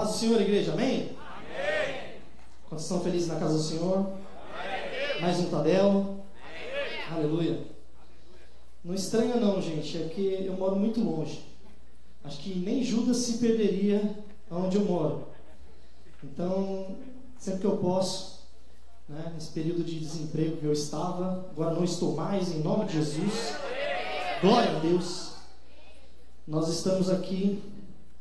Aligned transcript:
Paz 0.00 0.12
do 0.12 0.18
Senhor, 0.18 0.40
igreja, 0.40 0.72
amém? 0.72 1.10
Amém. 1.10 2.14
Quantos 2.66 2.86
estão 2.86 3.02
felizes 3.02 3.28
na 3.28 3.38
casa 3.38 3.58
do 3.58 3.62
Senhor? 3.62 3.98
Amém. 3.98 5.20
Mais 5.20 5.38
um 5.40 5.50
Tadel. 5.50 5.84
Amém. 5.84 7.04
Aleluia. 7.12 7.66
Não 8.82 8.94
estranha 8.94 9.36
não, 9.36 9.60
gente, 9.60 9.98
é 9.98 10.08
que 10.08 10.46
eu 10.46 10.54
moro 10.54 10.76
muito 10.76 11.02
longe. 11.02 11.44
Acho 12.24 12.38
que 12.38 12.58
nem 12.60 12.82
Judas 12.82 13.18
se 13.18 13.36
perderia 13.36 14.16
onde 14.50 14.78
eu 14.78 14.86
moro. 14.86 15.28
Então, 16.24 16.96
sempre 17.38 17.60
que 17.60 17.66
eu 17.66 17.76
posso, 17.76 18.48
né, 19.06 19.32
nesse 19.34 19.50
período 19.50 19.84
de 19.84 20.00
desemprego 20.00 20.56
que 20.56 20.64
eu 20.64 20.72
estava, 20.72 21.46
agora 21.50 21.74
não 21.74 21.84
estou 21.84 22.16
mais, 22.16 22.50
em 22.50 22.60
nome 22.60 22.86
de 22.86 22.94
Jesus. 22.94 23.54
Glória 24.40 24.78
a 24.78 24.80
Deus. 24.80 25.32
Nós 26.48 26.70
estamos 26.70 27.10
aqui 27.10 27.62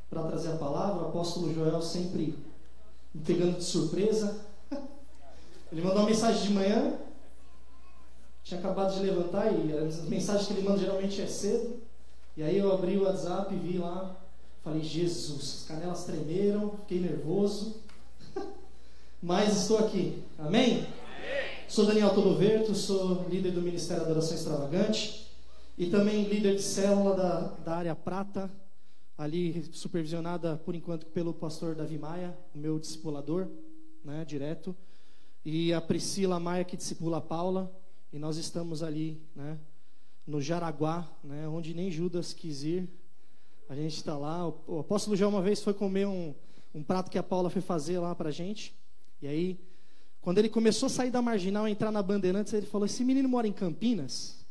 para 0.09 0.23
trazer 0.23 0.53
a 0.53 0.57
palavra. 0.57 1.05
O 1.05 1.09
apóstolo 1.09 1.53
Joel 1.53 1.81
sempre 1.81 2.37
me 3.13 3.21
pegando 3.23 3.57
de 3.57 3.63
surpresa. 3.63 4.45
Ele 5.71 5.81
mandou 5.81 5.99
uma 5.99 6.09
mensagem 6.09 6.41
de 6.41 6.53
manhã. 6.53 6.97
Tinha 8.43 8.59
acabado 8.59 8.95
de 8.95 9.01
levantar 9.01 9.51
e 9.53 9.77
as 9.77 10.01
mensagens 10.03 10.47
que 10.47 10.53
ele 10.53 10.67
manda 10.67 10.79
geralmente 10.79 11.21
é 11.21 11.27
cedo. 11.27 11.83
E 12.35 12.41
aí 12.41 12.57
eu 12.57 12.73
abri 12.73 12.97
o 12.97 13.03
WhatsApp 13.03 13.53
e 13.53 13.57
vi 13.57 13.77
lá. 13.77 14.15
Falei, 14.63 14.81
Jesus, 14.81 15.59
as 15.59 15.67
canelas 15.67 16.05
tremeram, 16.05 16.71
fiquei 16.79 16.99
nervoso. 16.99 17.75
Mas 19.21 19.55
estou 19.55 19.77
aqui. 19.77 20.23
Amém? 20.39 20.77
Amém? 20.77 20.87
Sou 21.67 21.85
Daniel 21.85 22.13
Todoverto, 22.15 22.73
sou 22.73 23.25
líder 23.29 23.51
do 23.51 23.61
Ministério 23.61 24.03
da 24.03 24.09
Adoração 24.09 24.35
Extravagante 24.35 25.27
e 25.77 25.87
também 25.87 26.23
líder 26.23 26.55
de 26.55 26.63
célula 26.63 27.15
da, 27.15 27.39
da 27.63 27.75
área 27.75 27.95
prata 27.95 28.49
ali 29.19 29.69
supervisionada 29.73 30.55
por 30.55 30.73
enquanto 30.73 31.05
pelo 31.07 31.33
pastor 31.33 31.75
Davi 31.75 31.97
Maia, 31.97 32.39
meu 32.55 32.79
discipulador, 32.79 33.49
né, 34.01 34.23
direto, 34.23 34.73
e 35.43 35.73
a 35.73 35.81
Priscila 35.81 36.39
Maia 36.39 36.63
que 36.63 36.77
discipula 36.77 37.17
a 37.17 37.21
Paula, 37.21 37.69
e 38.13 38.17
nós 38.17 38.37
estamos 38.37 38.81
ali, 38.81 39.21
né, 39.35 39.59
no 40.25 40.41
Jaraguá, 40.41 41.05
né, 41.21 41.49
onde 41.49 41.73
nem 41.73 41.91
Judas 41.91 42.31
quis 42.31 42.63
ir. 42.63 42.89
A 43.67 43.75
gente 43.75 43.97
está 43.97 44.17
lá. 44.17 44.47
O, 44.47 44.63
o 44.65 44.79
apóstolo 44.79 45.17
já 45.17 45.27
uma 45.27 45.41
vez 45.41 45.61
foi 45.61 45.73
comer 45.73 46.07
um, 46.07 46.33
um 46.73 46.81
prato 46.81 47.11
que 47.11 47.17
a 47.17 47.23
Paula 47.23 47.49
foi 47.49 47.61
fazer 47.61 47.99
lá 47.99 48.15
para 48.15 48.31
gente. 48.31 48.73
E 49.21 49.27
aí, 49.27 49.59
quando 50.21 50.37
ele 50.37 50.47
começou 50.47 50.87
a 50.87 50.89
sair 50.89 51.11
da 51.11 51.21
marginal 51.21 51.67
e 51.67 51.71
entrar 51.71 51.91
na 51.91 52.01
Bandeirantes, 52.01 52.53
ele 52.53 52.65
falou: 52.65 52.85
Esse 52.85 53.03
menino 53.03 53.27
mora 53.27 53.47
em 53.47 53.53
Campinas? 53.53 54.45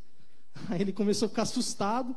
Aí 0.69 0.83
ele 0.83 0.93
começou 0.93 1.27
a 1.27 1.29
ficar 1.29 1.43
assustado. 1.43 2.15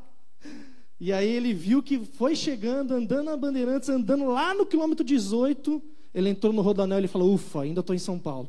E 1.03 1.11
aí 1.11 1.27
ele 1.27 1.51
viu 1.51 1.81
que 1.81 1.97
foi 1.97 2.35
chegando, 2.35 2.93
andando 2.93 3.23
na 3.23 3.35
Bandeirantes, 3.35 3.89
andando 3.89 4.27
lá 4.27 4.53
no 4.53 4.67
quilômetro 4.67 5.03
18. 5.03 5.81
Ele 6.13 6.29
entrou 6.29 6.53
no 6.53 6.61
Rodanel 6.61 7.03
e 7.03 7.07
falou: 7.07 7.33
Ufa, 7.33 7.63
ainda 7.63 7.79
estou 7.79 7.95
em 7.95 7.99
São 7.99 8.19
Paulo. 8.19 8.47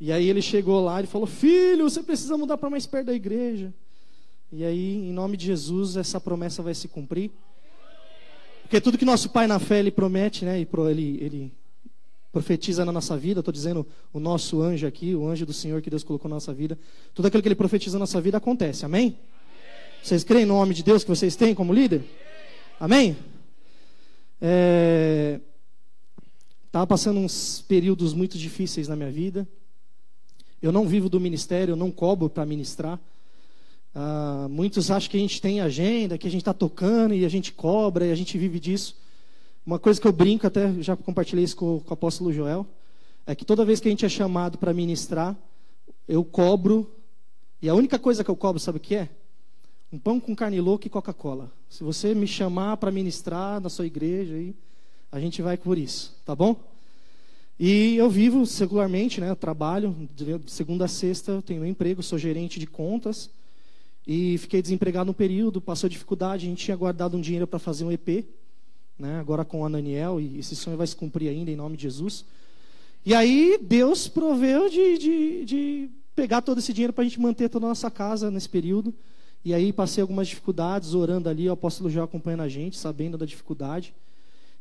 E 0.00 0.12
aí 0.12 0.28
ele 0.28 0.40
chegou 0.40 0.80
lá 0.84 1.02
e 1.02 1.08
falou: 1.08 1.26
Filho, 1.26 1.90
você 1.90 2.04
precisa 2.04 2.38
mudar 2.38 2.56
para 2.56 2.70
mais 2.70 2.86
perto 2.86 3.06
da 3.06 3.14
igreja. 3.14 3.74
E 4.52 4.64
aí, 4.64 4.94
em 4.94 5.12
nome 5.12 5.36
de 5.36 5.46
Jesus, 5.46 5.96
essa 5.96 6.20
promessa 6.20 6.62
vai 6.62 6.72
se 6.72 6.86
cumprir. 6.86 7.32
Porque 8.62 8.80
tudo 8.80 8.96
que 8.96 9.04
nosso 9.04 9.30
Pai 9.30 9.48
na 9.48 9.58
fé 9.58 9.80
ele 9.80 9.90
promete, 9.90 10.44
né? 10.44 10.60
Ele, 10.60 11.18
ele 11.20 11.52
profetiza 12.30 12.84
na 12.84 12.92
nossa 12.92 13.16
vida. 13.16 13.40
Estou 13.40 13.52
dizendo 13.52 13.84
o 14.12 14.20
nosso 14.20 14.62
anjo 14.62 14.86
aqui, 14.86 15.16
o 15.16 15.26
anjo 15.26 15.44
do 15.44 15.52
Senhor 15.52 15.82
que 15.82 15.90
Deus 15.90 16.04
colocou 16.04 16.28
na 16.28 16.36
nossa 16.36 16.54
vida. 16.54 16.78
Tudo 17.12 17.26
aquilo 17.26 17.42
que 17.42 17.48
ele 17.48 17.56
profetiza 17.56 17.96
na 17.96 18.04
nossa 18.04 18.20
vida 18.20 18.36
acontece. 18.36 18.84
Amém? 18.84 19.18
Vocês 20.06 20.22
creem 20.22 20.46
no 20.46 20.54
nome 20.54 20.72
de 20.72 20.84
Deus 20.84 21.02
que 21.02 21.10
vocês 21.10 21.34
têm 21.34 21.52
como 21.52 21.72
líder? 21.72 22.00
Amém? 22.78 23.16
É... 24.40 25.40
Estava 26.64 26.86
passando 26.86 27.18
uns 27.18 27.64
períodos 27.66 28.14
muito 28.14 28.38
difíceis 28.38 28.86
na 28.86 28.94
minha 28.94 29.10
vida. 29.10 29.48
Eu 30.62 30.70
não 30.70 30.86
vivo 30.86 31.08
do 31.08 31.18
ministério, 31.18 31.72
eu 31.72 31.76
não 31.76 31.90
cobro 31.90 32.30
para 32.30 32.46
ministrar. 32.46 33.00
Ah, 33.92 34.46
muitos 34.48 34.92
acham 34.92 35.10
que 35.10 35.16
a 35.16 35.20
gente 35.20 35.42
tem 35.42 35.60
agenda, 35.60 36.16
que 36.16 36.28
a 36.28 36.30
gente 36.30 36.42
está 36.42 36.54
tocando 36.54 37.12
e 37.12 37.24
a 37.24 37.28
gente 37.28 37.50
cobra 37.50 38.06
e 38.06 38.12
a 38.12 38.14
gente 38.14 38.38
vive 38.38 38.60
disso. 38.60 38.96
Uma 39.66 39.80
coisa 39.80 40.00
que 40.00 40.06
eu 40.06 40.12
brinco, 40.12 40.46
até 40.46 40.72
já 40.82 40.96
compartilhei 40.96 41.44
isso 41.44 41.56
com, 41.56 41.80
com 41.80 41.90
o 41.90 41.94
apóstolo 41.94 42.32
Joel, 42.32 42.64
é 43.26 43.34
que 43.34 43.44
toda 43.44 43.64
vez 43.64 43.80
que 43.80 43.88
a 43.88 43.90
gente 43.90 44.06
é 44.06 44.08
chamado 44.08 44.56
para 44.56 44.72
ministrar, 44.72 45.36
eu 46.06 46.24
cobro, 46.24 46.88
e 47.60 47.68
a 47.68 47.74
única 47.74 47.98
coisa 47.98 48.22
que 48.22 48.30
eu 48.30 48.36
cobro, 48.36 48.60
sabe 48.60 48.78
o 48.78 48.80
que 48.80 48.94
é? 48.94 49.08
Um 49.96 49.98
pão 49.98 50.20
com 50.20 50.36
carne 50.36 50.60
louca 50.60 50.86
e 50.86 50.90
Coca-Cola. 50.90 51.50
Se 51.70 51.82
você 51.82 52.14
me 52.14 52.26
chamar 52.26 52.76
para 52.76 52.90
ministrar 52.90 53.62
na 53.62 53.70
sua 53.70 53.86
igreja, 53.86 54.34
aí, 54.34 54.54
a 55.10 55.18
gente 55.18 55.40
vai 55.40 55.56
por 55.56 55.78
isso, 55.78 56.14
tá 56.22 56.36
bom? 56.36 56.54
E 57.58 57.96
eu 57.96 58.10
vivo 58.10 58.44
secularmente, 58.44 59.22
né? 59.22 59.34
Trabalho 59.34 59.96
de 60.14 60.52
segunda 60.52 60.84
a 60.84 60.88
sexta, 60.88 61.32
eu 61.32 61.40
tenho 61.40 61.62
um 61.62 61.64
emprego, 61.64 62.02
sou 62.02 62.18
gerente 62.18 62.60
de 62.60 62.66
contas. 62.66 63.30
E 64.06 64.36
fiquei 64.36 64.60
desempregado 64.60 65.10
um 65.10 65.14
período, 65.14 65.62
passou 65.62 65.88
dificuldade, 65.88 66.44
a 66.44 66.50
gente 66.50 66.62
tinha 66.62 66.76
guardado 66.76 67.16
um 67.16 67.20
dinheiro 67.22 67.46
para 67.46 67.58
fazer 67.58 67.86
um 67.86 67.90
EP, 67.90 68.26
né? 68.98 69.18
Agora 69.18 69.46
com 69.46 69.62
o 69.62 69.64
Ananiel, 69.64 70.20
e 70.20 70.38
esse 70.40 70.54
sonho 70.54 70.76
vai 70.76 70.86
se 70.86 70.94
cumprir 70.94 71.30
ainda 71.30 71.50
em 71.50 71.56
nome 71.56 71.74
de 71.74 71.84
Jesus. 71.84 72.22
E 73.02 73.14
aí 73.14 73.58
Deus 73.62 74.08
proveu 74.08 74.68
de, 74.68 74.98
de, 74.98 75.44
de 75.46 75.90
pegar 76.14 76.42
todo 76.42 76.58
esse 76.58 76.74
dinheiro 76.74 76.92
para 76.92 77.00
a 77.00 77.06
gente 77.06 77.18
manter 77.18 77.48
toda 77.48 77.64
a 77.64 77.70
nossa 77.70 77.90
casa 77.90 78.30
nesse 78.30 78.50
período. 78.50 78.92
E 79.46 79.54
aí 79.54 79.72
passei 79.72 80.02
algumas 80.02 80.26
dificuldades, 80.26 80.92
orando 80.92 81.28
ali, 81.28 81.48
o 81.48 81.52
apóstolo 81.52 81.88
já 81.88 82.02
acompanhando 82.02 82.40
a 82.40 82.48
gente, 82.48 82.76
sabendo 82.76 83.16
da 83.16 83.24
dificuldade. 83.24 83.94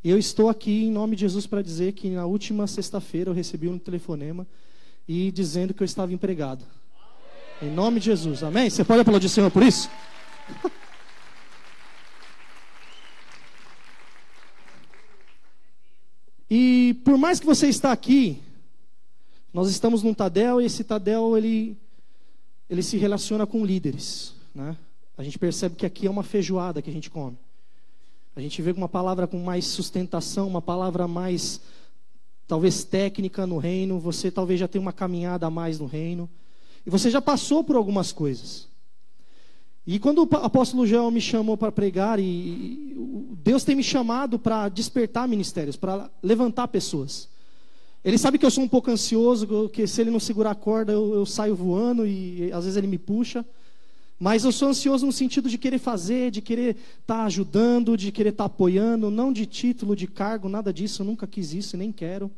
E 0.03 0.11
eu 0.11 0.15
estou 0.19 0.47
aqui 0.47 0.83
em 0.83 0.91
nome 0.91 1.15
de 1.15 1.21
Jesus 1.21 1.47
para 1.47 1.63
dizer 1.63 1.93
que 1.93 2.07
na 2.11 2.27
última 2.27 2.67
sexta-feira 2.67 3.31
eu 3.31 3.33
recebi 3.33 3.67
um 3.67 3.79
telefonema 3.79 4.45
e 5.07 5.31
dizendo 5.31 5.73
que 5.73 5.81
eu 5.81 5.85
estava 5.85 6.13
empregado. 6.13 6.63
Em 7.63 7.71
nome 7.71 7.99
de 7.99 8.05
Jesus, 8.05 8.43
amém? 8.43 8.69
Você 8.69 8.83
pode 8.83 9.01
aplaudir 9.01 9.25
o 9.25 9.29
Senhor 9.29 9.49
por 9.49 9.63
isso? 9.63 9.89
E 16.47 16.93
por 17.03 17.17
mais 17.17 17.39
que 17.39 17.45
você 17.45 17.67
está 17.67 17.91
aqui, 17.91 18.39
nós 19.51 19.67
estamos 19.67 20.03
num 20.03 20.13
Tadel 20.13 20.61
e 20.61 20.65
esse 20.65 20.83
Tadel 20.83 21.35
ele, 21.35 21.75
ele 22.69 22.83
se 22.83 22.97
relaciona 22.97 23.47
com 23.47 23.65
líderes. 23.65 24.34
Né? 24.55 24.77
A 25.17 25.23
gente 25.23 25.37
percebe 25.37 25.75
que 25.75 25.85
aqui 25.85 26.07
é 26.07 26.09
uma 26.09 26.23
feijoada 26.23 26.81
que 26.81 26.89
a 26.89 26.93
gente 26.93 27.09
come. 27.09 27.37
A 28.35 28.41
gente 28.41 28.61
vê 28.61 28.71
uma 28.71 28.87
palavra 28.89 29.27
com 29.27 29.37
mais 29.37 29.65
sustentação, 29.65 30.47
uma 30.47 30.61
palavra 30.61 31.07
mais, 31.07 31.59
talvez 32.47 32.85
técnica 32.85 33.45
no 33.45 33.57
reino. 33.57 33.99
Você 33.99 34.31
talvez 34.31 34.59
já 34.59 34.67
tenha 34.67 34.81
uma 34.81 34.93
caminhada 34.93 35.45
a 35.45 35.49
mais 35.49 35.79
no 35.79 35.85
reino. 35.85 36.29
E 36.85 36.89
você 36.89 37.09
já 37.09 37.21
passou 37.21 37.63
por 37.63 37.75
algumas 37.75 38.11
coisas. 38.11 38.67
E 39.87 39.99
quando 39.99 40.23
o 40.23 40.35
apóstolo 40.37 40.87
Joel 40.87 41.11
me 41.11 41.21
chamou 41.21 41.55
para 41.55 41.71
pregar, 41.71 42.19
e 42.19 42.95
Deus 43.43 43.63
tem 43.63 43.75
me 43.75 43.83
chamado 43.83 44.39
para 44.39 44.67
despertar 44.67 45.27
ministérios, 45.27 45.75
para 45.75 46.09
levantar 46.23 46.67
pessoas. 46.69 47.29
Ele 48.03 48.17
sabe 48.17 48.37
que 48.37 48.45
eu 48.45 48.51
sou 48.51 48.63
um 48.63 48.67
pouco 48.67 48.89
ansioso, 48.89 49.69
que 49.69 49.85
se 49.85 50.01
ele 50.01 50.11
não 50.11 50.19
segurar 50.19 50.51
a 50.51 50.55
corda 50.55 50.91
eu, 50.91 51.13
eu 51.13 51.25
saio 51.25 51.55
voando 51.55 52.05
e 52.05 52.51
às 52.51 52.63
vezes 52.63 52.77
ele 52.77 52.87
me 52.87 52.97
puxa. 52.97 53.45
Mas 54.17 54.45
eu 54.45 54.51
sou 54.51 54.69
ansioso 54.69 55.05
no 55.05 55.11
sentido 55.11 55.49
de 55.49 55.57
querer 55.57 55.77
fazer, 55.77 56.31
de 56.31 56.41
querer 56.41 56.75
estar 57.01 57.17
tá 57.17 57.23
ajudando, 57.25 57.97
de 57.97 58.11
querer 58.11 58.29
estar 58.29 58.45
tá 58.45 58.53
apoiando, 58.53 59.11
não 59.11 59.31
de 59.31 59.45
título, 59.45 59.95
de 59.95 60.07
cargo, 60.07 60.47
nada 60.47 60.71
disso, 60.71 61.01
eu 61.01 61.05
nunca 61.05 61.27
quis 61.27 61.53
isso, 61.53 61.75
nem 61.75 61.91
quero. 61.91 62.31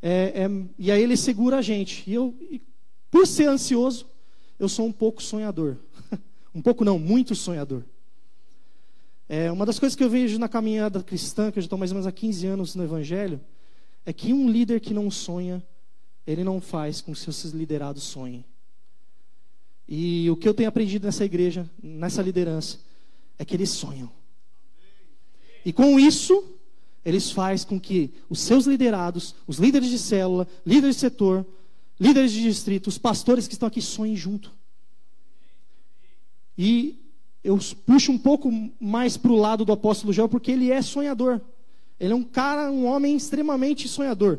É, 0.00 0.44
é, 0.44 0.50
e 0.78 0.90
aí 0.90 1.02
ele 1.02 1.16
segura 1.16 1.58
a 1.58 1.62
gente. 1.62 2.08
E 2.08 2.14
eu, 2.14 2.34
e 2.50 2.60
por 3.10 3.26
ser 3.26 3.48
ansioso, 3.48 4.06
eu 4.58 4.68
sou 4.68 4.86
um 4.86 4.92
pouco 4.92 5.22
sonhador. 5.22 5.76
um 6.54 6.62
pouco 6.62 6.84
não, 6.84 6.98
muito 6.98 7.34
sonhador. 7.34 7.82
É, 9.28 9.50
uma 9.50 9.66
das 9.66 9.78
coisas 9.78 9.96
que 9.96 10.02
eu 10.02 10.10
vejo 10.10 10.38
na 10.38 10.48
caminhada 10.48 11.02
cristã, 11.02 11.50
que 11.50 11.58
eu 11.58 11.62
já 11.62 11.66
estou 11.66 11.78
mais 11.78 11.90
ou 11.90 11.96
menos 11.96 12.06
há 12.06 12.12
15 12.12 12.46
anos 12.46 12.74
no 12.74 12.84
Evangelho, 12.84 13.40
é 14.06 14.12
que 14.12 14.32
um 14.32 14.48
líder 14.48 14.80
que 14.80 14.94
não 14.94 15.10
sonha, 15.10 15.62
ele 16.26 16.44
não 16.44 16.60
faz 16.60 17.00
com 17.00 17.12
que 17.12 17.18
seus 17.18 17.44
liderados 17.52 18.02
sonhem. 18.02 18.44
E 19.92 20.30
o 20.30 20.36
que 20.36 20.48
eu 20.48 20.54
tenho 20.54 20.68
aprendido 20.68 21.04
nessa 21.04 21.24
igreja, 21.24 21.68
nessa 21.82 22.22
liderança, 22.22 22.78
é 23.36 23.44
que 23.44 23.56
eles 23.56 23.70
sonham. 23.70 24.08
E 25.64 25.72
com 25.72 25.98
isso, 25.98 26.56
eles 27.04 27.32
fazem 27.32 27.66
com 27.66 27.80
que 27.80 28.14
os 28.28 28.38
seus 28.38 28.66
liderados, 28.66 29.34
os 29.48 29.58
líderes 29.58 29.90
de 29.90 29.98
célula, 29.98 30.46
líderes 30.64 30.94
de 30.94 31.00
setor, 31.00 31.44
líderes 31.98 32.30
de 32.30 32.40
distrito, 32.40 32.86
os 32.86 32.98
pastores 32.98 33.48
que 33.48 33.54
estão 33.54 33.66
aqui 33.66 33.82
sonhem 33.82 34.14
junto. 34.14 34.52
E 36.56 36.96
eu 37.42 37.58
puxo 37.84 38.12
um 38.12 38.18
pouco 38.18 38.48
mais 38.78 39.16
para 39.16 39.32
o 39.32 39.36
lado 39.36 39.64
do 39.64 39.72
apóstolo 39.72 40.12
João, 40.12 40.28
porque 40.28 40.52
ele 40.52 40.70
é 40.70 40.80
sonhador. 40.82 41.40
Ele 41.98 42.12
é 42.12 42.16
um 42.16 42.22
cara, 42.22 42.70
um 42.70 42.86
homem 42.86 43.16
extremamente 43.16 43.88
sonhador. 43.88 44.38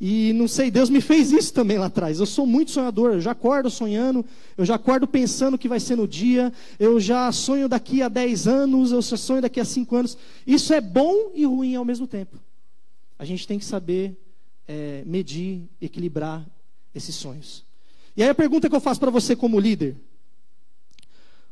E 0.00 0.32
não 0.32 0.48
sei, 0.48 0.70
Deus 0.70 0.88
me 0.88 1.02
fez 1.02 1.30
isso 1.30 1.52
também 1.52 1.76
lá 1.76 1.86
atrás. 1.86 2.20
Eu 2.20 2.26
sou 2.26 2.46
muito 2.46 2.70
sonhador, 2.70 3.12
eu 3.12 3.20
já 3.20 3.32
acordo 3.32 3.68
sonhando, 3.68 4.24
eu 4.56 4.64
já 4.64 4.76
acordo 4.76 5.06
pensando 5.06 5.54
o 5.54 5.58
que 5.58 5.68
vai 5.68 5.78
ser 5.78 5.94
no 5.94 6.08
dia, 6.08 6.50
eu 6.78 6.98
já 6.98 7.30
sonho 7.30 7.68
daqui 7.68 8.00
a 8.00 8.08
10 8.08 8.48
anos, 8.48 8.92
eu 8.92 9.02
já 9.02 9.16
sonho 9.18 9.42
daqui 9.42 9.60
a 9.60 9.64
5 9.64 9.94
anos. 9.94 10.16
Isso 10.46 10.72
é 10.72 10.80
bom 10.80 11.32
e 11.34 11.44
ruim 11.44 11.74
ao 11.74 11.84
mesmo 11.84 12.06
tempo. 12.06 12.38
a 13.18 13.26
gente 13.26 13.46
tem 13.46 13.58
que 13.58 13.64
saber 13.66 14.16
é, 14.66 15.02
medir, 15.04 15.68
equilibrar 15.78 16.48
esses 16.94 17.14
sonhos. 17.14 17.62
E 18.16 18.22
aí 18.22 18.30
a 18.30 18.34
pergunta 18.34 18.70
que 18.70 18.74
eu 18.74 18.80
faço 18.80 18.98
para 18.98 19.10
você 19.10 19.36
como 19.36 19.60
líder: 19.60 19.96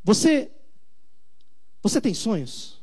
você, 0.03 0.51
você 1.83 2.01
tem 2.01 2.15
sonhos? 2.15 2.81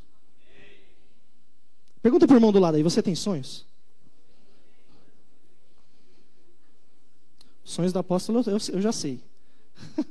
Pergunta 2.04 2.28
para 2.28 2.36
o 2.36 2.38
irmão 2.38 2.52
do 2.52 2.60
lado 2.60 2.76
aí: 2.76 2.84
você 2.84 3.02
tem 3.02 3.16
sonhos? 3.16 3.66
Sonhos 7.66 7.92
do 7.92 8.00
apóstolo 8.00 8.44
eu, 8.46 8.58
eu 8.74 8.82
já 8.82 8.92
sei. 8.92 9.20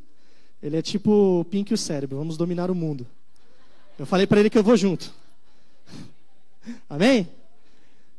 Ele 0.63 0.77
é 0.77 0.83
tipo 0.83 1.47
Pink 1.51 1.71
e 1.71 1.75
o 1.75 1.79
cérebro, 1.79 2.19
vamos 2.19 2.37
dominar 2.37 2.71
o 2.71 2.75
mundo. 2.75 3.07
Eu 3.99 4.05
falei 4.05 4.27
para 4.27 4.41
ele 4.41 4.51
que 4.51 4.59
eu 4.59 4.65
vou 4.65 4.77
junto. 4.77 5.13
Amém? 6.89 7.29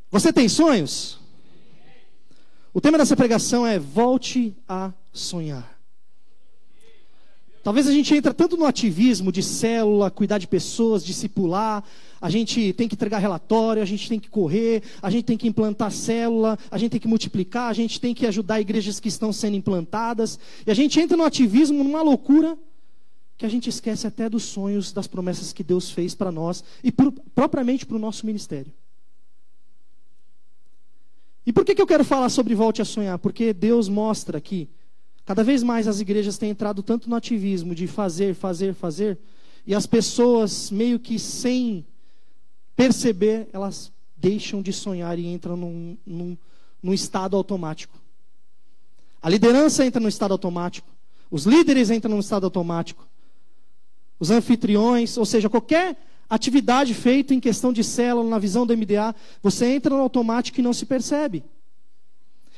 Você 0.10 0.32
tem 0.32 0.48
sonhos? 0.48 1.20
O 2.74 2.80
tema 2.80 2.98
dessa 2.98 3.16
pregação 3.16 3.68
é 3.68 3.78
volte 3.78 4.56
a 4.70 4.94
sonhar. 5.12 5.75
Talvez 7.66 7.88
a 7.88 7.92
gente 7.92 8.14
entre 8.14 8.32
tanto 8.32 8.56
no 8.56 8.66
ativismo 8.68 9.32
de 9.32 9.42
célula, 9.42 10.12
cuidar 10.12 10.38
de 10.38 10.46
pessoas, 10.46 11.04
discipular, 11.04 11.84
a 12.22 12.30
gente 12.30 12.72
tem 12.74 12.88
que 12.88 12.94
entregar 12.94 13.18
relatório, 13.18 13.82
a 13.82 13.86
gente 13.86 14.08
tem 14.08 14.20
que 14.20 14.30
correr, 14.30 14.84
a 15.02 15.10
gente 15.10 15.24
tem 15.24 15.36
que 15.36 15.48
implantar 15.48 15.92
célula, 15.92 16.60
a 16.70 16.78
gente 16.78 16.92
tem 16.92 17.00
que 17.00 17.08
multiplicar, 17.08 17.68
a 17.68 17.74
gente 17.74 18.00
tem 18.00 18.14
que 18.14 18.28
ajudar 18.28 18.62
igrejas 18.62 19.00
que 19.00 19.08
estão 19.08 19.34
sendo 19.34 19.56
implantadas. 19.56 20.38
E 20.64 20.70
a 20.70 20.76
gente 20.76 21.00
entra 21.00 21.18
no 21.18 21.24
ativismo 21.24 21.84
numa 21.84 22.04
loucura 22.04 22.56
que 23.36 23.48
a 23.48 23.50
gente 23.50 23.68
esquece 23.68 24.06
até 24.06 24.30
dos 24.30 24.44
sonhos, 24.44 24.94
das 24.94 25.08
promessas 25.08 25.52
que 25.52 25.64
Deus 25.64 25.90
fez 25.90 26.14
para 26.14 26.32
nós 26.32 26.64
e 26.84 26.92
pro, 26.92 27.12
propriamente 27.12 27.84
para 27.84 27.96
o 27.96 28.00
nosso 28.00 28.28
ministério. 28.28 28.72
E 31.44 31.52
por 31.52 31.66
que, 31.66 31.74
que 31.74 31.82
eu 31.82 31.88
quero 31.88 32.06
falar 32.06 32.30
sobre 32.30 32.54
volte 32.54 32.84
a 32.84 32.86
sonhar? 32.86 33.18
Porque 33.18 33.54
Deus 33.54 33.90
mostra 33.90 34.40
que 34.40 34.70
Cada 35.26 35.44
vez 35.44 35.64
mais 35.64 35.88
as 35.88 36.00
igrejas 36.00 36.38
têm 36.38 36.52
entrado 36.52 36.84
tanto 36.84 37.10
no 37.10 37.16
ativismo 37.16 37.74
de 37.74 37.88
fazer, 37.88 38.36
fazer, 38.36 38.76
fazer, 38.76 39.18
e 39.66 39.74
as 39.74 39.88
pessoas, 39.88 40.70
meio 40.70 41.00
que 41.00 41.18
sem 41.18 41.84
perceber, 42.76 43.50
elas 43.52 43.92
deixam 44.16 44.62
de 44.62 44.72
sonhar 44.72 45.18
e 45.18 45.26
entram 45.26 45.58
num, 45.58 45.98
num, 46.06 46.38
num 46.82 46.94
estado 46.94 47.36
automático. 47.36 48.00
A 49.20 49.28
liderança 49.28 49.84
entra 49.84 50.00
no 50.00 50.08
estado 50.08 50.34
automático, 50.34 50.88
os 51.32 51.46
líderes 51.46 51.90
entram 51.90 52.14
no 52.14 52.20
estado 52.20 52.44
automático, 52.44 53.08
os 54.20 54.30
anfitriões, 54.30 55.18
ou 55.18 55.26
seja, 55.26 55.50
qualquer 55.50 55.98
atividade 56.30 56.94
feita 56.94 57.34
em 57.34 57.40
questão 57.40 57.74
de 57.74 57.84
célula, 57.84 58.30
na 58.30 58.38
visão 58.38 58.66
do 58.66 58.78
MDA, 58.78 59.16
você 59.42 59.66
entra 59.74 59.96
no 59.96 60.02
automático 60.02 60.60
e 60.60 60.64
não 60.64 60.74
se 60.74 60.86
percebe. 60.86 61.44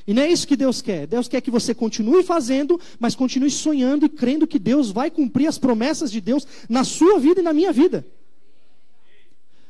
E 0.07 0.13
não 0.13 0.23
é 0.23 0.31
isso 0.31 0.47
que 0.47 0.55
Deus 0.55 0.81
quer. 0.81 1.05
Deus 1.05 1.27
quer 1.27 1.41
que 1.41 1.51
você 1.51 1.75
continue 1.75 2.23
fazendo, 2.23 2.79
mas 2.97 3.13
continue 3.13 3.51
sonhando 3.51 4.05
e 4.05 4.09
crendo 4.09 4.47
que 4.47 4.57
Deus 4.57 4.89
vai 4.89 5.11
cumprir 5.11 5.47
as 5.47 5.57
promessas 5.57 6.09
de 6.09 6.21
Deus 6.21 6.47
na 6.69 6.85
sua 6.85 7.19
vida 7.19 7.41
e 7.41 7.43
na 7.43 7.51
minha 7.51 7.73
vida. 7.73 8.07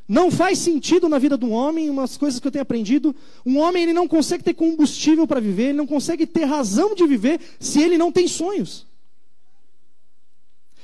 Não 0.08 0.32
faz 0.32 0.60
sentido 0.60 1.10
na 1.10 1.18
vida 1.18 1.38
de 1.38 1.44
um 1.44 1.52
homem, 1.52 1.90
umas 1.90 2.16
coisas 2.16 2.40
que 2.40 2.48
eu 2.48 2.52
tenho 2.52 2.62
aprendido. 2.62 3.16
Um 3.44 3.58
homem 3.58 3.84
ele 3.84 3.94
não 3.94 4.08
consegue 4.08 4.44
ter 4.44 4.54
combustível 4.54 5.26
para 5.26 5.42
viver, 5.42 5.70
ele 5.70 5.78
não 5.78 5.88
consegue 5.88 6.28
ter 6.28 6.46
razão 6.46 6.94
de 6.94 7.06
viver 7.08 7.42
se 7.60 7.82
ele 7.82 7.98
não 7.98 8.12
tem 8.12 8.28
sonhos. 8.28 8.86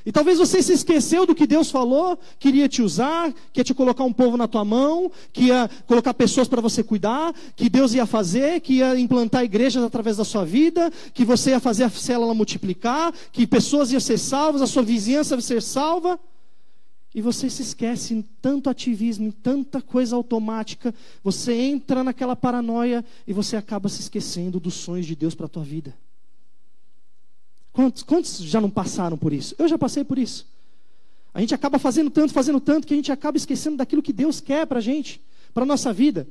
E 0.06 0.12
talvez 0.12 0.38
você 0.38 0.62
se 0.62 0.74
esqueceu 0.74 1.26
do 1.26 1.34
que 1.34 1.48
Deus 1.48 1.72
falou, 1.72 2.20
queria 2.38 2.68
te 2.68 2.82
usar, 2.82 3.34
que 3.54 3.62
ia 3.62 3.64
te 3.64 3.74
colocar 3.74 4.04
um 4.04 4.12
povo 4.12 4.36
na 4.36 4.48
tua 4.48 4.66
mão, 4.66 5.10
que 5.32 5.46
ia 5.46 5.70
colocar 5.88 6.14
pessoas 6.14 6.48
para 6.48 6.60
você 6.60 6.84
cuidar, 6.84 7.34
que 7.56 7.70
Deus 7.70 7.94
ia 7.94 8.06
fazer, 8.06 8.60
que 8.60 8.76
ia 8.76 9.00
implantar 9.00 9.46
igrejas 9.46 9.82
através 9.82 10.18
da 10.18 10.26
sua 10.26 10.44
vida, 10.44 10.92
que 11.14 11.24
você 11.24 11.52
ia 11.52 11.60
fazer 11.60 11.86
a 11.86 11.90
célula 11.90 12.34
multiplicar, 12.34 13.14
que 13.32 13.48
pessoas 13.48 13.92
iam 13.92 14.00
ser 14.00 14.18
salvas, 14.18 14.62
a 14.62 14.68
sua 14.68 14.84
vizinhança 14.84 15.36
ia 15.36 15.42
ser 15.42 15.62
salva. 15.62 16.20
E 17.16 17.22
você 17.22 17.50
se 17.50 17.62
esquece 17.62 18.14
em 18.14 18.22
tanto 18.42 18.70
ativismo, 18.70 19.28
em 19.28 19.32
tanta 19.32 19.80
coisa 19.80 20.16
automática, 20.16 20.94
você 21.24 21.54
entra 21.54 22.04
naquela 22.04 22.36
paranoia 22.36 23.06
e 23.28 23.32
você 23.32 23.56
acaba 23.56 23.88
se 23.88 24.02
esquecendo 24.02 24.60
dos 24.60 24.74
sonhos 24.74 25.06
de 25.06 25.16
Deus 25.16 25.36
para 25.36 25.46
a 25.46 25.50
tua 25.50 25.64
vida. 25.64 25.96
Quantos, 27.74 28.04
quantos 28.04 28.38
já 28.38 28.62
não 28.62 28.70
passaram 28.70 29.18
por 29.18 29.34
isso? 29.34 29.56
Eu 29.58 29.68
já 29.68 29.78
passei 29.78 30.04
por 30.04 30.20
isso. 30.20 30.48
A 31.34 31.42
gente 31.42 31.56
acaba 31.56 31.80
fazendo 31.80 32.12
tanto, 32.12 32.31
fazendo 32.31 32.60
tanto, 32.60 32.86
que 32.86 32.94
a 32.94 32.98
gente 32.98 33.12
acaba 33.12 33.36
esquecendo 33.36 33.78
daquilo 33.78 34.04
que 34.04 34.14
Deus 34.14 34.40
quer 34.40 34.68
para 34.68 34.78
a 34.78 34.81
gente, 34.81 35.20
para 35.52 35.64
a 35.64 35.66
nossa 35.66 35.92
vida. 35.92 36.28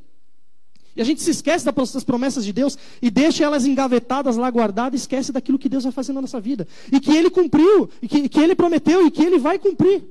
E 0.95 1.01
a 1.01 1.05
gente 1.05 1.21
se 1.21 1.31
esquece 1.31 1.65
das 1.65 2.05
promessas 2.05 2.45
de 2.45 2.53
Deus 2.53 2.79
e 3.01 3.11
deixa 3.11 3.43
elas 3.43 3.67
engavetadas 3.67 4.37
lá 4.37 4.49
guardadas, 4.51 5.01
esquece 5.01 5.33
daquilo 5.33 5.59
que 5.59 5.69
Deus 5.69 5.83
vai 5.83 5.93
fazer 5.93 6.13
na 6.13 6.21
nossa 6.21 6.41
vida. 6.41 6.69
E 6.93 7.01
que 7.01 7.11
Ele 7.11 7.29
cumpriu, 7.29 7.91
e 8.01 8.07
que, 8.07 8.29
que 8.29 8.39
Ele 8.39 8.55
prometeu, 8.55 9.05
e 9.05 9.11
que 9.11 9.23
Ele 9.23 9.39
vai 9.39 9.59
cumprir. 9.59 10.05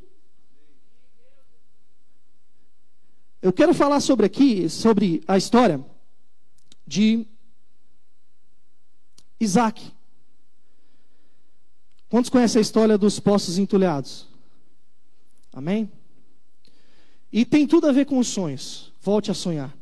Eu 3.42 3.54
quero 3.54 3.74
falar 3.74 4.02
sobre 4.02 4.26
aqui, 4.26 4.68
sobre 4.70 5.24
a 5.28 5.38
história 5.38 5.84
de 6.86 7.26
Isaac. 9.40 9.94
Quantos 12.12 12.30
conhecem 12.30 12.60
a 12.60 12.62
história 12.62 12.98
dos 12.98 13.22
poços 13.22 13.58
entulhados? 13.58 14.28
Amém? 15.54 15.90
E 17.32 17.46
tem 17.46 17.66
tudo 17.66 17.88
a 17.88 17.94
ver 17.94 18.06
com 18.06 18.20
os 18.20 18.28
sonhos. 18.28 18.92
Volte 19.02 19.32
a 19.32 19.34
sonhar. 19.34 19.74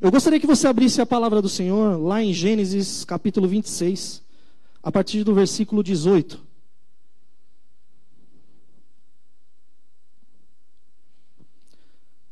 Eu 0.00 0.08
gostaria 0.12 0.38
que 0.38 0.46
você 0.46 0.68
abrisse 0.68 1.00
a 1.00 1.06
palavra 1.06 1.42
do 1.42 1.48
Senhor 1.48 2.00
lá 2.00 2.22
em 2.22 2.32
Gênesis 2.32 3.04
capítulo 3.04 3.48
26, 3.48 4.22
a 4.80 4.92
partir 4.92 5.24
do 5.24 5.34
versículo 5.34 5.82
18. 5.82 6.40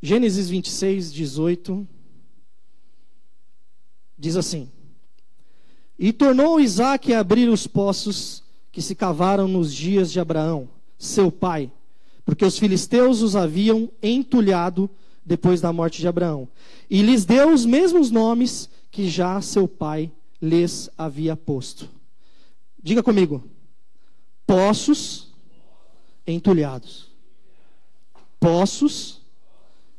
Gênesis 0.00 0.48
26, 0.48 1.12
18. 1.12 1.88
Diz 4.16 4.36
assim: 4.36 4.70
E 5.98 6.12
tornou 6.12 6.60
Isaac 6.60 7.12
a 7.12 7.18
abrir 7.18 7.48
os 7.48 7.66
poços 7.66 8.41
que 8.72 8.80
se 8.80 8.94
cavaram 8.94 9.46
nos 9.46 9.72
dias 9.72 10.10
de 10.10 10.18
Abraão, 10.18 10.68
seu 10.98 11.30
pai, 11.30 11.70
porque 12.24 12.44
os 12.44 12.58
filisteus 12.58 13.20
os 13.20 13.36
haviam 13.36 13.90
entulhado 14.02 14.88
depois 15.24 15.60
da 15.60 15.72
morte 15.72 16.00
de 16.00 16.08
Abraão. 16.08 16.48
E 16.88 17.02
lhes 17.02 17.26
deu 17.26 17.52
os 17.52 17.66
mesmos 17.66 18.10
nomes 18.10 18.70
que 18.90 19.08
já 19.08 19.40
seu 19.42 19.68
pai 19.68 20.10
lhes 20.40 20.88
havia 20.96 21.36
posto. 21.36 21.88
Diga 22.82 23.02
comigo: 23.02 23.44
poços 24.46 25.32
entulhados. 26.26 27.10
Poços 28.40 29.20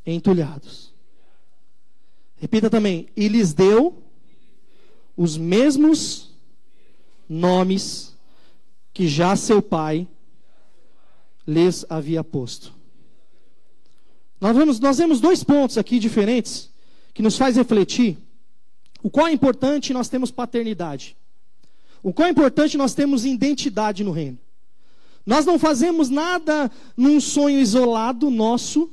entulhados. 0.06 0.92
Repita 2.36 2.70
também: 2.70 3.08
e 3.16 3.28
lhes 3.28 3.54
deu 3.54 4.04
os 5.16 5.38
mesmos 5.38 6.32
nomes 7.30 8.13
que 8.94 9.08
já 9.08 9.36
seu 9.36 9.62
pai 9.62 10.08
lhes 11.48 11.86
havia 11.90 12.24
posto. 12.24 12.74
Nós 14.40 14.56
vemos, 14.56 14.80
nós 14.80 14.98
vemos 14.98 15.20
dois 15.20 15.44
pontos 15.44 15.78
aqui 15.78 16.00
diferentes 16.00 16.70
que 17.14 17.22
nos 17.22 17.38
faz 17.38 17.56
refletir 17.56 18.18
o 19.02 19.10
qual 19.10 19.28
é 19.28 19.32
importante 19.32 19.94
nós 19.94 20.08
temos 20.08 20.32
paternidade. 20.32 21.16
O 22.02 22.14
qual 22.14 22.28
é 22.28 22.32
importante 22.32 22.78
nós 22.78 22.94
temos 22.94 23.26
identidade 23.26 24.04
no 24.04 24.12
reino. 24.12 24.38
Nós 25.26 25.46
não 25.46 25.58
fazemos 25.58 26.10
nada 26.10 26.70
num 26.96 27.20
sonho 27.20 27.60
isolado 27.60 28.30
nosso, 28.30 28.92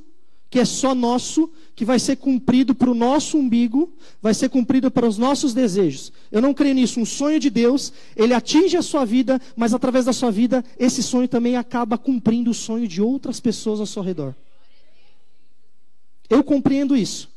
que 0.50 0.58
é 0.58 0.64
só 0.64 0.96
nosso, 0.96 1.48
que 1.76 1.84
vai 1.84 2.00
ser 2.00 2.16
cumprido 2.16 2.74
para 2.74 2.90
o 2.90 2.94
nosso 2.94 3.38
umbigo, 3.38 3.94
vai 4.20 4.34
ser 4.34 4.48
cumprido 4.48 4.90
para 4.90 5.06
os 5.06 5.16
nossos 5.16 5.54
desejos. 5.54 6.12
Eu 6.30 6.42
não 6.42 6.52
creio 6.52 6.74
nisso. 6.74 6.98
Um 6.98 7.06
sonho 7.06 7.38
de 7.38 7.48
Deus, 7.48 7.92
ele 8.16 8.34
atinge 8.34 8.76
a 8.76 8.82
sua 8.82 9.04
vida, 9.04 9.40
mas 9.56 9.72
através 9.72 10.04
da 10.04 10.12
sua 10.12 10.32
vida, 10.32 10.64
esse 10.76 11.04
sonho 11.04 11.28
também 11.28 11.56
acaba 11.56 11.96
cumprindo 11.96 12.50
o 12.50 12.54
sonho 12.54 12.88
de 12.88 13.00
outras 13.00 13.38
pessoas 13.38 13.78
ao 13.78 13.86
seu 13.86 14.02
redor. 14.02 14.34
Eu 16.28 16.42
compreendo 16.42 16.96
isso. 16.96 17.30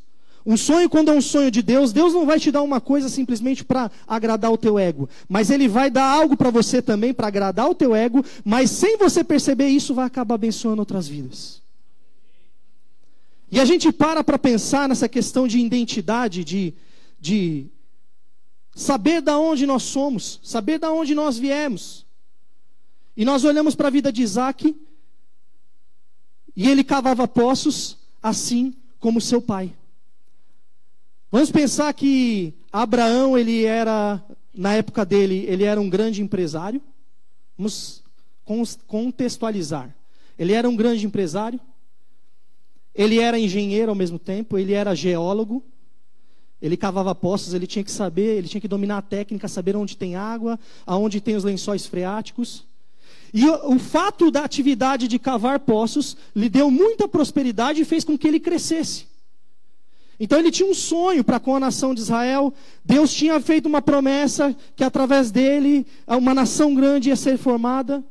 Um 0.45 0.57
sonho, 0.57 0.89
quando 0.89 1.09
é 1.09 1.13
um 1.13 1.21
sonho 1.21 1.49
de 1.49 1.61
Deus, 1.61 1.93
Deus 1.93 2.13
não 2.13 2.25
vai 2.25 2.39
te 2.39 2.51
dar 2.51 2.63
uma 2.63 2.81
coisa 2.81 3.07
simplesmente 3.07 3.63
para 3.63 3.89
agradar 4.05 4.51
o 4.51 4.57
teu 4.57 4.77
ego, 4.77 5.07
mas 5.29 5.49
Ele 5.49 5.69
vai 5.69 5.89
dar 5.89 6.03
algo 6.03 6.35
para 6.35 6.49
você 6.49 6.81
também 6.81 7.13
para 7.13 7.27
agradar 7.27 7.69
o 7.69 7.75
teu 7.75 7.95
ego, 7.95 8.25
mas 8.43 8.69
sem 8.71 8.97
você 8.97 9.23
perceber 9.23 9.67
isso, 9.67 9.93
vai 9.93 10.05
acabar 10.05 10.35
abençoando 10.35 10.81
outras 10.81 11.07
vidas. 11.07 11.62
E 13.53 13.59
a 13.59 13.65
gente 13.65 13.91
para 13.91 14.23
para 14.23 14.39
pensar 14.39 14.89
nessa 14.89 15.07
questão 15.07 15.47
de 15.47 15.59
identidade, 15.59 16.43
de, 16.43 16.73
de 17.19 17.67
saber 18.73 19.21
da 19.21 19.37
onde 19.37 19.67
nós 19.67 19.83
somos, 19.83 20.39
saber 20.41 20.79
da 20.79 20.91
onde 20.91 21.13
nós 21.13 21.37
viemos. 21.37 22.03
E 23.15 23.23
nós 23.23 23.43
olhamos 23.43 23.75
para 23.75 23.89
a 23.89 23.91
vida 23.91 24.11
de 24.11 24.23
Isaac, 24.23 24.75
e 26.55 26.67
ele 26.67 26.83
cavava 26.83 27.27
poços, 27.27 27.95
assim 28.23 28.75
como 28.99 29.21
seu 29.21 29.39
pai. 29.39 29.71
Vamos 31.31 31.51
pensar 31.51 31.93
que 31.93 32.55
Abraão, 32.71 33.37
ele 33.37 33.65
era, 33.65 34.19
na 34.51 34.73
época 34.73 35.05
dele, 35.05 35.45
ele 35.47 35.63
era 35.63 35.79
um 35.79 35.91
grande 35.91 36.23
empresário. 36.23 36.81
Vamos 37.55 38.01
contextualizar. 38.87 39.95
Ele 40.39 40.53
era 40.53 40.67
um 40.67 40.75
grande 40.75 41.05
empresário. 41.05 41.59
Ele 42.95 43.19
era 43.19 43.39
engenheiro 43.39 43.89
ao 43.89 43.95
mesmo 43.95 44.19
tempo, 44.19 44.57
ele 44.57 44.73
era 44.73 44.95
geólogo. 44.95 45.63
Ele 46.61 46.77
cavava 46.77 47.13
poços, 47.13 47.53
ele 47.53 47.67
tinha 47.67 47.83
que 47.83 47.91
saber, 47.91 48.37
ele 48.37 48.47
tinha 48.47 48.61
que 48.61 48.69
dominar 48.69 48.99
a 48.99 49.01
técnica, 49.01 49.49
saber 49.49 49.75
onde 49.75 49.97
tem 49.97 50.15
água, 50.15 50.57
aonde 50.85 51.19
tem 51.19 51.35
os 51.35 51.43
lençóis 51.43 51.85
freáticos. 51.85 52.65
E 53.33 53.45
o, 53.49 53.75
o 53.75 53.79
fato 53.79 54.31
da 54.31 54.45
atividade 54.45 55.07
de 55.07 55.19
cavar 55.19 55.59
poços 55.59 56.15
lhe 56.33 56.47
deu 56.47 56.71
muita 56.71 57.05
prosperidade 57.07 57.81
e 57.81 57.85
fez 57.85 58.05
com 58.05 58.17
que 58.17 58.27
ele 58.27 58.39
crescesse. 58.39 59.07
Então 60.19 60.39
ele 60.39 60.51
tinha 60.51 60.69
um 60.69 60.73
sonho 60.73 61.23
para 61.23 61.39
com 61.39 61.55
a 61.55 61.59
nação 61.59 61.93
de 61.93 61.99
Israel. 61.99 62.53
Deus 62.85 63.13
tinha 63.13 63.41
feito 63.41 63.65
uma 63.65 63.81
promessa 63.81 64.55
que 64.75 64.83
através 64.83 65.31
dele 65.31 65.85
uma 66.07 66.33
nação 66.33 66.73
grande 66.73 67.09
ia 67.09 67.15
ser 67.15 67.37
formada. 67.37 68.01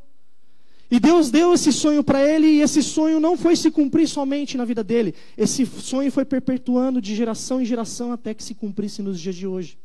E 0.93 1.01
Deus 1.01 1.31
deu 1.31 1.55
esse 1.55 1.73
sonho 1.73 2.05
para 2.05 2.23
ele, 2.23 2.47
e 2.47 2.61
esse 2.61 2.83
sonho 2.83 3.19
não 3.19 3.35
foi 3.35 3.57
se 3.57 3.71
cumprir 3.71 4.07
somente 4.07 4.59
na 4.59 4.65
vida 4.67 4.85
dele. 4.85 5.15
Esse 5.39 5.65
sonho 5.65 6.13
foi 6.13 6.23
perpetuando 6.23 7.01
de 7.01 7.15
geração 7.15 7.63
em 7.63 7.65
geração 7.65 8.13
até 8.13 8.35
que 8.35 8.45
se 8.45 8.55
cumprisse 8.55 9.01
nos 9.01 9.19
dias 9.19 9.35
de 9.35 9.47
hoje. 9.47 9.79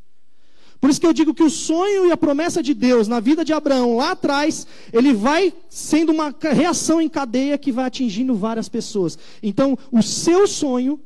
Por 0.81 0.89
isso 0.89 0.99
que 0.99 1.07
eu 1.07 1.13
digo 1.13 1.33
que 1.33 1.43
o 1.43 1.49
sonho 1.49 2.07
e 2.07 2.11
a 2.11 2.17
promessa 2.17 2.61
de 2.61 2.73
Deus 2.73 3.07
na 3.07 3.21
vida 3.21 3.45
de 3.45 3.53
Abraão 3.53 3.95
lá 3.95 4.11
atrás, 4.11 4.67
ele 4.91 5.13
vai 5.13 5.53
sendo 5.69 6.11
uma 6.11 6.35
reação 6.41 6.99
em 6.99 7.07
cadeia 7.07 7.57
que 7.57 7.71
vai 7.71 7.85
atingindo 7.85 8.35
várias 8.35 8.67
pessoas. 8.67 9.17
Então, 9.41 9.79
o 9.89 10.03
seu 10.03 10.45
sonho 10.45 10.99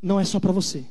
não 0.00 0.20
é 0.20 0.24
só 0.24 0.38
para 0.38 0.52
você. 0.52 0.84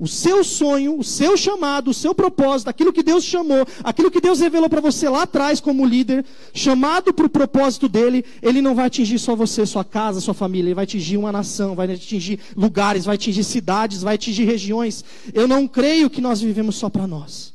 O 0.00 0.08
seu 0.08 0.42
sonho, 0.42 0.98
o 0.98 1.04
seu 1.04 1.36
chamado, 1.36 1.90
o 1.90 1.94
seu 1.94 2.14
propósito, 2.14 2.68
aquilo 2.68 2.90
que 2.90 3.02
Deus 3.02 3.22
chamou, 3.22 3.66
aquilo 3.84 4.10
que 4.10 4.18
Deus 4.18 4.40
revelou 4.40 4.70
para 4.70 4.80
você 4.80 5.06
lá 5.10 5.24
atrás 5.24 5.60
como 5.60 5.84
líder, 5.84 6.24
chamado 6.54 7.12
para 7.12 7.26
o 7.26 7.28
propósito 7.28 7.86
dele, 7.86 8.24
ele 8.40 8.62
não 8.62 8.74
vai 8.74 8.86
atingir 8.86 9.18
só 9.18 9.36
você, 9.36 9.66
sua 9.66 9.84
casa, 9.84 10.18
sua 10.18 10.32
família, 10.32 10.68
ele 10.68 10.74
vai 10.74 10.84
atingir 10.84 11.18
uma 11.18 11.30
nação, 11.30 11.74
vai 11.74 11.92
atingir 11.92 12.40
lugares, 12.56 13.04
vai 13.04 13.16
atingir 13.16 13.44
cidades, 13.44 14.00
vai 14.00 14.14
atingir 14.14 14.44
regiões. 14.44 15.04
Eu 15.34 15.46
não 15.46 15.68
creio 15.68 16.08
que 16.08 16.22
nós 16.22 16.40
vivemos 16.40 16.76
só 16.76 16.88
para 16.88 17.06
nós. 17.06 17.52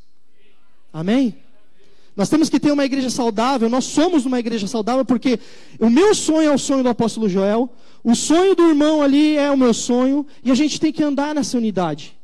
Amém? 0.94 1.36
Nós 2.16 2.30
temos 2.30 2.48
que 2.48 2.60
ter 2.60 2.72
uma 2.72 2.86
igreja 2.86 3.10
saudável, 3.10 3.68
nós 3.72 3.86
somos 3.86 4.24
uma 4.24 4.38
igreja 4.38 4.68
saudável, 4.68 5.04
porque 5.04 5.40
o 5.80 5.90
meu 5.90 6.14
sonho 6.14 6.52
é 6.52 6.54
o 6.54 6.60
sonho 6.60 6.84
do 6.84 6.90
apóstolo 6.90 7.28
Joel, 7.28 7.68
o 8.04 8.14
sonho 8.14 8.54
do 8.54 8.70
irmão 8.70 9.02
ali 9.02 9.36
é 9.36 9.50
o 9.50 9.58
meu 9.58 9.74
sonho, 9.74 10.28
e 10.44 10.52
a 10.52 10.56
gente 10.56 10.80
tem 10.80 10.94
que 10.94 11.02
andar 11.02 11.34
nessa 11.34 11.58
unidade. 11.58 12.16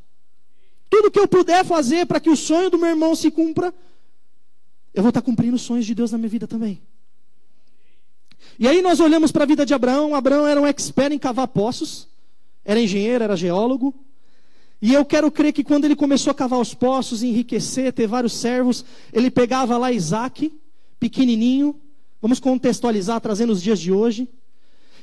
Tudo 0.92 1.10
que 1.10 1.18
eu 1.18 1.26
puder 1.26 1.64
fazer 1.64 2.04
para 2.04 2.20
que 2.20 2.28
o 2.28 2.36
sonho 2.36 2.68
do 2.68 2.76
meu 2.76 2.90
irmão 2.90 3.16
se 3.16 3.30
cumpra, 3.30 3.72
eu 4.92 5.02
vou 5.02 5.08
estar 5.08 5.22
cumprindo 5.22 5.56
os 5.56 5.62
sonhos 5.62 5.86
de 5.86 5.94
Deus 5.94 6.12
na 6.12 6.18
minha 6.18 6.28
vida 6.28 6.46
também. 6.46 6.82
E 8.58 8.68
aí 8.68 8.82
nós 8.82 9.00
olhamos 9.00 9.32
para 9.32 9.44
a 9.44 9.46
vida 9.46 9.64
de 9.64 9.72
Abraão. 9.72 10.14
Abraão 10.14 10.46
era 10.46 10.60
um 10.60 10.66
expert 10.66 11.10
em 11.10 11.18
cavar 11.18 11.48
poços, 11.48 12.06
era 12.62 12.78
engenheiro, 12.78 13.24
era 13.24 13.34
geólogo. 13.34 13.94
E 14.82 14.92
eu 14.92 15.02
quero 15.02 15.32
crer 15.32 15.54
que 15.54 15.64
quando 15.64 15.86
ele 15.86 15.96
começou 15.96 16.30
a 16.30 16.34
cavar 16.34 16.60
os 16.60 16.74
poços, 16.74 17.22
enriquecer, 17.22 17.90
ter 17.94 18.06
vários 18.06 18.34
servos, 18.34 18.84
ele 19.14 19.30
pegava 19.30 19.78
lá 19.78 19.90
Isaac, 19.90 20.52
pequenininho, 21.00 21.74
vamos 22.20 22.38
contextualizar, 22.38 23.18
trazendo 23.18 23.54
os 23.54 23.62
dias 23.62 23.80
de 23.80 23.90
hoje. 23.90 24.28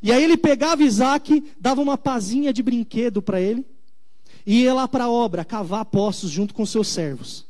E 0.04 0.12
aí 0.12 0.24
ele 0.24 0.38
pegava 0.38 0.84
Isaac, 0.84 1.44
dava 1.60 1.82
uma 1.82 1.98
pazinha 1.98 2.54
de 2.54 2.62
brinquedo 2.62 3.24
para 3.24 3.42
ele 3.42 3.66
e 4.46 4.64
ia 4.64 4.74
lá 4.74 4.88
para 4.88 5.06
a 5.06 5.10
obra, 5.10 5.46
cavar 5.46 5.86
poços 5.86 6.30
junto 6.30 6.54
com 6.54 6.66
seus 6.66 6.88
servos. 6.88 7.50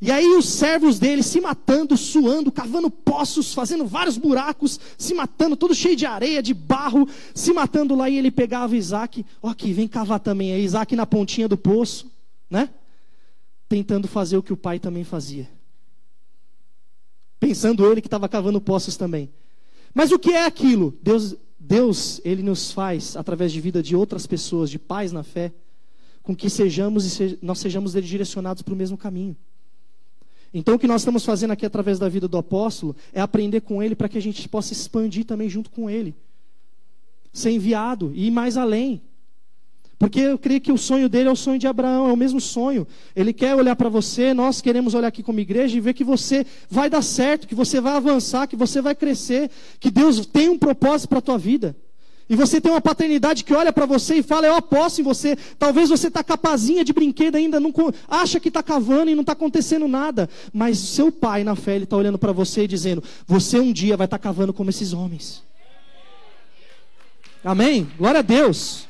E 0.00 0.10
aí 0.10 0.26
os 0.26 0.46
servos 0.46 0.98
dele 0.98 1.22
se 1.22 1.40
matando, 1.40 1.96
suando, 1.96 2.52
cavando 2.52 2.90
poços, 2.90 3.54
fazendo 3.54 3.86
vários 3.86 4.18
buracos, 4.18 4.78
se 4.98 5.14
matando, 5.14 5.56
todo 5.56 5.74
cheio 5.74 5.96
de 5.96 6.04
areia, 6.04 6.42
de 6.42 6.52
barro, 6.52 7.08
se 7.34 7.52
matando 7.52 7.94
lá. 7.94 8.08
E 8.10 8.18
ele 8.18 8.30
pegava 8.30 8.76
Isaac, 8.76 9.24
ó 9.42 9.48
aqui, 9.48 9.72
vem 9.72 9.88
cavar 9.88 10.20
também. 10.20 10.52
Aí 10.52 10.62
Isaac 10.62 10.94
na 10.94 11.06
pontinha 11.06 11.48
do 11.48 11.56
poço, 11.56 12.10
né? 12.50 12.68
Tentando 13.68 14.06
fazer 14.06 14.36
o 14.36 14.42
que 14.42 14.52
o 14.52 14.56
pai 14.56 14.78
também 14.78 15.02
fazia. 15.02 15.48
Pensando 17.40 17.90
ele 17.90 18.02
que 18.02 18.06
estava 18.06 18.28
cavando 18.28 18.60
poços 18.60 18.96
também. 18.96 19.30
Mas 19.94 20.12
o 20.12 20.18
que 20.18 20.32
é 20.32 20.44
aquilo? 20.44 20.94
Deus, 21.02 21.34
Deus, 21.58 22.20
ele 22.22 22.42
nos 22.42 22.70
faz, 22.70 23.16
através 23.16 23.50
de 23.50 23.62
vida 23.62 23.82
de 23.82 23.96
outras 23.96 24.26
pessoas, 24.26 24.68
de 24.68 24.78
pais 24.78 25.10
na 25.10 25.22
fé, 25.22 25.52
com 26.26 26.34
que 26.34 26.50
sejamos 26.50 27.04
e 27.04 27.10
se, 27.10 27.38
nós 27.40 27.60
sejamos 27.60 27.92
direcionados 27.92 28.60
para 28.60 28.74
o 28.74 28.76
mesmo 28.76 28.98
caminho. 28.98 29.36
Então, 30.52 30.74
o 30.74 30.78
que 30.78 30.88
nós 30.88 31.02
estamos 31.02 31.24
fazendo 31.24 31.52
aqui 31.52 31.64
através 31.64 32.00
da 32.00 32.08
vida 32.08 32.26
do 32.26 32.36
apóstolo 32.36 32.96
é 33.12 33.20
aprender 33.20 33.60
com 33.60 33.80
ele 33.80 33.94
para 33.94 34.08
que 34.08 34.18
a 34.18 34.20
gente 34.20 34.48
possa 34.48 34.72
expandir 34.72 35.24
também 35.24 35.48
junto 35.48 35.70
com 35.70 35.88
ele. 35.88 36.16
Ser 37.32 37.52
enviado 37.52 38.10
e 38.12 38.26
ir 38.26 38.32
mais 38.32 38.56
além. 38.56 39.00
Porque 40.00 40.18
eu 40.18 40.36
creio 40.36 40.60
que 40.60 40.72
o 40.72 40.76
sonho 40.76 41.08
dele 41.08 41.28
é 41.28 41.32
o 41.32 41.36
sonho 41.36 41.60
de 41.60 41.68
Abraão, 41.68 42.08
é 42.08 42.12
o 42.12 42.16
mesmo 42.16 42.40
sonho. 42.40 42.88
Ele 43.14 43.32
quer 43.32 43.54
olhar 43.54 43.76
para 43.76 43.88
você, 43.88 44.34
nós 44.34 44.60
queremos 44.60 44.94
olhar 44.94 45.08
aqui 45.08 45.22
como 45.22 45.38
igreja 45.38 45.76
e 45.76 45.80
ver 45.80 45.94
que 45.94 46.02
você 46.02 46.44
vai 46.68 46.90
dar 46.90 47.02
certo, 47.02 47.46
que 47.46 47.54
você 47.54 47.80
vai 47.80 47.92
avançar, 47.94 48.48
que 48.48 48.56
você 48.56 48.82
vai 48.82 48.96
crescer, 48.96 49.48
que 49.78 49.92
Deus 49.92 50.26
tem 50.26 50.48
um 50.48 50.58
propósito 50.58 51.08
para 51.08 51.18
a 51.18 51.22
tua 51.22 51.38
vida. 51.38 51.76
E 52.28 52.34
você 52.34 52.60
tem 52.60 52.72
uma 52.72 52.80
paternidade 52.80 53.44
que 53.44 53.54
olha 53.54 53.72
para 53.72 53.86
você 53.86 54.16
e 54.16 54.22
fala: 54.22 54.46
Eu 54.46 54.56
aposto 54.56 55.00
em 55.00 55.04
você. 55.04 55.36
Talvez 55.58 55.88
você 55.88 56.08
está 56.08 56.24
capazinha 56.24 56.84
de 56.84 56.92
brinquedo 56.92 57.36
ainda, 57.36 57.60
não, 57.60 57.72
acha 58.08 58.40
que 58.40 58.48
está 58.48 58.62
cavando 58.62 59.10
e 59.10 59.14
não 59.14 59.20
está 59.20 59.32
acontecendo 59.32 59.86
nada. 59.86 60.28
Mas 60.52 60.78
seu 60.78 61.12
pai, 61.12 61.44
na 61.44 61.54
fé, 61.54 61.76
ele 61.76 61.84
está 61.84 61.96
olhando 61.96 62.18
para 62.18 62.32
você 62.32 62.64
e 62.64 62.68
dizendo: 62.68 63.02
Você 63.26 63.60
um 63.60 63.72
dia 63.72 63.96
vai 63.96 64.06
estar 64.06 64.18
tá 64.18 64.22
cavando 64.22 64.52
como 64.52 64.70
esses 64.70 64.92
homens. 64.92 65.44
Amém? 67.44 67.88
Glória 67.96 68.18
a 68.18 68.22
Deus. 68.22 68.88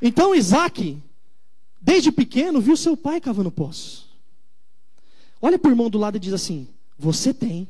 Então 0.00 0.34
Isaac, 0.34 1.02
desde 1.80 2.12
pequeno, 2.12 2.60
viu 2.60 2.76
seu 2.76 2.98
pai 2.98 3.18
cavando 3.18 3.50
poços. 3.50 4.08
Olha 5.40 5.58
para 5.58 5.70
o 5.70 5.72
irmão 5.72 5.88
do 5.88 5.96
lado 5.96 6.18
e 6.18 6.20
diz 6.20 6.34
assim: 6.34 6.68
Você 6.98 7.32
tem 7.32 7.66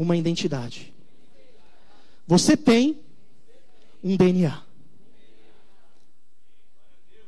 uma 0.00 0.16
identidade. 0.16 0.94
Você 2.26 2.56
tem 2.56 2.98
um 4.02 4.16
DNA. 4.16 4.62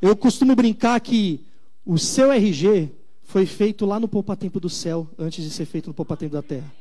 Eu 0.01 0.17
costumo 0.17 0.57
brincar 0.57 0.99
que 1.03 1.45
o 1.85 1.99
seu 1.99 2.33
RG 2.33 2.91
foi 3.25 3.45
feito 3.45 3.85
lá 3.85 4.01
no 4.01 4.09
poupa-tempo 4.09 4.59
do 4.59 4.71
céu 4.71 5.07
antes 5.19 5.45
de 5.45 5.51
ser 5.51 5.67
feito 5.67 5.89
no 5.89 5.95
poupa-tempo 5.95 6.33
da 6.33 6.43
terra. 6.43 6.73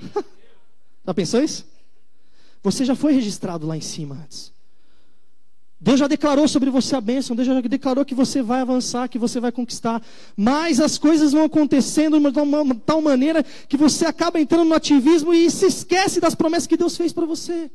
já 1.04 1.12
pensou 1.12 1.42
isso? 1.42 1.66
Você 2.62 2.84
já 2.84 2.94
foi 2.94 3.12
registrado 3.12 3.66
lá 3.66 3.76
em 3.76 3.80
cima 3.80 4.14
antes. 4.22 4.52
Deus 5.78 6.00
já 6.00 6.06
declarou 6.06 6.48
sobre 6.48 6.70
você 6.70 6.96
a 6.96 7.00
bênção, 7.00 7.36
Deus 7.36 7.46
já 7.46 7.60
declarou 7.60 8.04
que 8.04 8.14
você 8.14 8.40
vai 8.40 8.60
avançar, 8.60 9.08
que 9.08 9.18
você 9.18 9.38
vai 9.38 9.52
conquistar. 9.52 10.02
Mas 10.34 10.80
as 10.80 10.96
coisas 10.96 11.32
vão 11.32 11.44
acontecendo 11.44 12.18
de 12.18 12.38
uma 12.38 12.74
tal 12.74 13.02
maneira 13.02 13.42
que 13.42 13.76
você 13.76 14.06
acaba 14.06 14.40
entrando 14.40 14.68
no 14.68 14.74
ativismo 14.74 15.34
e 15.34 15.50
se 15.50 15.66
esquece 15.66 16.18
das 16.18 16.34
promessas 16.34 16.66
que 16.66 16.78
Deus 16.78 16.96
fez 16.96 17.12
para 17.12 17.26
você. 17.26 17.70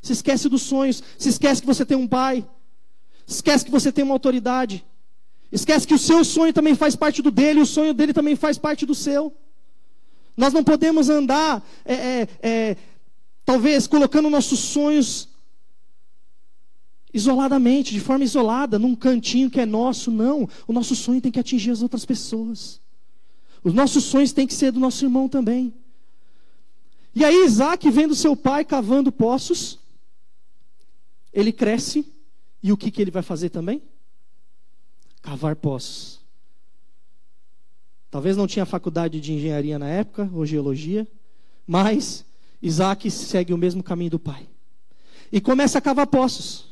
Se 0.00 0.14
esquece 0.14 0.48
dos 0.48 0.62
sonhos, 0.62 1.02
se 1.18 1.28
esquece 1.28 1.60
que 1.60 1.66
você 1.66 1.84
tem 1.84 1.98
um 1.98 2.08
pai, 2.08 2.46
esquece 3.26 3.64
que 3.64 3.70
você 3.70 3.92
tem 3.92 4.02
uma 4.02 4.14
autoridade, 4.14 4.82
esquece 5.52 5.86
que 5.86 5.94
o 5.94 5.98
seu 5.98 6.24
sonho 6.24 6.52
também 6.52 6.74
faz 6.74 6.96
parte 6.96 7.20
do 7.20 7.30
dele, 7.30 7.60
o 7.60 7.66
sonho 7.66 7.92
dele 7.92 8.14
também 8.14 8.36
faz 8.36 8.56
parte 8.56 8.86
do 8.86 8.94
seu. 8.94 9.34
Nós 10.34 10.52
não 10.52 10.64
podemos 10.64 11.10
andar, 11.10 11.62
é, 11.84 11.94
é, 11.94 12.28
é, 12.42 12.76
talvez, 13.44 13.86
colocando 13.86 14.30
nossos 14.30 14.60
sonhos 14.60 15.35
isoladamente, 17.16 17.94
de 17.94 18.00
forma 18.00 18.24
isolada, 18.24 18.78
num 18.78 18.94
cantinho 18.94 19.50
que 19.50 19.58
é 19.58 19.64
nosso, 19.64 20.10
não. 20.10 20.46
O 20.68 20.72
nosso 20.72 20.94
sonho 20.94 21.18
tem 21.18 21.32
que 21.32 21.40
atingir 21.40 21.70
as 21.70 21.80
outras 21.80 22.04
pessoas. 22.04 22.78
Os 23.64 23.72
nossos 23.72 24.04
sonhos 24.04 24.34
têm 24.34 24.46
que 24.46 24.52
ser 24.52 24.70
do 24.70 24.78
nosso 24.78 25.02
irmão 25.02 25.26
também. 25.26 25.72
E 27.14 27.24
aí 27.24 27.46
Isaac, 27.46 27.88
vendo 27.90 28.14
seu 28.14 28.36
pai 28.36 28.66
cavando 28.66 29.10
poços, 29.10 29.78
ele 31.32 31.52
cresce, 31.52 32.06
e 32.62 32.70
o 32.70 32.76
que, 32.76 32.90
que 32.90 33.00
ele 33.00 33.10
vai 33.10 33.22
fazer 33.22 33.48
também? 33.48 33.80
Cavar 35.22 35.56
poços. 35.56 36.20
Talvez 38.10 38.36
não 38.36 38.46
tinha 38.46 38.66
faculdade 38.66 39.18
de 39.18 39.32
engenharia 39.32 39.78
na 39.78 39.88
época, 39.88 40.30
ou 40.34 40.44
geologia, 40.44 41.08
mas 41.66 42.26
Isaac 42.60 43.10
segue 43.10 43.54
o 43.54 43.58
mesmo 43.58 43.82
caminho 43.82 44.10
do 44.10 44.18
pai. 44.18 44.46
E 45.32 45.40
começa 45.40 45.78
a 45.78 45.80
cavar 45.80 46.06
poços. 46.06 46.65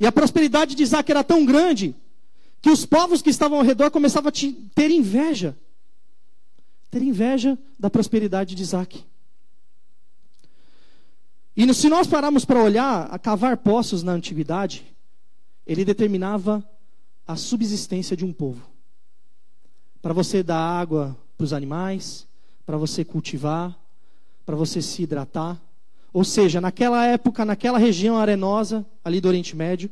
E 0.00 0.06
a 0.06 0.10
prosperidade 0.10 0.74
de 0.74 0.82
Isaac 0.82 1.10
era 1.10 1.22
tão 1.22 1.44
grande 1.44 1.94
que 2.62 2.70
os 2.70 2.86
povos 2.86 3.20
que 3.20 3.28
estavam 3.28 3.58
ao 3.58 3.64
redor 3.64 3.90
começavam 3.90 4.30
a 4.30 4.32
ter 4.74 4.90
inveja. 4.90 5.54
Ter 6.90 7.02
inveja 7.02 7.58
da 7.78 7.90
prosperidade 7.90 8.54
de 8.54 8.62
Isaac. 8.62 9.04
E 11.54 11.74
se 11.74 11.90
nós 11.90 12.06
pararmos 12.06 12.46
para 12.46 12.62
olhar, 12.62 13.08
a 13.10 13.18
cavar 13.18 13.58
poços 13.58 14.02
na 14.02 14.12
antiguidade, 14.12 14.86
ele 15.66 15.84
determinava 15.84 16.64
a 17.26 17.36
subsistência 17.36 18.16
de 18.16 18.24
um 18.24 18.32
povo. 18.32 18.66
Para 20.00 20.14
você 20.14 20.42
dar 20.42 20.58
água 20.58 21.16
para 21.36 21.44
os 21.44 21.52
animais, 21.52 22.26
para 22.64 22.78
você 22.78 23.04
cultivar, 23.04 23.78
para 24.46 24.56
você 24.56 24.80
se 24.80 25.02
hidratar. 25.02 25.60
Ou 26.12 26.24
seja, 26.24 26.60
naquela 26.60 27.04
época, 27.06 27.44
naquela 27.44 27.78
região 27.78 28.16
arenosa, 28.16 28.84
ali 29.04 29.20
do 29.20 29.28
Oriente 29.28 29.54
Médio, 29.54 29.90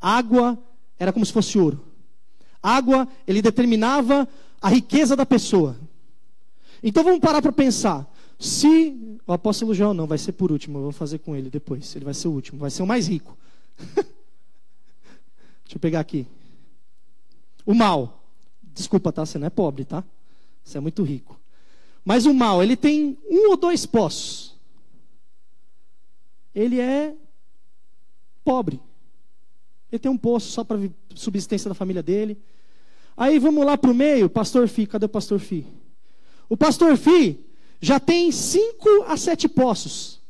água 0.00 0.58
era 0.98 1.12
como 1.12 1.26
se 1.26 1.32
fosse 1.32 1.58
ouro. 1.58 1.84
Água, 2.62 3.08
ele 3.26 3.42
determinava 3.42 4.28
a 4.60 4.68
riqueza 4.68 5.14
da 5.16 5.26
pessoa. 5.26 5.76
Então 6.82 7.02
vamos 7.02 7.20
parar 7.20 7.42
para 7.42 7.52
pensar. 7.52 8.06
Se 8.38 9.18
o 9.26 9.32
apóstolo 9.32 9.74
João 9.74 9.94
não 9.94 10.06
vai 10.06 10.18
ser 10.18 10.32
por 10.32 10.52
último, 10.52 10.78
eu 10.78 10.82
vou 10.82 10.92
fazer 10.92 11.18
com 11.18 11.34
ele 11.34 11.50
depois. 11.50 11.94
Ele 11.96 12.04
vai 12.04 12.14
ser 12.14 12.28
o 12.28 12.32
último, 12.32 12.60
vai 12.60 12.70
ser 12.70 12.82
o 12.82 12.86
mais 12.86 13.08
rico. 13.08 13.36
Deixa 15.64 15.76
eu 15.76 15.80
pegar 15.80 16.00
aqui. 16.00 16.26
O 17.64 17.74
mal. 17.74 18.22
Desculpa, 18.62 19.12
tá? 19.12 19.24
Você 19.24 19.38
não 19.38 19.46
é 19.46 19.50
pobre, 19.50 19.84
tá? 19.84 20.04
Você 20.62 20.78
é 20.78 20.80
muito 20.80 21.02
rico. 21.02 21.40
Mas 22.04 22.26
o 22.26 22.34
mal, 22.34 22.62
ele 22.62 22.76
tem 22.76 23.16
um 23.30 23.50
ou 23.50 23.56
dois 23.56 23.86
poços. 23.86 24.43
Ele 26.54 26.80
é 26.80 27.14
pobre. 28.44 28.80
Ele 29.90 29.98
tem 29.98 30.10
um 30.10 30.18
poço 30.18 30.50
só 30.50 30.64
para 30.64 30.78
subsistência 31.14 31.68
da 31.68 31.74
família 31.74 32.02
dele. 32.02 32.38
Aí 33.16 33.38
vamos 33.38 33.64
lá 33.64 33.78
para 33.78 33.90
o 33.90 33.94
meio, 33.94 34.28
pastor 34.28 34.68
Fi, 34.68 34.86
cadê 34.86 35.06
o 35.06 35.08
pastor 35.08 35.38
Fi? 35.38 35.66
O 36.48 36.56
pastor 36.56 36.96
Fi 36.96 37.44
já 37.80 38.00
tem 38.00 38.32
cinco 38.32 38.88
a 39.06 39.16
sete 39.16 39.48
poços. 39.48 40.20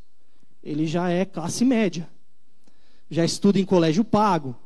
Ele 0.63 0.87
já 0.87 1.09
é 1.09 1.25
classe 1.25 1.65
média. 1.65 2.09
Já 3.11 3.25
estuda 3.25 3.59
em 3.59 3.65
colégio 3.65 4.05
pago. 4.05 4.57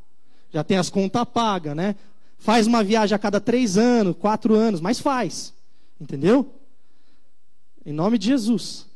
Já 0.51 0.65
tem 0.65 0.79
as 0.79 0.89
contas 0.89 1.25
pagas, 1.25 1.77
né? 1.77 1.95
Faz 2.39 2.67
uma 2.67 2.83
viagem 2.83 3.15
a 3.15 3.19
cada 3.19 3.41
três 3.41 3.77
anos, 3.77 4.17
quatro 4.17 4.55
anos, 4.55 4.81
mas 4.81 4.99
faz. 4.99 5.53
Entendeu? 6.01 6.55
Em 7.85 7.93
nome 7.93 8.17
de 8.17 8.27
Jesus. 8.27 8.88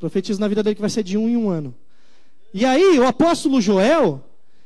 Profetizo 0.00 0.40
na 0.40 0.48
vida 0.48 0.62
dele 0.62 0.74
que 0.74 0.80
vai 0.80 0.90
ser 0.90 1.04
de 1.04 1.18
um 1.18 1.28
em 1.28 1.36
um 1.36 1.50
ano. 1.50 1.74
E 2.54 2.64
aí, 2.64 2.98
o 2.98 3.06
apóstolo 3.06 3.60
Joel, 3.60 4.24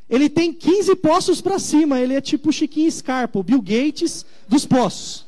ele 0.09 0.31
tem 0.31 0.53
15 0.53 0.95
poços 0.95 1.41
para 1.41 1.59
cima. 1.59 2.01
Ele 2.01 2.15
é 2.15 2.21
tipo 2.21 2.51
o 2.51 2.53
Chiquinho 2.53 2.91
Scarpa, 2.91 3.41
o 3.41 3.43
Bill 3.43 3.61
Gates 3.61 4.25
dos 4.49 4.65
poços. 4.65 5.27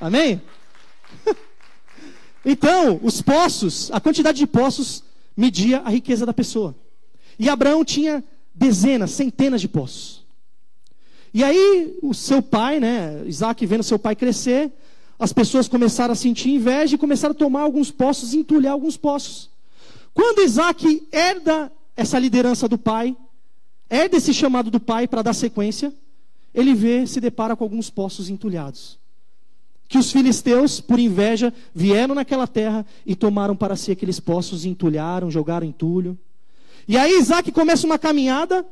Amém? 0.00 0.40
Então, 2.44 2.98
os 3.04 3.22
poços, 3.22 3.88
a 3.92 4.00
quantidade 4.00 4.36
de 4.36 4.48
poços 4.48 5.04
media 5.36 5.80
a 5.84 5.90
riqueza 5.90 6.26
da 6.26 6.34
pessoa. 6.34 6.74
E 7.38 7.48
Abraão 7.48 7.84
tinha 7.84 8.24
dezenas, 8.52 9.12
centenas 9.12 9.60
de 9.60 9.68
poços. 9.68 10.24
E 11.32 11.44
aí, 11.44 11.96
o 12.02 12.12
seu 12.12 12.42
pai, 12.42 12.80
né, 12.80 13.22
Isaac 13.26 13.64
vendo 13.64 13.84
seu 13.84 13.96
pai 13.96 14.16
crescer, 14.16 14.72
as 15.22 15.32
pessoas 15.32 15.68
começaram 15.68 16.10
a 16.10 16.16
sentir 16.16 16.50
inveja 16.50 16.96
e 16.96 16.98
começaram 16.98 17.30
a 17.30 17.38
tomar 17.38 17.60
alguns 17.60 17.92
poços 17.92 18.34
entulhar 18.34 18.72
alguns 18.72 18.96
poços. 18.96 19.48
Quando 20.12 20.42
Isaac 20.42 21.06
herda 21.12 21.70
essa 21.96 22.18
liderança 22.18 22.66
do 22.66 22.76
pai, 22.76 23.16
herda 23.88 24.16
esse 24.16 24.34
chamado 24.34 24.68
do 24.68 24.80
pai 24.80 25.06
para 25.06 25.22
dar 25.22 25.32
sequência, 25.32 25.92
ele 26.52 26.74
vê, 26.74 27.06
se 27.06 27.20
depara 27.20 27.54
com 27.54 27.62
alguns 27.62 27.88
poços 27.88 28.28
entulhados. 28.28 28.98
Que 29.88 29.96
os 29.96 30.10
filisteus, 30.10 30.80
por 30.80 30.98
inveja, 30.98 31.54
vieram 31.72 32.16
naquela 32.16 32.48
terra 32.48 32.84
e 33.06 33.14
tomaram 33.14 33.54
para 33.54 33.76
si 33.76 33.92
aqueles 33.92 34.18
poços, 34.18 34.64
entulharam, 34.64 35.30
jogaram 35.30 35.64
entulho. 35.64 36.18
E 36.88 36.98
aí 36.98 37.16
Isaac 37.16 37.52
começa 37.52 37.86
uma 37.86 37.96
caminhada, 37.96 38.66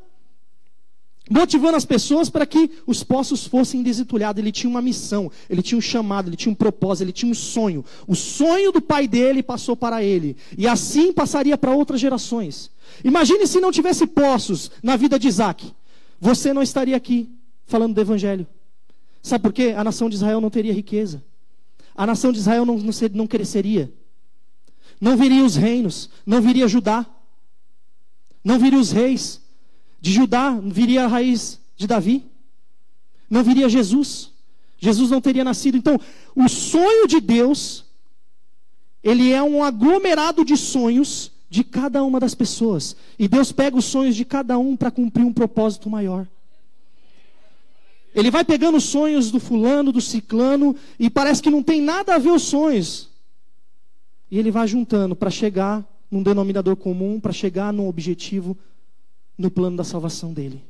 motivando 1.31 1.77
as 1.77 1.85
pessoas 1.85 2.29
para 2.29 2.45
que 2.45 2.69
os 2.85 3.05
poços 3.05 3.47
fossem 3.47 3.83
desentulhados. 3.85 4.43
Ele 4.43 4.51
tinha 4.51 4.69
uma 4.69 4.83
missão, 4.83 5.31
ele 5.49 5.63
tinha 5.63 5.79
um 5.79 5.81
chamado, 5.81 6.29
ele 6.29 6.37
tinha 6.37 6.51
um 6.51 6.57
propósito, 6.57 7.05
ele 7.05 7.13
tinha 7.13 7.31
um 7.31 7.35
sonho. 7.35 7.85
O 8.07 8.17
sonho 8.17 8.73
do 8.73 8.83
pai 8.83 9.07
dele 9.07 9.41
passou 9.41 9.77
para 9.77 10.03
ele, 10.03 10.37
e 10.59 10.67
assim 10.67 11.13
passaria 11.13 11.57
para 11.57 11.71
outras 11.71 12.01
gerações. 12.01 12.71
Imagine 13.05 13.47
se 13.47 13.61
não 13.61 13.71
tivesse 13.71 14.07
poços 14.09 14.73
na 14.83 14.97
vida 14.97 15.19
de 15.19 15.29
Isaac. 15.29 15.73
Você 16.21 16.53
não 16.53 16.63
estaria 16.63 16.97
aqui 16.97 17.31
falando 17.65 17.95
do 17.95 18.01
evangelho. 18.01 18.47
Sabe 19.23 19.43
por 19.43 19.53
quê? 19.53 19.75
A 19.77 19.85
nação 19.85 20.09
de 20.09 20.17
Israel 20.17 20.41
não 20.41 20.51
teria 20.51 20.73
riqueza. 20.73 21.23
A 21.95 22.07
nação 22.07 22.33
de 22.33 22.39
Israel 22.39 22.67
não, 22.67 22.77
não, 22.77 22.93
não 23.15 23.27
cresceria. 23.27 23.93
Não 25.01 25.17
viria 25.17 25.45
os 25.45 25.55
reinos, 25.55 26.11
não 26.27 26.41
viria 26.41 26.67
Judá. 26.67 27.07
Não 28.43 28.59
viria 28.59 28.79
os 28.79 28.91
reis. 28.91 29.40
De 30.01 30.13
Judá 30.13 30.59
viria 30.63 31.05
a 31.05 31.09
raiz 31.09 31.61
de 31.77 31.87
Davi. 31.87 32.25
Não 33.29 33.43
viria 33.43 33.69
Jesus. 33.69 34.31
Jesus 34.79 35.11
não 35.11 35.21
teria 35.21 35.45
nascido. 35.45 35.77
Então, 35.77 36.01
o 36.35 36.49
sonho 36.49 37.07
de 37.07 37.21
Deus, 37.21 37.85
ele 39.03 39.31
é 39.31 39.43
um 39.43 39.63
aglomerado 39.63 40.45
de 40.45 40.57
sonhos 40.57 41.31
de 41.51 41.63
cada 41.63 42.03
uma 42.03 42.19
das 42.19 42.35
pessoas. 42.35 42.97
E 43.19 43.29
Deus 43.29 43.53
pega 43.53 43.77
os 43.77 43.85
sonhos 43.85 44.17
de 44.17 44.25
cada 44.25 44.59
um 44.59 44.77
para 44.77 44.91
cumprir 44.91 45.25
um 45.25 45.33
propósito 45.33 45.91
maior. 45.91 46.27
Ele 48.15 48.31
vai 48.31 48.45
pegando 48.45 48.79
os 48.79 48.85
sonhos 48.85 49.31
do 49.31 49.39
fulano, 49.39 49.93
do 49.93 50.01
ciclano, 50.01 50.75
e 50.99 51.09
parece 51.09 51.43
que 51.43 51.51
não 51.51 51.63
tem 51.63 51.81
nada 51.81 52.15
a 52.15 52.19
ver 52.19 52.31
os 52.31 52.43
sonhos. 52.43 53.09
E 54.31 54.39
ele 54.39 54.51
vai 54.51 54.67
juntando 54.67 55.15
para 55.15 55.31
chegar 55.31 55.85
num 56.11 56.23
denominador 56.23 56.75
comum 56.75 57.21
para 57.21 57.33
chegar 57.33 57.73
num 57.73 57.87
objetivo 57.87 58.59
no 59.41 59.51
plano 59.51 59.77
da 59.77 59.85
salvação 59.85 60.33
dele. 60.33 60.63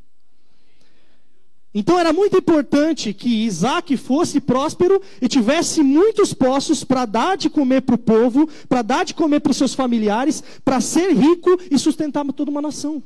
Então 1.75 1.99
era 1.99 2.13
muito 2.13 2.37
importante 2.37 3.13
que 3.13 3.45
Isaac 3.45 3.97
fosse 3.97 4.41
próspero 4.41 5.01
e 5.21 5.29
tivesse 5.29 5.83
muitos 5.83 6.33
poços 6.33 6.83
para 6.83 7.05
dar 7.05 7.37
de 7.37 7.51
comer 7.51 7.83
para 7.83 7.95
o 7.95 7.99
povo, 7.99 8.49
para 8.69 8.83
dar 8.83 9.05
de 9.05 9.15
comer 9.15 9.41
para 9.41 9.51
os 9.51 9.57
seus 9.57 9.75
familiares, 9.75 10.43
para 10.65 10.81
ser 10.81 11.13
rico 11.13 11.61
e 11.71 11.79
sustentar 11.79 12.25
toda 12.33 12.51
uma 12.51 12.63
nação. 12.63 13.03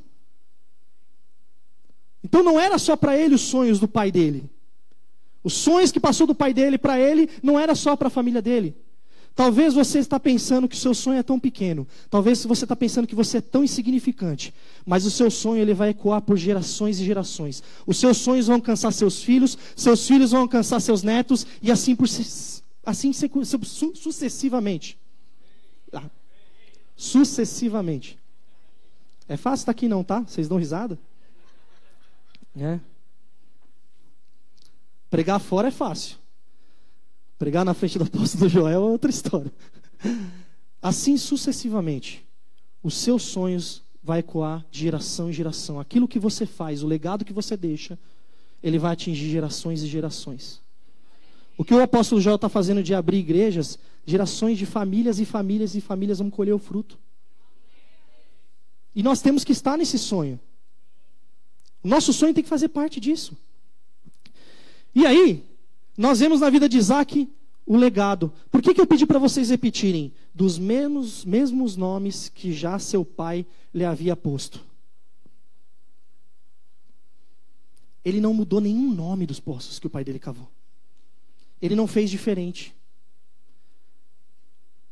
Então 2.22 2.42
não 2.42 2.58
era 2.58 2.78
só 2.78 2.96
para 2.96 3.16
ele 3.16 3.34
os 3.34 3.42
sonhos 3.42 3.78
do 3.78 3.88
pai 3.88 4.10
dele. 4.10 4.48
Os 5.42 5.52
sonhos 5.52 5.92
que 5.92 6.00
passou 6.00 6.26
do 6.26 6.34
pai 6.34 6.54
dele 6.54 6.78
para 6.78 6.98
ele 6.98 7.28
não 7.42 7.60
era 7.60 7.74
só 7.74 7.96
para 7.96 8.08
a 8.08 8.10
família 8.10 8.40
dele. 8.40 8.74
Talvez 9.34 9.74
você 9.74 9.98
está 9.98 10.20
pensando 10.20 10.68
que 10.68 10.76
o 10.76 10.78
seu 10.78 10.94
sonho 10.94 11.18
é 11.18 11.22
tão 11.22 11.40
pequeno. 11.40 11.86
Talvez 12.08 12.44
você 12.44 12.64
está 12.64 12.76
pensando 12.76 13.06
que 13.06 13.16
você 13.16 13.38
é 13.38 13.40
tão 13.40 13.64
insignificante. 13.64 14.54
Mas 14.86 15.04
o 15.04 15.10
seu 15.10 15.28
sonho 15.28 15.60
ele 15.60 15.74
vai 15.74 15.88
ecoar 15.88 16.22
por 16.22 16.36
gerações 16.36 17.00
e 17.00 17.04
gerações. 17.04 17.60
Os 17.84 17.98
seus 17.98 18.18
sonhos 18.18 18.46
vão 18.46 18.56
alcançar 18.56 18.92
seus 18.92 19.22
filhos, 19.22 19.58
seus 19.74 20.06
filhos 20.06 20.30
vão 20.30 20.42
alcançar 20.42 20.78
seus 20.78 21.02
netos 21.02 21.44
e 21.60 21.72
assim 21.72 21.96
por 21.96 22.08
assim 22.86 23.12
sucessivamente. 23.12 24.96
Ah, 25.92 26.08
sucessivamente. 26.96 28.16
É 29.28 29.36
fácil 29.36 29.62
estar 29.62 29.72
aqui 29.72 29.88
não, 29.88 30.04
tá? 30.04 30.20
Vocês 30.20 30.46
dão 30.46 30.58
risada? 30.58 30.96
É. 32.56 32.78
Pregar 35.10 35.40
fora 35.40 35.68
é 35.68 35.72
fácil. 35.72 36.18
Pregar 37.38 37.64
na 37.64 37.74
frente 37.74 37.98
do 37.98 38.04
apóstolo 38.04 38.48
Joel 38.50 38.68
é 38.68 38.78
outra 38.78 39.10
história. 39.10 39.52
Assim 40.80 41.16
sucessivamente, 41.16 42.24
os 42.82 42.94
seus 42.94 43.22
sonhos 43.22 43.82
vai 44.02 44.20
ecoar 44.20 44.64
de 44.70 44.80
geração 44.80 45.30
em 45.30 45.32
geração. 45.32 45.80
Aquilo 45.80 46.06
que 46.06 46.18
você 46.18 46.44
faz, 46.44 46.82
o 46.82 46.86
legado 46.86 47.24
que 47.24 47.32
você 47.32 47.56
deixa, 47.56 47.98
ele 48.62 48.78
vai 48.78 48.92
atingir 48.92 49.30
gerações 49.30 49.82
e 49.82 49.86
gerações. 49.86 50.60
O 51.56 51.64
que 51.64 51.72
o 51.72 51.80
apóstolo 51.80 52.20
Joel 52.20 52.36
está 52.36 52.48
fazendo 52.48 52.82
de 52.82 52.94
abrir 52.94 53.18
igrejas, 53.18 53.78
gerações 54.04 54.58
de 54.58 54.66
famílias 54.66 55.18
e 55.20 55.24
famílias 55.24 55.74
e 55.74 55.80
famílias 55.80 56.18
vão 56.18 56.30
colher 56.30 56.52
o 56.52 56.58
fruto. 56.58 56.98
E 58.94 59.02
nós 59.02 59.20
temos 59.20 59.42
que 59.42 59.52
estar 59.52 59.76
nesse 59.76 59.98
sonho. 59.98 60.38
O 61.82 61.88
nosso 61.88 62.12
sonho 62.12 62.34
tem 62.34 62.42
que 62.42 62.48
fazer 62.48 62.68
parte 62.68 63.00
disso. 63.00 63.36
E 64.94 65.04
aí, 65.04 65.44
nós 65.96 66.20
vemos 66.20 66.40
na 66.40 66.50
vida 66.50 66.68
de 66.68 66.76
Isaac 66.76 67.28
o 67.66 67.76
legado. 67.76 68.32
Por 68.50 68.60
que, 68.60 68.74
que 68.74 68.80
eu 68.80 68.86
pedi 68.86 69.06
para 69.06 69.18
vocês 69.18 69.50
repetirem? 69.50 70.12
Dos 70.34 70.58
mesmos, 70.58 71.24
mesmos 71.24 71.76
nomes 71.76 72.28
que 72.28 72.52
já 72.52 72.78
seu 72.78 73.04
pai 73.04 73.46
lhe 73.72 73.84
havia 73.84 74.16
posto. 74.16 74.60
Ele 78.04 78.20
não 78.20 78.34
mudou 78.34 78.60
nenhum 78.60 78.92
nome 78.92 79.24
dos 79.24 79.40
poços 79.40 79.78
que 79.78 79.86
o 79.86 79.90
pai 79.90 80.04
dele 80.04 80.18
cavou. 80.18 80.48
Ele 81.60 81.74
não 81.74 81.86
fez 81.86 82.10
diferente. 82.10 82.74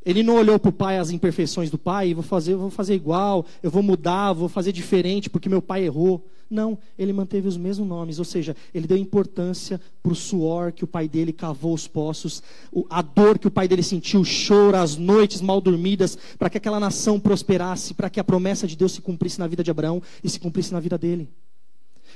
Ele 0.05 0.21
não 0.21 0.35
olhou 0.35 0.59
para 0.59 0.69
o 0.69 0.73
pai 0.73 0.97
as 0.97 1.11
imperfeições 1.11 1.69
do 1.69 1.77
pai, 1.77 2.13
vou 2.13 2.23
fazer, 2.23 2.55
vou 2.55 2.69
fazer 2.69 2.95
igual, 2.95 3.45
eu 3.61 3.71
vou 3.71 3.81
mudar, 3.81 4.33
vou 4.33 4.49
fazer 4.49 4.71
diferente 4.71 5.29
porque 5.29 5.47
meu 5.47 5.61
pai 5.61 5.85
errou. 5.85 6.25
Não, 6.49 6.77
ele 6.99 7.11
manteve 7.11 7.47
os 7.47 7.57
mesmos 7.57 7.87
nomes, 7.87 8.19
ou 8.19 8.25
seja, 8.25 8.55
ele 8.75 8.85
deu 8.85 8.95
importância 8.95 9.81
para 10.03 10.11
o 10.11 10.15
suor 10.15 10.71
que 10.71 10.83
o 10.83 10.87
pai 10.87 11.07
dele 11.07 11.33
cavou 11.33 11.73
os 11.73 11.87
poços, 11.87 12.43
a 12.91 13.01
dor 13.01 13.39
que 13.39 13.47
o 13.47 13.51
pai 13.51 13.67
dele 13.67 13.81
sentiu, 13.81 14.19
o 14.19 14.25
choro, 14.25 14.77
as 14.77 14.95
noites 14.95 15.41
mal 15.41 15.59
dormidas, 15.59 16.15
para 16.37 16.51
que 16.51 16.57
aquela 16.57 16.79
nação 16.79 17.19
prosperasse, 17.19 17.95
para 17.95 18.09
que 18.09 18.19
a 18.19 18.23
promessa 18.23 18.67
de 18.67 18.75
Deus 18.75 18.91
se 18.91 19.01
cumprisse 19.01 19.39
na 19.39 19.47
vida 19.47 19.63
de 19.63 19.71
Abraão 19.71 19.99
e 20.23 20.29
se 20.29 20.39
cumprisse 20.39 20.71
na 20.71 20.79
vida 20.79 20.97
dele. 20.97 21.27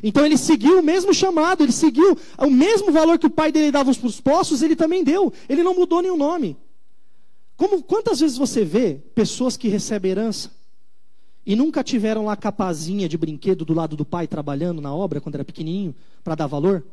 Então 0.03 0.23
ele 0.23 0.37
seguiu 0.37 0.79
o 0.79 0.83
mesmo 0.83 1.13
chamado, 1.13 1.63
ele 1.63 1.71
seguiu 1.71 2.15
o 2.37 2.49
mesmo 2.51 2.91
valor 2.91 3.17
que 3.17 3.25
o 3.25 3.31
pai 3.31 3.51
dele 3.51 3.71
dava 3.71 3.91
para 3.91 4.07
os 4.07 4.21
poços, 4.21 4.61
ele 4.61 4.75
também 4.75 5.03
deu. 5.03 5.33
Ele 5.49 5.63
não 5.63 5.73
mudou 5.73 6.01
nenhum 6.01 6.17
nome. 6.17 6.55
Como, 7.57 7.81
quantas 7.81 8.19
vezes 8.19 8.37
você 8.37 8.63
vê 8.63 8.99
pessoas 9.15 9.57
que 9.57 9.67
recebem 9.67 10.11
herança 10.11 10.51
e 11.43 11.55
nunca 11.55 11.83
tiveram 11.83 12.25
lá 12.25 12.37
capazinha 12.37 13.09
de 13.09 13.17
brinquedo 13.17 13.65
do 13.65 13.73
lado 13.73 13.97
do 13.97 14.05
pai 14.05 14.27
trabalhando 14.27 14.79
na 14.79 14.93
obra 14.93 15.19
quando 15.19 15.35
era 15.35 15.43
pequenininho 15.43 15.95
para 16.23 16.35
dar 16.35 16.45
valor? 16.45 16.85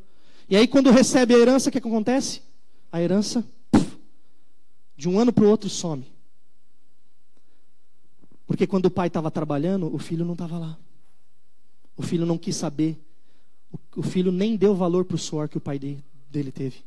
E 0.49 0.57
aí 0.57 0.67
quando 0.67 0.91
recebe 0.91 1.35
a 1.35 1.39
herança, 1.39 1.69
o 1.69 1.73
que, 1.73 1.81
que 1.81 1.87
acontece? 1.87 2.41
A 2.91 3.01
herança, 3.01 3.45
de 4.97 5.07
um 5.07 5.21
ano 5.21 5.35
para 5.35 5.45
o 5.45 5.49
outro, 5.49 5.69
some. 5.69 6.07
Porque 8.47 8.67
quando 8.67 8.87
o 8.87 8.91
pai 8.91 9.09
estava 9.09 9.31
trabalhando, 9.31 9.95
o 9.95 9.99
filho 9.99 10.25
não 10.25 10.33
estava 10.33 10.59
lá. 10.59 10.79
O 11.95 12.03
filho 12.03 12.25
não 12.25 12.39
quis 12.39 12.57
saber. 12.57 12.99
O 13.95 14.03
filho 14.03 14.33
nem 14.33 14.57
deu 14.57 14.75
valor 14.75 15.05
para 15.05 15.17
o 15.17 15.19
suor 15.19 15.49
que 15.49 15.59
o 15.59 15.61
pai 15.61 15.79
dele 15.79 16.53
teve. 16.53 16.85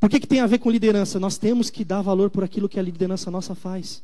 Por 0.00 0.08
que, 0.08 0.20
que 0.20 0.26
tem 0.26 0.40
a 0.40 0.46
ver 0.46 0.58
com 0.58 0.70
liderança? 0.70 1.18
Nós 1.18 1.38
temos 1.38 1.70
que 1.70 1.84
dar 1.84 2.02
valor 2.02 2.30
por 2.30 2.44
aquilo 2.44 2.68
que 2.68 2.78
a 2.78 2.82
liderança 2.82 3.30
nossa 3.30 3.54
faz. 3.54 4.02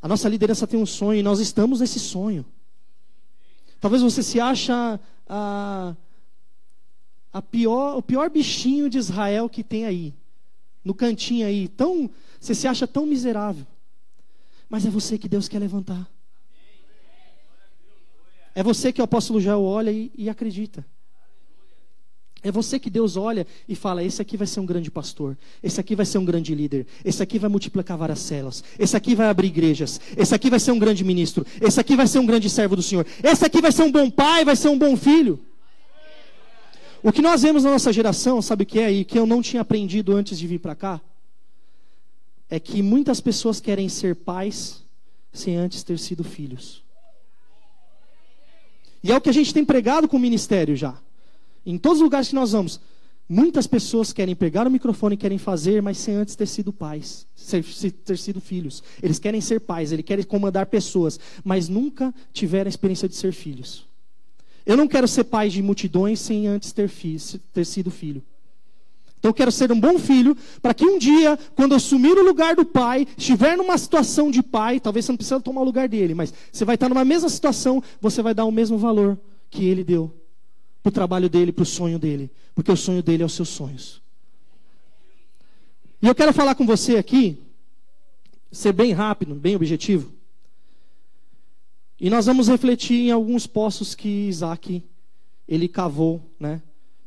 A 0.00 0.08
nossa 0.08 0.28
liderança 0.28 0.66
tem 0.66 0.78
um 0.78 0.86
sonho 0.86 1.20
e 1.20 1.22
nós 1.22 1.40
estamos 1.40 1.80
nesse 1.80 1.98
sonho. 1.98 2.44
Talvez 3.80 4.02
você 4.02 4.22
se 4.22 4.38
acha 4.38 5.00
a, 5.28 5.96
a 7.32 7.42
pior, 7.42 7.96
o 7.96 8.02
pior 8.02 8.30
bichinho 8.30 8.88
de 8.88 8.98
Israel 8.98 9.48
que 9.48 9.64
tem 9.64 9.84
aí, 9.84 10.14
no 10.84 10.94
cantinho 10.94 11.46
aí, 11.46 11.66
tão, 11.66 12.08
você 12.38 12.54
se 12.54 12.68
acha 12.68 12.86
tão 12.86 13.06
miserável. 13.06 13.66
Mas 14.68 14.86
é 14.86 14.90
você 14.90 15.18
que 15.18 15.28
Deus 15.28 15.48
quer 15.48 15.58
levantar. 15.58 16.08
É 18.54 18.62
você 18.62 18.92
que 18.92 19.00
o 19.00 19.04
apóstolo 19.04 19.40
Joel 19.40 19.62
olha 19.62 19.90
e, 19.90 20.12
e 20.14 20.28
acredita. 20.28 20.86
É 22.44 22.50
você 22.50 22.78
que 22.78 22.90
Deus 22.90 23.16
olha 23.16 23.46
e 23.68 23.74
fala: 23.76 24.02
esse 24.02 24.20
aqui 24.20 24.36
vai 24.36 24.46
ser 24.46 24.58
um 24.58 24.66
grande 24.66 24.90
pastor, 24.90 25.38
esse 25.62 25.78
aqui 25.78 25.94
vai 25.94 26.04
ser 26.04 26.18
um 26.18 26.24
grande 26.24 26.54
líder, 26.54 26.86
esse 27.04 27.22
aqui 27.22 27.38
vai 27.38 27.48
multiplicar 27.48 27.96
várias 27.96 28.18
células, 28.18 28.64
esse 28.78 28.96
aqui 28.96 29.14
vai 29.14 29.28
abrir 29.28 29.46
igrejas, 29.46 30.00
esse 30.16 30.34
aqui 30.34 30.50
vai 30.50 30.58
ser 30.58 30.72
um 30.72 30.78
grande 30.78 31.04
ministro, 31.04 31.46
esse 31.60 31.78
aqui 31.78 31.94
vai 31.94 32.06
ser 32.06 32.18
um 32.18 32.26
grande 32.26 32.50
servo 32.50 32.74
do 32.74 32.82
Senhor, 32.82 33.06
esse 33.22 33.44
aqui 33.44 33.60
vai 33.60 33.70
ser 33.70 33.84
um 33.84 33.92
bom 33.92 34.10
pai, 34.10 34.44
vai 34.44 34.56
ser 34.56 34.68
um 34.68 34.78
bom 34.78 34.96
filho. 34.96 35.38
O 37.00 37.12
que 37.12 37.22
nós 37.22 37.42
vemos 37.42 37.64
na 37.64 37.70
nossa 37.70 37.92
geração, 37.92 38.42
sabe 38.42 38.64
o 38.64 38.66
que 38.66 38.78
é? 38.78 38.90
E 38.90 39.04
que 39.04 39.18
eu 39.18 39.26
não 39.26 39.40
tinha 39.42 39.62
aprendido 39.62 40.14
antes 40.14 40.38
de 40.38 40.46
vir 40.46 40.58
para 40.58 40.74
cá? 40.74 41.00
É 42.50 42.58
que 42.60 42.82
muitas 42.82 43.20
pessoas 43.20 43.60
querem 43.60 43.88
ser 43.88 44.16
pais 44.16 44.82
sem 45.32 45.56
antes 45.56 45.82
ter 45.82 45.98
sido 45.98 46.22
filhos. 46.22 46.82
E 49.02 49.10
é 49.10 49.16
o 49.16 49.20
que 49.20 49.30
a 49.30 49.32
gente 49.32 49.52
tem 49.52 49.64
pregado 49.64 50.06
com 50.06 50.16
o 50.16 50.20
ministério 50.20 50.76
já. 50.76 50.96
Em 51.64 51.78
todos 51.78 51.98
os 51.98 52.02
lugares 52.02 52.28
que 52.28 52.34
nós 52.34 52.52
vamos, 52.52 52.80
muitas 53.28 53.66
pessoas 53.66 54.12
querem 54.12 54.34
pegar 54.34 54.66
o 54.66 54.70
microfone 54.70 55.14
e 55.14 55.18
querem 55.18 55.38
fazer, 55.38 55.80
mas 55.80 55.98
sem 55.98 56.14
antes 56.14 56.34
ter 56.34 56.46
sido 56.46 56.72
pais, 56.72 57.26
ser, 57.34 57.64
ter 58.04 58.18
sido 58.18 58.40
filhos. 58.40 58.82
Eles 59.02 59.18
querem 59.18 59.40
ser 59.40 59.60
pais, 59.60 59.92
eles 59.92 60.04
querem 60.04 60.24
comandar 60.24 60.66
pessoas, 60.66 61.18
mas 61.44 61.68
nunca 61.68 62.12
tiveram 62.32 62.68
a 62.68 62.70
experiência 62.70 63.08
de 63.08 63.14
ser 63.14 63.32
filhos. 63.32 63.86
Eu 64.66 64.76
não 64.76 64.88
quero 64.88 65.06
ser 65.08 65.24
pai 65.24 65.48
de 65.48 65.62
multidões 65.62 66.20
sem 66.20 66.46
antes 66.46 66.72
ter, 66.72 66.88
fi, 66.88 67.16
ter 67.52 67.64
sido 67.64 67.90
filho. 67.90 68.22
Então 69.18 69.28
eu 69.28 69.34
quero 69.34 69.52
ser 69.52 69.70
um 69.70 69.78
bom 69.78 70.00
filho, 70.00 70.36
para 70.60 70.74
que 70.74 70.84
um 70.84 70.98
dia, 70.98 71.38
quando 71.54 71.76
assumir 71.76 72.18
o 72.18 72.24
lugar 72.24 72.56
do 72.56 72.64
pai, 72.64 73.06
estiver 73.16 73.56
numa 73.56 73.78
situação 73.78 74.32
de 74.32 74.42
pai, 74.42 74.80
talvez 74.80 75.04
você 75.04 75.12
não 75.12 75.16
precise 75.16 75.40
tomar 75.40 75.60
o 75.60 75.64
lugar 75.64 75.88
dele, 75.88 76.12
mas 76.12 76.34
você 76.50 76.64
vai 76.64 76.74
estar 76.74 76.88
numa 76.88 77.04
mesma 77.04 77.28
situação, 77.28 77.80
você 78.00 78.20
vai 78.20 78.34
dar 78.34 78.44
o 78.44 78.50
mesmo 78.50 78.76
valor 78.76 79.16
que 79.48 79.64
ele 79.64 79.84
deu 79.84 80.21
para 80.82 80.90
o 80.90 80.92
trabalho 80.92 81.28
dele, 81.28 81.52
para 81.52 81.62
o 81.62 81.66
sonho 81.66 81.98
dele, 81.98 82.30
porque 82.54 82.72
o 82.72 82.76
sonho 82.76 83.02
dele 83.02 83.22
é 83.22 83.26
os 83.26 83.32
seus 83.32 83.48
sonhos. 83.48 84.02
E 86.00 86.08
eu 86.08 86.14
quero 86.14 86.32
falar 86.32 86.56
com 86.56 86.66
você 86.66 86.96
aqui, 86.96 87.38
ser 88.50 88.72
bem 88.72 88.92
rápido, 88.92 89.34
bem 89.34 89.54
objetivo. 89.54 90.12
E 92.00 92.10
nós 92.10 92.26
vamos 92.26 92.48
refletir 92.48 92.96
em 92.96 93.10
alguns 93.12 93.46
poços 93.46 93.94
que 93.94 94.08
Isaac 94.08 94.82
ele 95.46 95.68
cavou, 95.68 96.20
né? 96.40 96.60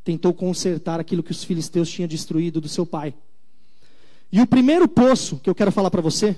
Tentou 0.05 0.33
consertar 0.33 0.99
aquilo 0.99 1.21
que 1.21 1.31
os 1.31 1.43
filisteus 1.43 1.89
tinham 1.89 2.07
destruído 2.07 2.61
do 2.61 2.69
seu 2.69 2.85
pai. 2.85 3.13
E 4.31 4.39
o 4.39 4.47
primeiro 4.47 4.87
poço 4.87 5.37
que 5.39 5.49
eu 5.49 5.55
quero 5.55 5.71
falar 5.71 5.91
para 5.91 6.01
você 6.01 6.35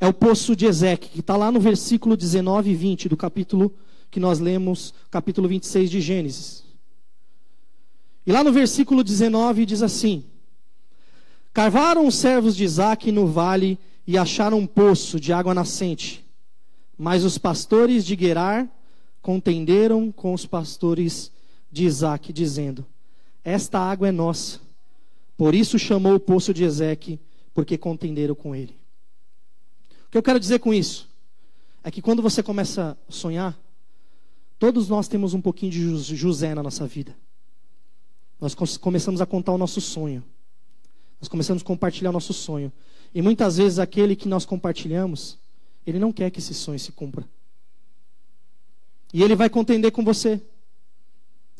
é 0.00 0.06
o 0.06 0.14
poço 0.14 0.56
de 0.56 0.64
Ezequiel, 0.64 1.12
que 1.12 1.20
está 1.20 1.36
lá 1.36 1.52
no 1.52 1.60
versículo 1.60 2.16
19 2.16 2.70
e 2.70 2.74
20 2.74 3.08
do 3.08 3.16
capítulo 3.16 3.74
que 4.14 4.20
nós 4.20 4.38
lemos, 4.38 4.94
capítulo 5.10 5.48
26 5.48 5.90
de 5.90 6.00
Gênesis. 6.00 6.62
E 8.24 8.30
lá 8.30 8.44
no 8.44 8.52
versículo 8.52 9.02
19 9.02 9.66
diz 9.66 9.82
assim: 9.82 10.22
Carvaram 11.52 12.06
os 12.06 12.14
servos 12.14 12.54
de 12.54 12.62
Isaac 12.62 13.10
no 13.10 13.26
vale 13.26 13.76
e 14.06 14.16
acharam 14.16 14.60
um 14.60 14.68
poço 14.68 15.18
de 15.18 15.32
água 15.32 15.52
nascente. 15.52 16.24
Mas 16.96 17.24
os 17.24 17.38
pastores 17.38 18.06
de 18.06 18.14
Gerar 18.14 18.68
contenderam 19.20 20.12
com 20.12 20.32
os 20.32 20.46
pastores 20.46 21.32
de 21.68 21.84
Isaac, 21.84 22.32
dizendo: 22.32 22.86
Esta 23.42 23.80
água 23.80 24.06
é 24.06 24.12
nossa. 24.12 24.60
Por 25.36 25.56
isso 25.56 25.76
chamou 25.76 26.14
o 26.14 26.20
poço 26.20 26.54
de 26.54 26.62
Ezeque, 26.62 27.18
porque 27.52 27.76
contenderam 27.76 28.36
com 28.36 28.54
ele. 28.54 28.78
O 30.06 30.10
que 30.12 30.18
eu 30.18 30.22
quero 30.22 30.38
dizer 30.38 30.60
com 30.60 30.72
isso? 30.72 31.10
É 31.82 31.90
que 31.90 32.00
quando 32.00 32.22
você 32.22 32.44
começa 32.44 32.96
a 33.08 33.12
sonhar, 33.12 33.58
Todos 34.64 34.88
nós 34.88 35.06
temos 35.06 35.34
um 35.34 35.42
pouquinho 35.42 35.70
de 35.70 36.16
José 36.16 36.54
na 36.54 36.62
nossa 36.62 36.86
vida. 36.86 37.14
Nós 38.40 38.54
começamos 38.54 39.20
a 39.20 39.26
contar 39.26 39.52
o 39.52 39.58
nosso 39.58 39.78
sonho. 39.78 40.24
Nós 41.20 41.28
começamos 41.28 41.62
a 41.62 41.66
compartilhar 41.66 42.08
o 42.08 42.14
nosso 42.14 42.32
sonho. 42.32 42.72
E 43.14 43.20
muitas 43.20 43.58
vezes 43.58 43.78
aquele 43.78 44.16
que 44.16 44.26
nós 44.26 44.46
compartilhamos, 44.46 45.36
ele 45.86 45.98
não 45.98 46.10
quer 46.10 46.30
que 46.30 46.38
esse 46.38 46.54
sonho 46.54 46.78
se 46.78 46.92
cumpra. 46.92 47.28
E 49.12 49.22
ele 49.22 49.36
vai 49.36 49.50
contender 49.50 49.92
com 49.92 50.02
você. 50.02 50.40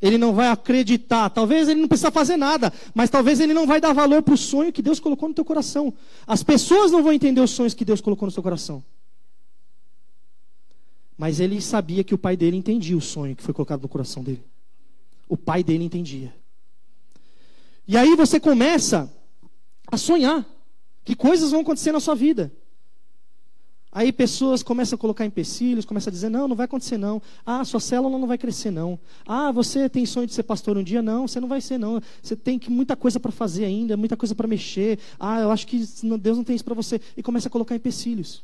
Ele 0.00 0.16
não 0.16 0.32
vai 0.32 0.48
acreditar. 0.48 1.28
Talvez 1.28 1.68
ele 1.68 1.82
não 1.82 1.88
precisa 1.88 2.10
fazer 2.10 2.38
nada, 2.38 2.72
mas 2.94 3.10
talvez 3.10 3.38
ele 3.38 3.52
não 3.52 3.66
vai 3.66 3.82
dar 3.82 3.92
valor 3.92 4.22
para 4.22 4.32
o 4.32 4.38
sonho 4.38 4.72
que 4.72 4.80
Deus 4.80 4.98
colocou 4.98 5.28
no 5.28 5.34
teu 5.34 5.44
coração. 5.44 5.92
As 6.26 6.42
pessoas 6.42 6.90
não 6.90 7.02
vão 7.02 7.12
entender 7.12 7.42
os 7.42 7.50
sonhos 7.50 7.74
que 7.74 7.84
Deus 7.84 8.00
colocou 8.00 8.24
no 8.24 8.32
seu 8.32 8.42
coração. 8.42 8.82
Mas 11.16 11.40
ele 11.40 11.60
sabia 11.60 12.02
que 12.02 12.14
o 12.14 12.18
pai 12.18 12.36
dele 12.36 12.56
entendia 12.56 12.96
o 12.96 13.00
sonho 13.00 13.36
que 13.36 13.42
foi 13.42 13.54
colocado 13.54 13.82
no 13.82 13.88
coração 13.88 14.22
dele. 14.22 14.42
O 15.28 15.36
pai 15.36 15.62
dele 15.62 15.84
entendia. 15.84 16.34
E 17.86 17.96
aí 17.96 18.16
você 18.16 18.40
começa 18.40 19.12
a 19.86 19.96
sonhar 19.96 20.44
que 21.04 21.14
coisas 21.14 21.50
vão 21.50 21.60
acontecer 21.60 21.92
na 21.92 22.00
sua 22.00 22.14
vida. 22.14 22.52
Aí 23.92 24.12
pessoas 24.12 24.60
começam 24.60 24.96
a 24.96 24.98
colocar 24.98 25.24
empecilhos, 25.24 25.84
começam 25.84 26.10
a 26.10 26.12
dizer: 26.12 26.28
não, 26.28 26.48
não 26.48 26.56
vai 26.56 26.64
acontecer 26.64 26.98
não. 26.98 27.22
Ah, 27.46 27.64
sua 27.64 27.78
célula 27.78 28.18
não 28.18 28.26
vai 28.26 28.36
crescer 28.36 28.72
não. 28.72 28.98
Ah, 29.24 29.52
você 29.52 29.88
tem 29.88 30.04
sonho 30.04 30.26
de 30.26 30.34
ser 30.34 30.42
pastor 30.42 30.76
um 30.76 30.82
dia? 30.82 31.00
Não, 31.00 31.28
você 31.28 31.38
não 31.38 31.46
vai 31.46 31.60
ser 31.60 31.78
não. 31.78 32.02
Você 32.20 32.34
tem 32.34 32.58
que, 32.58 32.68
muita 32.70 32.96
coisa 32.96 33.20
para 33.20 33.30
fazer 33.30 33.64
ainda, 33.64 33.96
muita 33.96 34.16
coisa 34.16 34.34
para 34.34 34.48
mexer. 34.48 34.98
Ah, 35.20 35.38
eu 35.40 35.50
acho 35.52 35.64
que 35.64 35.78
Deus 36.20 36.36
não 36.36 36.42
tem 36.42 36.56
isso 36.56 36.64
para 36.64 36.74
você. 36.74 37.00
E 37.16 37.22
começa 37.22 37.46
a 37.46 37.50
colocar 37.50 37.76
empecilhos. 37.76 38.42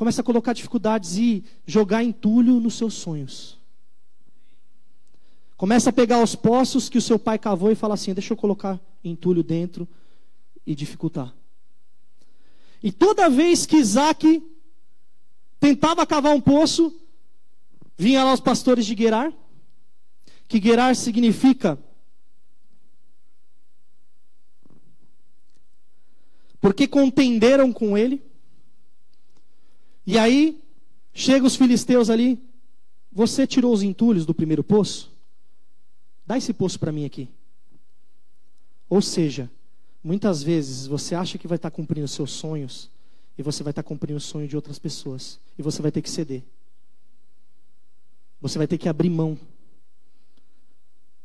Começa 0.00 0.22
a 0.22 0.24
colocar 0.24 0.54
dificuldades 0.54 1.18
e 1.18 1.44
jogar 1.66 2.02
entulho 2.02 2.58
nos 2.58 2.78
seus 2.78 2.94
sonhos. 2.94 3.58
Começa 5.58 5.90
a 5.90 5.92
pegar 5.92 6.22
os 6.22 6.34
poços 6.34 6.88
que 6.88 6.96
o 6.96 7.02
seu 7.02 7.18
pai 7.18 7.38
cavou 7.38 7.70
e 7.70 7.74
fala 7.74 7.92
assim: 7.92 8.14
deixa 8.14 8.32
eu 8.32 8.36
colocar 8.38 8.80
entulho 9.04 9.42
dentro 9.42 9.86
e 10.66 10.74
dificultar. 10.74 11.34
E 12.82 12.90
toda 12.90 13.28
vez 13.28 13.66
que 13.66 13.76
Isaac 13.76 14.42
tentava 15.60 16.06
cavar 16.06 16.34
um 16.34 16.40
poço, 16.40 16.98
vinha 17.94 18.24
lá 18.24 18.32
os 18.32 18.40
pastores 18.40 18.86
de 18.86 18.96
Gerar, 18.96 19.30
que 20.48 20.58
Gerar 20.58 20.96
significa 20.96 21.78
porque 26.58 26.88
contenderam 26.88 27.70
com 27.70 27.98
ele. 27.98 28.29
E 30.10 30.18
aí, 30.18 30.60
chega 31.12 31.46
os 31.46 31.56
filisteus 31.56 32.10
ali. 32.10 32.38
Você 33.12 33.46
tirou 33.46 33.72
os 33.72 33.82
entulhos 33.82 34.26
do 34.26 34.34
primeiro 34.34 34.64
poço? 34.64 35.10
Dá 36.26 36.36
esse 36.36 36.52
poço 36.52 36.78
para 36.78 36.92
mim 36.92 37.04
aqui. 37.04 37.28
Ou 38.88 39.00
seja, 39.00 39.50
Muitas 40.02 40.42
vezes 40.42 40.86
você 40.86 41.14
acha 41.14 41.36
que 41.36 41.46
vai 41.46 41.56
estar 41.56 41.70
cumprindo 41.70 42.08
seus 42.08 42.32
sonhos 42.32 42.90
e 43.36 43.42
você 43.42 43.62
vai 43.62 43.70
estar 43.70 43.82
cumprindo 43.82 44.16
o 44.16 44.20
sonho 44.20 44.48
de 44.48 44.56
outras 44.56 44.78
pessoas 44.78 45.38
e 45.58 45.62
você 45.62 45.82
vai 45.82 45.92
ter 45.92 46.00
que 46.00 46.10
ceder. 46.10 46.42
Você 48.40 48.56
vai 48.56 48.66
ter 48.66 48.78
que 48.78 48.88
abrir 48.88 49.10
mão. 49.10 49.38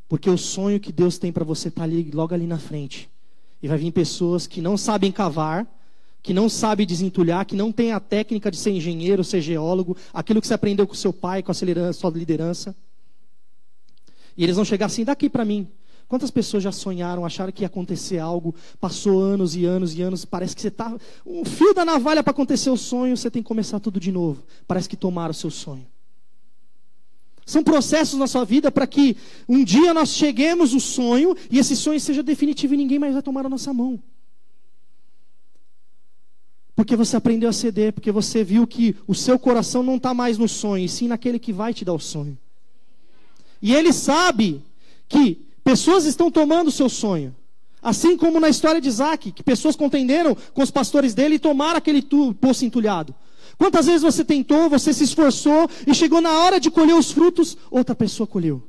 Porque 0.10 0.30
o 0.30 0.38
sonho 0.38 0.80
que 0.80 0.92
Deus 0.92 1.18
tem 1.18 1.32
para 1.32 1.46
você 1.46 1.70
está 1.70 1.84
ali, 1.84 2.12
logo 2.12 2.34
ali 2.34 2.46
na 2.46 2.60
frente. 2.60 3.10
E 3.64 3.68
vai 3.68 3.78
vir 3.78 3.92
pessoas 3.92 4.46
que 4.46 4.62
não 4.62 4.78
sabem 4.78 5.12
cavar, 5.12 5.66
que 6.26 6.34
não 6.34 6.50
sabem 6.50 6.88
desentulhar, 6.88 7.46
que 7.46 7.56
não 7.56 7.72
têm 7.72 7.92
a 7.92 8.00
técnica 8.00 8.50
de 8.50 8.58
ser 8.58 8.72
engenheiro, 8.72 9.24
ser 9.24 9.42
geólogo, 9.42 9.96
aquilo 10.12 10.42
que 10.42 10.48
você 10.48 10.56
aprendeu 10.56 10.88
com 10.88 10.96
seu 10.96 11.14
pai, 11.14 11.44
com 11.44 11.52
a 11.52 11.54
sua 11.54 12.10
liderança. 12.10 12.76
E 14.36 14.44
eles 14.44 14.56
vão 14.56 14.66
chegar 14.66 14.88
assim, 14.88 15.04
daqui 15.04 15.30
para 15.30 15.46
mim. 15.46 15.68
Quantas 16.08 16.32
pessoas 16.32 16.64
já 16.64 16.72
sonharam, 16.72 17.28
acharam 17.28 17.52
que 17.52 17.62
ia 17.62 17.68
acontecer 17.68 18.18
algo, 18.18 18.56
passou 18.82 19.22
anos 19.22 19.56
e 19.56 19.66
anos 19.66 19.94
e 19.94 20.02
anos, 20.02 20.26
parece 20.26 20.56
que 20.56 20.64
você 20.64 20.70
está. 20.70 20.98
Um 21.24 21.46
fio 21.46 21.76
da 21.76 21.86
navalha 21.86 22.24
para 22.24 22.32
acontecer 22.32 22.72
o 22.72 22.78
sonho, 22.78 23.16
você 23.16 23.30
tem 23.30 23.44
que 23.44 23.48
começar 23.48 23.80
tudo 23.80 24.00
de 24.00 24.12
novo. 24.12 24.44
Parece 24.68 24.90
que 24.90 24.98
tomaram 24.98 25.30
o 25.30 25.36
seu 25.36 25.52
sonho. 25.52 25.86
São 27.46 27.64
processos 27.64 28.18
na 28.18 28.26
sua 28.26 28.44
vida 28.46 28.72
para 28.72 28.88
que 28.88 29.16
um 29.48 29.64
dia 29.64 29.94
nós 29.94 30.10
cheguemos 30.10 30.74
no 30.74 30.80
sonho 30.80 31.38
e 31.52 31.60
esse 31.60 31.76
sonho 31.76 32.00
seja 32.00 32.24
definitivo 32.24 32.74
e 32.74 32.78
ninguém 32.78 32.98
mais 32.98 33.14
vai 33.14 33.22
tomar 33.22 33.46
a 33.46 33.50
nossa 33.50 33.72
mão. 33.72 34.02
Porque 36.76 36.96
você 36.96 37.16
aprendeu 37.16 37.50
a 37.50 37.54
ceder, 37.54 37.94
porque 37.94 38.12
você 38.12 38.44
viu 38.44 38.68
que 38.68 38.96
o 39.08 39.16
seu 39.16 39.40
coração 39.40 39.82
não 39.82 39.96
está 39.96 40.14
mais 40.14 40.38
no 40.38 40.48
sonho, 40.48 40.84
e 40.84 40.90
sim 40.90 41.08
naquele 41.08 41.40
que 41.40 41.54
vai 41.54 41.74
te 41.74 41.86
dar 41.86 41.94
o 41.94 42.00
sonho. 42.00 42.38
E 43.62 43.74
ele 43.74 43.94
sabe 43.94 44.62
que 45.08 45.46
pessoas 45.64 46.06
estão 46.06 46.30
tomando 46.30 46.68
o 46.68 46.72
seu 46.72 46.90
sonho. 46.90 47.34
Assim 47.82 48.18
como 48.18 48.40
na 48.40 48.50
história 48.50 48.82
de 48.82 48.90
Isaac, 48.90 49.32
que 49.32 49.44
pessoas 49.44 49.76
contenderam 49.76 50.36
com 50.54 50.62
os 50.62 50.72
pastores 50.72 51.14
dele 51.14 51.36
e 51.36 51.40
tomaram 51.40 51.78
aquele 51.78 52.02
poço 52.42 52.66
entulhado. 52.66 53.16
Quantas 53.58 53.86
vezes 53.86 54.02
você 54.02 54.26
tentou, 54.26 54.70
você 54.70 54.92
se 54.92 55.04
esforçou 55.04 55.70
e 55.88 55.94
chegou 55.94 56.20
na 56.20 56.32
hora 56.40 56.60
de 56.60 56.70
colher 56.70 56.96
os 56.96 57.12
frutos, 57.12 57.56
outra 57.72 57.96
pessoa 57.96 58.28
colheu. 58.28 58.62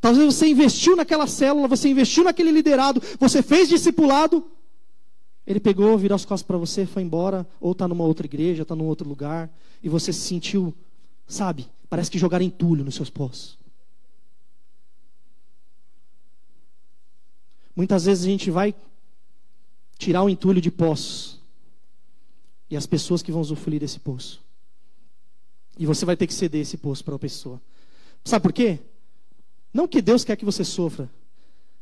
Talvez 0.00 0.34
você 0.34 0.46
investiu 0.48 0.94
naquela 0.94 1.26
célula, 1.26 1.66
você 1.66 1.88
investiu 1.88 2.24
naquele 2.24 2.50
liderado, 2.50 3.02
você 3.18 3.42
fez 3.42 3.68
discipulado, 3.68 4.44
ele 5.48 5.58
pegou, 5.58 5.96
virou 5.96 6.14
as 6.14 6.26
costas 6.26 6.46
para 6.46 6.58
você, 6.58 6.84
foi 6.84 7.02
embora, 7.02 7.48
ou 7.58 7.72
está 7.72 7.88
numa 7.88 8.04
outra 8.04 8.26
igreja, 8.26 8.64
está 8.64 8.76
num 8.76 8.84
outro 8.84 9.08
lugar, 9.08 9.50
e 9.82 9.88
você 9.88 10.12
se 10.12 10.20
sentiu, 10.20 10.74
sabe, 11.26 11.66
parece 11.88 12.10
que 12.10 12.18
jogaram 12.18 12.44
entulho 12.44 12.84
nos 12.84 12.94
seus 12.94 13.08
poços. 13.08 13.56
Muitas 17.74 18.04
vezes 18.04 18.26
a 18.26 18.28
gente 18.28 18.50
vai 18.50 18.74
tirar 19.96 20.22
o 20.22 20.28
entulho 20.28 20.60
de 20.60 20.70
poços 20.70 21.40
e 22.68 22.76
as 22.76 22.84
pessoas 22.84 23.22
que 23.22 23.32
vão 23.32 23.40
usufruir 23.40 23.80
desse 23.80 23.98
poço. 23.98 24.44
E 25.78 25.86
você 25.86 26.04
vai 26.04 26.14
ter 26.14 26.26
que 26.26 26.34
ceder 26.34 26.60
esse 26.60 26.76
poço 26.76 27.02
para 27.02 27.14
a 27.14 27.18
pessoa. 27.18 27.58
Sabe 28.22 28.42
por 28.42 28.52
quê? 28.52 28.80
Não 29.72 29.88
que 29.88 30.02
Deus 30.02 30.24
quer 30.24 30.36
que 30.36 30.44
você 30.44 30.62
sofra, 30.62 31.08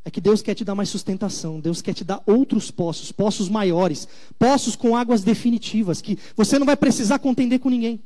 é 0.06 0.10
que 0.10 0.20
Deus 0.20 0.40
quer 0.40 0.54
te 0.54 0.64
dar 0.64 0.76
mais 0.76 0.88
sustentação, 0.88 1.58
Deus 1.58 1.82
quer 1.82 1.92
te 1.92 2.04
dar 2.04 2.22
outros 2.24 2.70
poços, 2.70 3.10
poços 3.10 3.48
maiores, 3.48 4.06
poços 4.38 4.76
com 4.76 4.96
águas 4.96 5.24
definitivas, 5.24 6.00
que 6.00 6.16
você 6.36 6.60
não 6.60 6.64
vai 6.64 6.76
precisar 6.76 7.18
contender 7.18 7.58
com 7.58 7.68
ninguém. 7.68 8.00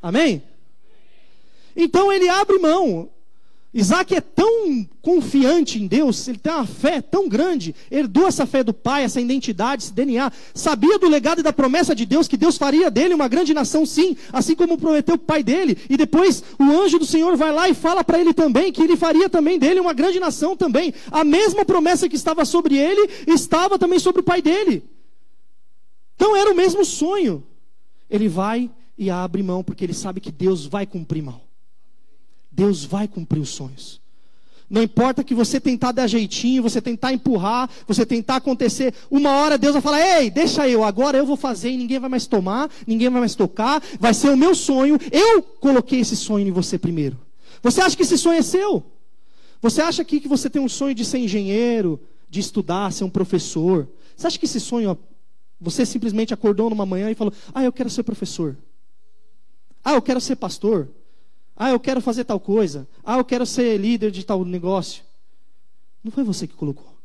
Amém? 0.00 0.42
Então 1.76 2.10
ele 2.10 2.30
abre 2.30 2.58
mão. 2.58 3.10
Isaac 3.78 4.12
é 4.12 4.20
tão 4.20 4.84
confiante 5.00 5.80
em 5.80 5.86
Deus, 5.86 6.26
ele 6.26 6.38
tem 6.38 6.52
uma 6.52 6.66
fé 6.66 7.00
tão 7.00 7.28
grande, 7.28 7.72
herdou 7.88 8.26
essa 8.26 8.44
fé 8.44 8.64
do 8.64 8.74
pai, 8.74 9.04
essa 9.04 9.20
identidade, 9.20 9.84
esse 9.84 9.92
DNA, 9.92 10.32
sabia 10.52 10.98
do 10.98 11.08
legado 11.08 11.38
e 11.38 11.44
da 11.44 11.52
promessa 11.52 11.94
de 11.94 12.04
Deus, 12.04 12.26
que 12.26 12.36
Deus 12.36 12.58
faria 12.58 12.90
dele 12.90 13.14
uma 13.14 13.28
grande 13.28 13.54
nação, 13.54 13.86
sim, 13.86 14.16
assim 14.32 14.56
como 14.56 14.76
prometeu 14.76 15.14
o 15.14 15.18
pai 15.18 15.44
dele, 15.44 15.78
e 15.88 15.96
depois 15.96 16.42
o 16.58 16.64
anjo 16.64 16.98
do 16.98 17.06
Senhor 17.06 17.36
vai 17.36 17.52
lá 17.52 17.68
e 17.68 17.74
fala 17.74 18.02
para 18.02 18.18
ele 18.18 18.34
também, 18.34 18.72
que 18.72 18.82
ele 18.82 18.96
faria 18.96 19.30
também 19.30 19.60
dele 19.60 19.78
uma 19.78 19.94
grande 19.94 20.18
nação 20.18 20.56
também. 20.56 20.92
A 21.08 21.22
mesma 21.22 21.64
promessa 21.64 22.08
que 22.08 22.16
estava 22.16 22.44
sobre 22.44 22.76
ele, 22.76 23.08
estava 23.28 23.78
também 23.78 24.00
sobre 24.00 24.22
o 24.22 24.24
pai 24.24 24.42
dele. 24.42 24.82
Então 26.16 26.34
era 26.34 26.50
o 26.50 26.56
mesmo 26.56 26.84
sonho. 26.84 27.46
Ele 28.10 28.28
vai 28.28 28.68
e 28.96 29.08
abre 29.08 29.40
mão, 29.40 29.62
porque 29.62 29.84
ele 29.84 29.94
sabe 29.94 30.20
que 30.20 30.32
Deus 30.32 30.66
vai 30.66 30.84
cumprir 30.84 31.22
mal. 31.22 31.47
Deus 32.58 32.84
vai 32.84 33.06
cumprir 33.06 33.38
os 33.38 33.50
sonhos. 33.50 34.00
Não 34.68 34.82
importa 34.82 35.22
que 35.22 35.32
você 35.32 35.60
tentar 35.60 35.92
dar 35.92 36.08
jeitinho, 36.08 36.60
você 36.60 36.82
tentar 36.82 37.12
empurrar, 37.12 37.70
você 37.86 38.04
tentar 38.04 38.36
acontecer, 38.36 38.92
uma 39.08 39.30
hora 39.30 39.56
Deus 39.56 39.74
vai 39.74 39.80
falar: 39.80 40.00
"Ei, 40.00 40.28
deixa 40.28 40.68
eu, 40.68 40.82
agora 40.82 41.16
eu 41.16 41.24
vou 41.24 41.36
fazer 41.36 41.70
e 41.70 41.76
ninguém 41.76 42.00
vai 42.00 42.10
mais 42.10 42.26
tomar, 42.26 42.68
ninguém 42.84 43.08
vai 43.08 43.20
mais 43.20 43.36
tocar, 43.36 43.80
vai 44.00 44.12
ser 44.12 44.30
o 44.30 44.36
meu 44.36 44.56
sonho. 44.56 44.98
Eu 45.12 45.40
coloquei 45.40 46.00
esse 46.00 46.16
sonho 46.16 46.48
em 46.48 46.50
você 46.50 46.76
primeiro". 46.76 47.16
Você 47.62 47.80
acha 47.80 47.96
que 47.96 48.02
esse 48.02 48.18
sonho 48.18 48.40
é 48.40 48.42
seu? 48.42 48.84
Você 49.62 49.80
acha 49.80 50.02
aqui 50.02 50.18
que 50.18 50.28
você 50.28 50.50
tem 50.50 50.60
um 50.60 50.68
sonho 50.68 50.96
de 50.96 51.04
ser 51.04 51.18
engenheiro, 51.18 52.00
de 52.28 52.40
estudar, 52.40 52.92
ser 52.92 53.04
um 53.04 53.10
professor? 53.10 53.88
Você 54.16 54.26
acha 54.26 54.38
que 54.38 54.46
esse 54.46 54.58
sonho, 54.60 54.98
você 55.60 55.86
simplesmente 55.86 56.34
acordou 56.34 56.68
numa 56.68 56.84
manhã 56.84 57.08
e 57.08 57.14
falou: 57.14 57.32
"Ah, 57.54 57.62
eu 57.62 57.72
quero 57.72 57.88
ser 57.88 58.02
professor". 58.02 58.56
Ah, 59.84 59.94
eu 59.94 60.02
quero 60.02 60.20
ser 60.20 60.34
pastor. 60.34 60.88
Ah, 61.60 61.70
eu 61.70 61.80
quero 61.80 62.00
fazer 62.00 62.22
tal 62.22 62.38
coisa. 62.38 62.86
Ah, 63.04 63.18
eu 63.18 63.24
quero 63.24 63.44
ser 63.44 63.76
líder 63.78 64.12
de 64.12 64.24
tal 64.24 64.44
negócio. 64.44 65.02
Não 66.04 66.12
foi 66.12 66.22
você 66.22 66.46
que 66.46 66.54
colocou. 66.54 66.96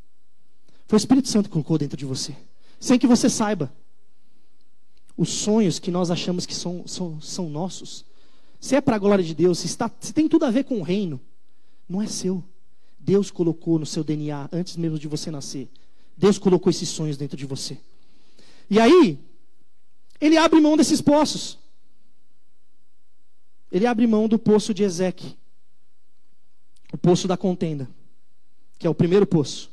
Foi 0.87 0.95
o 0.95 1.01
Espírito 1.01 1.27
Santo 1.27 1.49
que 1.49 1.53
colocou 1.53 1.75
dentro 1.75 1.97
de 1.97 2.05
você. 2.05 2.35
Sem 2.79 2.99
que 2.99 3.07
você 3.07 3.31
saiba. 3.31 3.73
Os 5.17 5.29
sonhos 5.29 5.79
que 5.79 5.89
nós 5.89 6.11
achamos 6.11 6.45
que 6.45 6.53
são, 6.53 6.83
são, 6.85 7.19
são 7.19 7.49
nossos. 7.49 8.05
Se 8.59 8.75
é 8.75 8.81
para 8.81 8.95
a 8.95 8.99
glória 8.99 9.23
de 9.23 9.33
Deus, 9.33 9.57
se, 9.57 9.65
está, 9.65 9.89
se 9.99 10.13
tem 10.13 10.29
tudo 10.29 10.45
a 10.45 10.51
ver 10.51 10.65
com 10.65 10.79
o 10.79 10.83
reino, 10.83 11.19
não 11.89 11.99
é 11.99 12.05
seu. 12.05 12.43
Deus 12.99 13.31
colocou 13.31 13.79
no 13.79 13.87
seu 13.87 14.03
DNA 14.03 14.49
antes 14.51 14.77
mesmo 14.77 14.99
de 14.99 15.07
você 15.07 15.31
nascer. 15.31 15.67
Deus 16.15 16.37
colocou 16.37 16.69
esses 16.69 16.89
sonhos 16.89 17.17
dentro 17.17 17.35
de 17.35 17.47
você. 17.47 17.79
E 18.69 18.79
aí, 18.79 19.19
ele 20.21 20.37
abre 20.37 20.61
mão 20.61 20.77
desses 20.77 21.01
poços 21.01 21.57
ele 23.73 23.87
abre 23.87 24.05
mão 24.07 24.27
do 24.27 24.37
poço 24.37 24.73
de 24.73 24.83
Ezequiel, 24.83 25.33
o 26.93 26.97
poço 26.97 27.27
da 27.27 27.35
contenda, 27.35 27.89
que 28.77 28.87
é 28.87 28.89
o 28.89 28.93
primeiro 28.95 29.25
poço. 29.25 29.71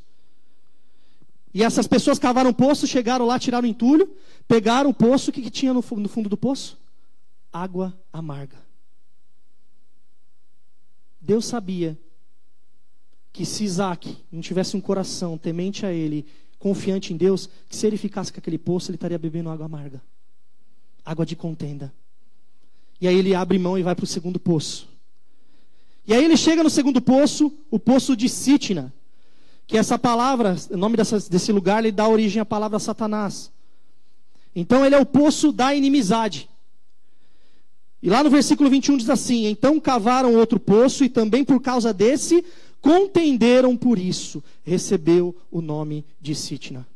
E 1.53 1.63
essas 1.63 1.85
pessoas 1.85 2.17
cavaram 2.17 2.49
um 2.49 2.53
poço, 2.53 2.87
chegaram 2.87 3.25
lá, 3.25 3.37
tiraram 3.37 3.67
o 3.67 3.69
entulho, 3.69 4.13
pegaram 4.47 4.89
o 4.89 4.93
poço, 4.93 5.29
o 5.29 5.33
que, 5.33 5.41
que 5.41 5.51
tinha 5.51 5.73
no, 5.73 5.83
no 5.97 6.09
fundo 6.09 6.27
do 6.27 6.35
poço? 6.35 6.77
Água 7.53 7.97
amarga. 8.11 8.57
Deus 11.21 11.45
sabia 11.45 11.97
que 13.31 13.45
se 13.45 13.63
Isaac 13.63 14.17
não 14.31 14.41
tivesse 14.41 14.75
um 14.75 14.81
coração 14.81 15.37
temente 15.37 15.85
a 15.85 15.93
ele, 15.93 16.25
confiante 16.57 17.13
em 17.13 17.17
Deus, 17.17 17.47
que 17.69 17.75
se 17.75 17.85
ele 17.85 17.97
ficasse 17.97 18.33
com 18.33 18.39
aquele 18.39 18.57
poço, 18.57 18.89
ele 18.89 18.95
estaria 18.95 19.19
bebendo 19.19 19.49
água 19.49 19.65
amarga 19.65 20.01
água 21.05 21.25
de 21.25 21.35
contenda. 21.35 21.93
E 23.01 23.07
aí 23.07 23.15
ele 23.15 23.33
abre 23.33 23.57
mão 23.57 23.79
e 23.79 23.83
vai 23.83 23.95
para 23.95 24.03
o 24.03 24.07
segundo 24.07 24.39
poço. 24.39 24.87
E 26.05 26.13
aí 26.13 26.23
ele 26.23 26.37
chega 26.37 26.63
no 26.63 26.69
segundo 26.69 27.01
poço, 27.01 27.51
o 27.71 27.79
poço 27.79 28.15
de 28.15 28.29
Sitna. 28.29 28.93
Que 29.65 29.77
essa 29.77 29.97
palavra, 29.97 30.55
o 30.69 30.77
nome 30.77 30.97
dessa, 30.97 31.19
desse 31.19 31.51
lugar, 31.51 31.83
ele 31.83 31.91
dá 31.91 32.07
origem 32.07 32.39
à 32.39 32.45
palavra 32.45 32.77
Satanás. 32.77 33.51
Então 34.55 34.85
ele 34.85 34.93
é 34.93 34.99
o 34.99 35.05
poço 35.05 35.51
da 35.51 35.73
inimizade. 35.73 36.47
E 38.03 38.09
lá 38.09 38.23
no 38.23 38.29
versículo 38.29 38.69
21 38.69 38.97
diz 38.97 39.09
assim: 39.09 39.47
Então 39.47 39.79
cavaram 39.79 40.35
outro 40.35 40.59
poço, 40.59 41.03
e 41.03 41.09
também 41.09 41.43
por 41.43 41.59
causa 41.59 41.91
desse 41.91 42.45
contenderam 42.81 43.75
por 43.75 43.97
isso. 43.97 44.43
Recebeu 44.63 45.35
o 45.49 45.61
nome 45.61 46.05
de 46.19 46.35
Sitna. 46.35 46.87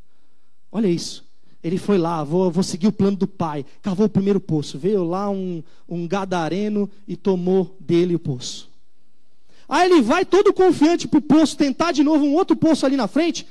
Olha 0.71 0.87
isso. 0.87 1.24
Ele 1.65 1.79
foi 1.79 1.97
lá, 1.97 2.23
vou, 2.23 2.51
vou 2.51 2.61
seguir 2.61 2.85
o 2.85 2.91
plano 2.91 3.17
do 3.17 3.25
pai. 3.25 3.65
Cavou 3.81 4.05
o 4.05 4.09
primeiro 4.09 4.39
poço. 4.39 4.77
Veio 4.77 5.03
lá 5.03 5.31
um, 5.31 5.63
um 5.89 6.07
gadareno 6.07 6.87
e 7.07 7.15
tomou 7.15 7.75
dele 7.79 8.13
o 8.13 8.19
poço. 8.19 8.69
Aí 9.67 9.89
ele 9.89 9.99
vai 9.99 10.23
todo 10.23 10.53
confiante 10.53 11.07
para 11.07 11.17
o 11.17 11.23
poço, 11.23 11.57
tentar 11.57 11.91
de 11.91 12.03
novo 12.03 12.23
um 12.23 12.35
outro 12.35 12.55
poço 12.55 12.85
ali 12.85 12.95
na 12.95 13.07
frente. 13.07 13.47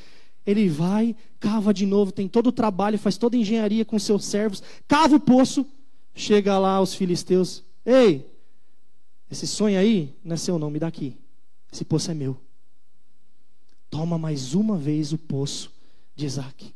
Ele 0.47 0.69
vai, 0.69 1.17
cava 1.41 1.75
de 1.75 1.85
novo, 1.85 2.13
tem 2.13 2.29
todo 2.29 2.47
o 2.47 2.53
trabalho, 2.53 3.01
faz 3.01 3.19
toda 3.19 3.37
a 3.37 3.41
engenharia 3.41 3.85
com 3.85 3.99
seus 3.99 4.25
servos, 4.25 4.63
cava 4.87 5.17
o 5.17 5.21
poço. 5.21 5.67
Chega 6.15 6.57
lá 6.57 6.81
os 6.81 6.95
filisteus: 6.95 7.65
Ei, 7.85 8.25
esse 9.29 9.49
sonho 9.49 9.77
aí 9.77 10.15
não 10.23 10.35
é 10.35 10.37
seu, 10.37 10.57
não, 10.57 10.71
me 10.71 10.79
dá 10.79 10.87
aqui. 10.87 11.17
Esse 11.73 11.85
poço 11.85 12.13
é 12.13 12.15
meu. 12.15 12.37
Toma 13.91 14.17
mais 14.17 14.55
uma 14.55 14.77
vez 14.77 15.13
o 15.13 15.19
poço 15.19 15.73
de 16.15 16.27
Isaac. 16.27 16.73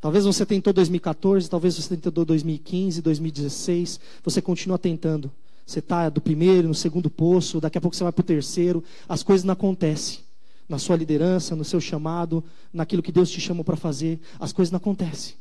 Talvez 0.00 0.24
você 0.24 0.46
tentou 0.46 0.72
2014, 0.72 1.50
talvez 1.50 1.76
você 1.76 1.96
tentou 1.96 2.24
2015, 2.24 3.02
2016, 3.02 4.00
você 4.22 4.40
continua 4.40 4.78
tentando. 4.78 5.30
Você 5.66 5.80
está 5.80 6.08
do 6.08 6.20
primeiro, 6.20 6.68
no 6.68 6.74
segundo 6.74 7.10
poço, 7.10 7.60
daqui 7.60 7.76
a 7.76 7.80
pouco 7.80 7.96
você 7.96 8.04
vai 8.04 8.12
para 8.12 8.22
o 8.22 8.24
terceiro. 8.24 8.82
As 9.08 9.22
coisas 9.22 9.44
não 9.44 9.52
acontecem. 9.52 10.20
Na 10.68 10.78
sua 10.78 10.96
liderança, 10.96 11.56
no 11.56 11.64
seu 11.64 11.80
chamado, 11.80 12.44
naquilo 12.72 13.02
que 13.02 13.10
Deus 13.10 13.30
te 13.30 13.40
chamou 13.40 13.64
para 13.64 13.76
fazer, 13.76 14.20
as 14.38 14.52
coisas 14.52 14.70
não 14.70 14.76
acontecem. 14.76 15.34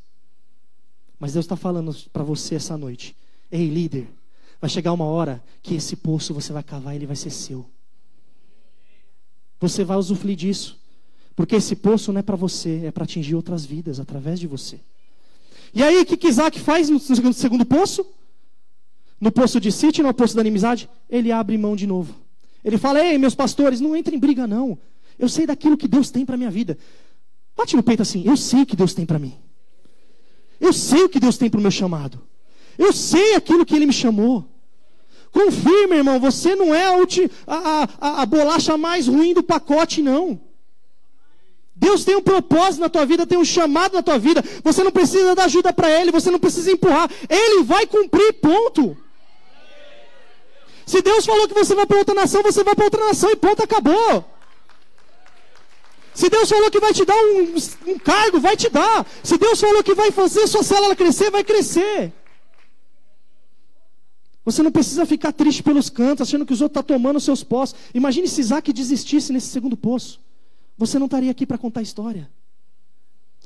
Mas 1.19 1.33
Deus 1.33 1.45
está 1.45 1.55
falando 1.55 1.95
para 2.11 2.23
você 2.23 2.55
essa 2.55 2.77
noite: 2.77 3.15
Ei, 3.51 3.69
líder, 3.69 4.09
vai 4.59 4.69
chegar 4.69 4.91
uma 4.91 5.05
hora 5.05 5.43
que 5.61 5.75
esse 5.75 5.95
poço 5.95 6.33
você 6.33 6.51
vai 6.51 6.63
cavar 6.63 6.93
e 6.93 6.97
ele 6.97 7.05
vai 7.05 7.15
ser 7.15 7.29
seu. 7.29 7.65
Você 9.59 9.83
vai 9.83 9.97
usufruir 9.97 10.35
disso. 10.35 10.79
Porque 11.37 11.55
esse 11.55 11.75
poço 11.75 12.11
não 12.11 12.19
é 12.19 12.23
para 12.23 12.35
você, 12.35 12.81
é 12.85 12.91
para 12.91 13.03
atingir 13.03 13.35
outras 13.35 13.63
vidas 13.63 13.99
através 13.99 14.39
de 14.39 14.47
você. 14.47 14.79
E 15.71 15.83
aí, 15.83 16.01
o 16.01 16.05
que, 16.05 16.17
que 16.17 16.27
Isaac 16.27 16.59
faz 16.59 16.89
no 16.89 16.99
segundo, 16.99 17.63
poço? 17.63 18.03
No 19.21 19.31
poço 19.31 19.59
de 19.59 19.71
Sítio, 19.71 20.03
no 20.03 20.11
poço 20.15 20.35
da 20.35 20.41
inimizade, 20.41 20.89
ele 21.07 21.31
abre 21.31 21.55
mão 21.55 21.75
de 21.75 21.85
novo. 21.85 22.15
Ele 22.65 22.79
fala: 22.79 23.05
Ei, 23.05 23.19
meus 23.19 23.35
pastores, 23.35 23.79
não 23.79 23.95
entrem 23.95 24.17
em 24.17 24.19
briga, 24.19 24.47
não. 24.47 24.79
Eu 25.19 25.29
sei 25.29 25.45
daquilo 25.45 25.77
que 25.77 25.87
Deus 25.87 26.09
tem 26.09 26.25
para 26.25 26.37
minha 26.37 26.49
vida. 26.49 26.75
Bate 27.55 27.75
no 27.75 27.83
peito 27.83 28.01
assim: 28.01 28.23
Eu 28.25 28.35
sei 28.35 28.63
o 28.63 28.65
que 28.65 28.75
Deus 28.75 28.95
tem 28.95 29.05
para 29.05 29.19
mim. 29.19 29.35
Eu 30.59 30.73
sei 30.73 31.03
o 31.03 31.09
que 31.09 31.19
Deus 31.19 31.37
tem 31.37 31.51
para 31.51 31.59
o 31.59 31.61
meu 31.61 31.69
chamado. 31.69 32.19
Eu 32.79 32.91
sei 32.91 33.35
aquilo 33.35 33.63
que 33.63 33.75
Ele 33.75 33.85
me 33.85 33.93
chamou. 33.93 34.43
Confirma, 35.31 35.97
irmão, 35.97 36.19
você 36.19 36.55
não 36.55 36.73
é 36.73 36.87
a, 36.87 36.97
a, 37.45 37.89
a, 38.01 38.21
a 38.23 38.25
bolacha 38.25 38.75
mais 38.75 39.07
ruim 39.07 39.35
do 39.35 39.43
pacote, 39.43 40.01
não. 40.01 40.46
Deus 41.79 42.03
tem 42.03 42.15
um 42.15 42.21
propósito 42.21 42.81
na 42.81 42.89
tua 42.89 43.05
vida, 43.05 43.25
tem 43.25 43.37
um 43.37 43.45
chamado 43.45 43.93
na 43.93 44.01
tua 44.01 44.17
vida. 44.17 44.43
Você 44.63 44.83
não 44.83 44.91
precisa 44.91 45.35
dar 45.35 45.45
ajuda 45.45 45.71
para 45.71 45.89
Ele, 45.89 46.11
você 46.11 46.31
não 46.31 46.39
precisa 46.39 46.71
empurrar. 46.71 47.09
Ele 47.29 47.63
vai 47.63 47.85
cumprir, 47.85 48.33
ponto. 48.33 48.97
Se 50.85 51.01
Deus 51.01 51.25
falou 51.25 51.47
que 51.47 51.53
você 51.53 51.75
vai 51.75 51.85
para 51.85 51.97
outra 51.97 52.15
nação, 52.15 52.41
você 52.41 52.63
vai 52.63 52.73
para 52.73 52.85
outra 52.85 53.05
nação 53.05 53.29
e 53.29 53.35
ponto, 53.35 53.61
acabou. 53.61 54.25
Se 56.15 56.29
Deus 56.29 56.49
falou 56.49 56.71
que 56.71 56.79
vai 56.79 56.93
te 56.93 57.05
dar 57.05 57.15
um, 57.15 57.55
um 57.91 57.99
cargo, 57.99 58.39
vai 58.39 58.57
te 58.57 58.69
dar. 58.69 59.05
Se 59.23 59.37
Deus 59.37 59.59
falou 59.61 59.83
que 59.83 59.93
vai 59.93 60.09
fazer 60.11 60.47
sua 60.47 60.63
célula 60.63 60.95
crescer, 60.95 61.29
vai 61.29 61.43
crescer. 61.43 62.11
Você 64.43 64.63
não 64.63 64.71
precisa 64.71 65.05
ficar 65.05 65.31
triste 65.31 65.61
pelos 65.61 65.91
cantos, 65.91 66.27
achando 66.27 66.45
que 66.45 66.53
os 66.53 66.61
outros 66.61 66.79
estão 66.79 66.95
tá 66.95 67.01
tomando 67.01 67.19
seus 67.19 67.43
postos. 67.43 67.79
Imagine 67.93 68.27
se 68.27 68.41
Isaac 68.41 68.73
desistisse 68.73 69.31
nesse 69.31 69.47
segundo 69.47 69.77
poço. 69.77 70.19
Você 70.77 70.99
não 70.99 71.05
estaria 71.05 71.31
aqui 71.31 71.45
para 71.45 71.57
contar 71.57 71.81
história. 71.81 72.29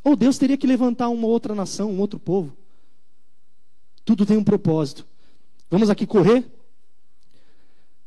Ou 0.04 0.15
Deus 0.15 0.38
teria 0.38 0.58
que 0.58 0.67
levantar 0.67 1.10
uma 1.10 1.28
outra 1.28 1.56
nação, 1.56 1.91
um 1.91 2.00
outro 2.00 2.20
povo. 2.20 2.52
Tudo 4.04 4.26
tem 4.26 4.38
um 4.38 4.44
propósito. 4.44 5.06
Vamos 5.70 5.89
aqui 5.89 6.06
correr? 6.06 6.44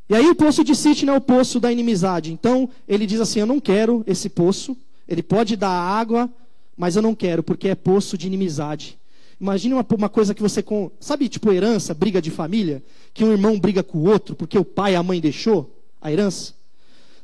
E 0.08 0.14
aí 0.14 0.28
o 0.28 0.34
poço 0.34 0.62
de 0.62 0.74
Sitna 0.74 1.12
é 1.12 1.16
o 1.16 1.20
poço 1.20 1.58
da 1.58 1.72
inimizade. 1.72 2.32
Então 2.32 2.68
ele 2.86 3.06
diz 3.06 3.20
assim: 3.20 3.40
Eu 3.40 3.46
não 3.46 3.60
quero 3.60 4.04
esse 4.06 4.28
poço. 4.28 4.76
Ele 5.08 5.22
pode 5.22 5.56
dar 5.56 5.70
água, 5.70 6.30
mas 6.76 6.96
eu 6.96 7.02
não 7.02 7.14
quero, 7.14 7.42
porque 7.42 7.68
é 7.68 7.74
poço 7.74 8.18
de 8.18 8.26
inimizade. 8.26 8.98
Imagine 9.40 9.74
uma, 9.74 9.86
uma 9.96 10.08
coisa 10.08 10.34
que 10.34 10.42
você. 10.42 10.62
Com, 10.62 10.90
sabe, 11.00 11.28
tipo 11.28 11.52
herança, 11.52 11.94
briga 11.94 12.20
de 12.20 12.30
família? 12.30 12.82
Que 13.12 13.24
um 13.24 13.32
irmão 13.32 13.58
briga 13.58 13.82
com 13.82 13.98
o 13.98 14.08
outro 14.08 14.34
porque 14.34 14.58
o 14.58 14.64
pai 14.64 14.92
e 14.92 14.96
a 14.96 15.02
mãe 15.02 15.20
deixou 15.20 15.74
a 16.00 16.12
herança? 16.12 16.54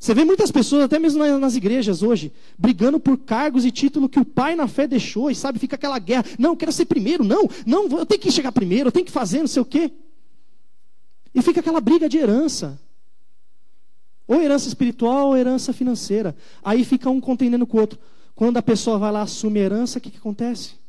Você 0.00 0.14
vê 0.14 0.24
muitas 0.24 0.50
pessoas, 0.50 0.84
até 0.84 0.98
mesmo 0.98 1.22
nas 1.38 1.56
igrejas 1.56 2.02
hoje, 2.02 2.32
brigando 2.58 2.98
por 2.98 3.18
cargos 3.18 3.66
e 3.66 3.70
título 3.70 4.08
que 4.08 4.18
o 4.18 4.24
pai 4.24 4.56
na 4.56 4.66
fé 4.66 4.86
deixou, 4.86 5.30
e 5.30 5.34
sabe, 5.34 5.58
fica 5.58 5.76
aquela 5.76 5.98
guerra. 5.98 6.24
Não, 6.38 6.52
eu 6.52 6.56
quero 6.56 6.72
ser 6.72 6.86
primeiro, 6.86 7.22
não, 7.22 7.46
não, 7.66 7.86
eu 7.98 8.06
tenho 8.06 8.18
que 8.18 8.32
chegar 8.32 8.50
primeiro, 8.50 8.88
eu 8.88 8.92
tenho 8.92 9.04
que 9.04 9.12
fazer, 9.12 9.40
não 9.40 9.46
sei 9.46 9.60
o 9.60 9.64
quê. 9.64 9.92
E 11.34 11.42
fica 11.42 11.60
aquela 11.60 11.82
briga 11.82 12.08
de 12.08 12.16
herança. 12.16 12.80
Ou 14.26 14.40
herança 14.40 14.68
espiritual 14.68 15.28
ou 15.28 15.36
herança 15.36 15.70
financeira. 15.70 16.34
Aí 16.64 16.82
fica 16.82 17.10
um 17.10 17.20
contendendo 17.20 17.66
com 17.66 17.76
o 17.76 17.80
outro. 17.80 17.98
Quando 18.34 18.56
a 18.56 18.62
pessoa 18.62 18.96
vai 18.96 19.12
lá 19.12 19.20
assumir 19.20 19.60
herança, 19.60 19.98
o 19.98 20.00
que, 20.00 20.10
que 20.10 20.16
acontece? 20.16 20.79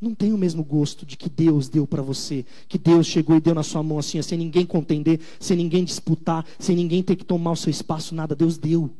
Não 0.00 0.14
tem 0.14 0.32
o 0.32 0.38
mesmo 0.38 0.62
gosto 0.62 1.04
de 1.04 1.16
que 1.16 1.28
Deus 1.28 1.68
deu 1.68 1.86
para 1.86 2.02
você, 2.02 2.46
que 2.68 2.78
Deus 2.78 3.06
chegou 3.06 3.36
e 3.36 3.40
deu 3.40 3.54
na 3.54 3.62
sua 3.62 3.82
mão 3.82 3.98
assim, 3.98 4.20
sem 4.22 4.38
ninguém 4.38 4.64
contender, 4.64 5.20
sem 5.40 5.56
ninguém 5.56 5.84
disputar, 5.84 6.46
sem 6.58 6.76
ninguém 6.76 7.02
ter 7.02 7.16
que 7.16 7.24
tomar 7.24 7.52
o 7.52 7.56
seu 7.56 7.70
espaço, 7.70 8.14
nada. 8.14 8.34
Deus 8.34 8.56
deu. 8.56 8.90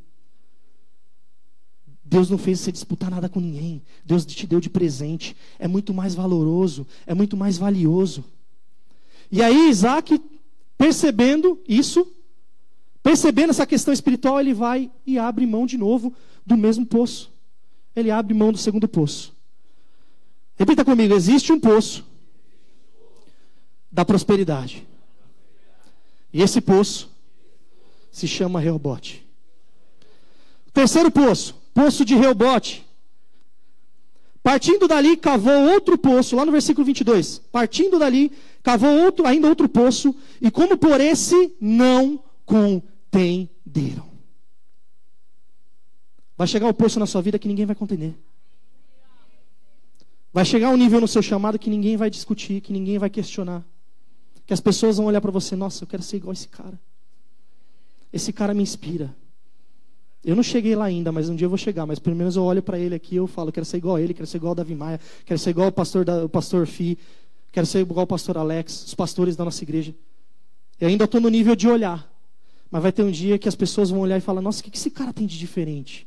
Deus 2.05 2.31
não 2.31 2.39
fez 2.39 2.61
você 2.61 2.73
disputar 2.73 3.11
nada 3.11 3.29
com 3.29 3.39
ninguém. 3.39 3.83
Deus 4.05 4.25
te 4.25 4.47
deu 4.47 4.61
de 4.61 4.71
presente. 4.71 5.37
É 5.59 5.69
muito 5.69 5.95
mais 5.95 6.15
valoroso, 6.15 6.87
é 7.07 7.15
muito 7.15 7.37
mais 7.37 7.59
valioso. 7.59 8.25
E 9.31 9.43
aí 9.43 9.69
Isaac 9.69 10.19
Percebendo 10.79 11.61
isso, 11.69 12.07
percebendo 13.03 13.51
essa 13.51 13.67
questão 13.67 13.93
espiritual, 13.93 14.39
ele 14.39 14.55
vai 14.55 14.89
e 15.05 15.19
abre 15.19 15.45
mão 15.45 15.67
de 15.67 15.77
novo 15.77 16.15
do 16.47 16.57
mesmo 16.57 16.87
poço. 16.87 17.33
Ele 17.97 18.13
abre 18.13 18.33
mão 18.33 18.53
do 18.53 18.59
segundo 18.59 18.87
poço. 18.87 19.37
Repita 20.59 20.85
comigo: 20.85 21.15
existe 21.15 21.53
um 21.53 21.61
poço 21.61 22.05
da 23.91 24.05
prosperidade. 24.05 24.87
E 26.33 26.43
esse 26.43 26.61
poço 26.61 27.11
se 28.11 28.27
chama 28.27 28.61
Reobote. 28.61 29.27
Terceiro 30.73 31.11
poço, 31.11 31.55
poço 31.73 32.05
de 32.05 32.15
Reobote. 32.15 32.87
Partindo 34.43 34.89
dali, 34.89 35.17
cavou 35.17 35.73
outro 35.73 35.99
poço, 35.99 36.37
lá 36.37 36.45
no 36.45 36.53
versículo 36.53 36.85
22. 36.85 37.39
Partindo 37.53 37.99
dali, 37.99 38.33
cavou 38.63 38.91
outro, 39.05 39.27
ainda 39.27 39.49
outro 39.49 39.69
poço, 39.69 40.15
e 40.41 40.51
como 40.51 40.77
por 40.77 41.01
esse 41.01 41.55
não 41.61 42.23
contenderam. 42.47 44.09
Vai 46.37 46.47
chegar 46.47 46.69
um 46.69 46.73
poço 46.73 46.99
na 47.01 47.07
sua 47.07 47.21
vida 47.21 47.39
que 47.39 47.49
ninguém 47.49 47.67
vai 47.67 47.75
contender. 47.75 48.15
Vai 50.33 50.45
chegar 50.45 50.71
um 50.71 50.77
nível 50.77 51.01
no 51.01 51.09
seu 51.09 51.23
chamado 51.23 51.59
que 51.59 51.71
ninguém 51.71 51.97
vai 51.97 52.11
discutir, 52.11 52.61
que 52.61 52.73
ninguém 52.73 52.99
vai 52.99 53.09
questionar. 53.09 53.65
Que 54.47 54.53
as 54.53 54.61
pessoas 54.61 54.97
vão 54.97 55.07
olhar 55.07 55.21
para 55.21 55.31
você, 55.31 55.57
nossa, 55.57 55.85
eu 55.85 55.89
quero 55.89 56.03
ser 56.03 56.17
igual 56.17 56.33
esse 56.33 56.49
cara. 56.49 56.79
Esse 58.13 58.33
cara 58.33 58.55
me 58.55 58.63
inspira. 58.63 59.15
Eu 60.25 60.35
não 60.35 60.43
cheguei 60.43 60.75
lá 60.75 60.85
ainda, 60.85 61.13
mas 61.13 61.29
um 61.29 61.37
dia 61.37 61.47
eu 61.47 61.51
vou 61.51 61.59
chegar. 61.59 61.87
Mas 61.87 61.99
pelo 61.99 62.17
menos 62.17 62.37
eu 62.37 62.43
olho 62.43 62.63
para 62.63 62.79
ele 62.79 62.95
aqui 62.95 63.15
e 63.15 63.19
eu 63.19 63.27
falo, 63.27 63.53
quero 63.53 63.67
ser 63.67 63.79
igual 63.79 63.97
a 63.97 64.03
ele, 64.03 64.15
quero 64.15 64.27
ser 64.27 64.39
igual 64.39 64.51
ao 64.51 64.55
Davi 64.55 64.75
Maia, 64.75 65.01
quero 65.25 65.39
ser 65.39 65.51
igual 65.51 65.67
ao 65.67 65.73
pastor, 65.73 66.05
da, 66.05 66.25
o 66.25 66.29
pastor 66.29 66.67
Fi, 66.67 66.99
Quero 67.51 67.67
ser 67.67 67.81
igual 67.81 68.05
o 68.05 68.07
pastor 68.07 68.37
Alex, 68.37 68.85
os 68.85 68.95
pastores 68.95 69.35
da 69.35 69.45
nossa 69.45 69.63
igreja. 69.65 69.95
Eu 70.81 70.89
ainda 70.89 71.05
estou 71.05 71.21
no 71.21 71.29
nível 71.29 71.57
de 71.57 71.67
olhar. 71.67 72.09
Mas 72.71 72.83
vai 72.83 72.93
ter 72.93 73.03
um 73.03 73.11
dia 73.11 73.39
que 73.39 73.49
as 73.49 73.55
pessoas 73.55 73.91
vão 73.91 74.01
olhar 74.01 74.19
e 74.19 74.21
falar: 74.21 74.43
Nossa, 74.43 74.61
o 74.61 74.65
que 74.65 74.77
esse 74.77 74.91
cara 74.91 75.13
tem 75.13 75.27
de 75.27 75.39
diferente? 75.39 76.07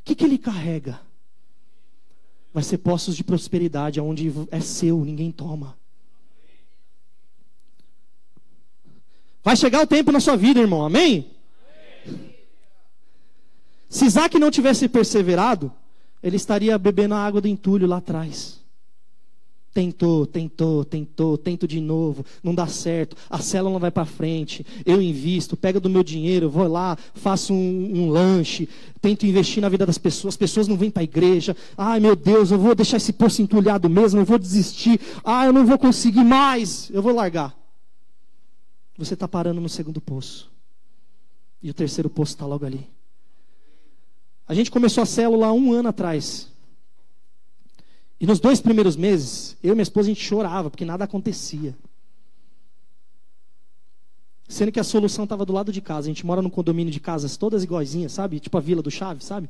O 0.00 0.04
que, 0.04 0.14
que 0.14 0.24
ele 0.24 0.38
carrega? 0.38 1.00
Vai 2.58 2.64
ser 2.64 2.78
postos 2.78 3.14
de 3.16 3.22
prosperidade, 3.22 4.00
onde 4.00 4.32
é 4.50 4.58
seu, 4.58 5.04
ninguém 5.04 5.30
toma. 5.30 5.78
Vai 9.44 9.54
chegar 9.54 9.80
o 9.80 9.86
tempo 9.86 10.10
na 10.10 10.18
sua 10.18 10.36
vida, 10.36 10.58
irmão, 10.58 10.84
amém? 10.84 11.30
Se 13.88 14.06
Isaac 14.06 14.40
não 14.40 14.50
tivesse 14.50 14.88
perseverado, 14.88 15.72
ele 16.20 16.34
estaria 16.34 16.76
bebendo 16.76 17.14
a 17.14 17.24
água 17.24 17.40
do 17.40 17.46
entulho 17.46 17.86
lá 17.86 17.98
atrás. 17.98 18.60
Tentou, 19.72 20.26
tentou, 20.26 20.84
tentou, 20.84 21.38
tento 21.38 21.68
de 21.68 21.80
novo, 21.80 22.24
não 22.42 22.54
dá 22.54 22.66
certo, 22.66 23.16
a 23.28 23.38
célula 23.38 23.72
não 23.72 23.78
vai 23.78 23.90
para 23.90 24.06
frente, 24.06 24.66
eu 24.84 25.00
invisto, 25.00 25.56
pego 25.56 25.78
do 25.78 25.90
meu 25.90 26.02
dinheiro, 26.02 26.48
vou 26.48 26.66
lá, 26.66 26.96
faço 27.14 27.52
um, 27.52 28.00
um, 28.00 28.10
lanche, 28.10 28.68
tento 29.00 29.26
investir 29.26 29.60
na 29.60 29.68
vida 29.68 29.84
das 29.84 29.98
pessoas, 29.98 30.34
as 30.34 30.38
pessoas 30.38 30.66
não 30.66 30.76
vêm 30.76 30.90
para 30.90 31.02
a 31.02 31.04
igreja, 31.04 31.54
ai 31.76 32.00
meu 32.00 32.16
Deus, 32.16 32.50
eu 32.50 32.58
vou 32.58 32.74
deixar 32.74 32.96
esse 32.96 33.12
poço 33.12 33.42
entulhado 33.42 33.88
mesmo, 33.90 34.20
eu 34.20 34.24
vou 34.24 34.38
desistir, 34.38 34.98
ah, 35.22 35.44
eu 35.44 35.52
não 35.52 35.66
vou 35.66 35.78
conseguir 35.78 36.24
mais, 36.24 36.90
eu 36.90 37.02
vou 37.02 37.14
largar. 37.14 37.54
Você 38.96 39.14
está 39.14 39.28
parando 39.28 39.60
no 39.60 39.68
segundo 39.68 40.00
poço, 40.00 40.50
e 41.62 41.70
o 41.70 41.74
terceiro 41.74 42.08
poço 42.08 42.32
está 42.32 42.46
logo 42.46 42.64
ali. 42.64 42.88
A 44.48 44.54
gente 44.54 44.70
começou 44.70 45.02
a 45.02 45.06
célula 45.06 45.48
há 45.48 45.52
um 45.52 45.72
ano 45.72 45.90
atrás. 45.90 46.48
E 48.20 48.26
nos 48.26 48.40
dois 48.40 48.60
primeiros 48.60 48.96
meses, 48.96 49.56
eu 49.62 49.72
e 49.72 49.74
minha 49.74 49.82
esposa, 49.82 50.08
a 50.08 50.12
gente 50.12 50.24
chorava, 50.24 50.70
porque 50.70 50.84
nada 50.84 51.04
acontecia. 51.04 51.76
Sendo 54.48 54.72
que 54.72 54.80
a 54.80 54.84
solução 54.84 55.24
estava 55.24 55.44
do 55.44 55.52
lado 55.52 55.70
de 55.70 55.80
casa. 55.80 56.06
A 56.06 56.10
gente 56.10 56.26
mora 56.26 56.42
num 56.42 56.50
condomínio 56.50 56.92
de 56.92 56.98
casas 56.98 57.36
todas 57.36 57.62
iguaizinhas, 57.62 58.12
sabe? 58.12 58.40
Tipo 58.40 58.58
a 58.58 58.60
Vila 58.60 58.82
do 58.82 58.90
Chaves, 58.90 59.24
sabe? 59.24 59.48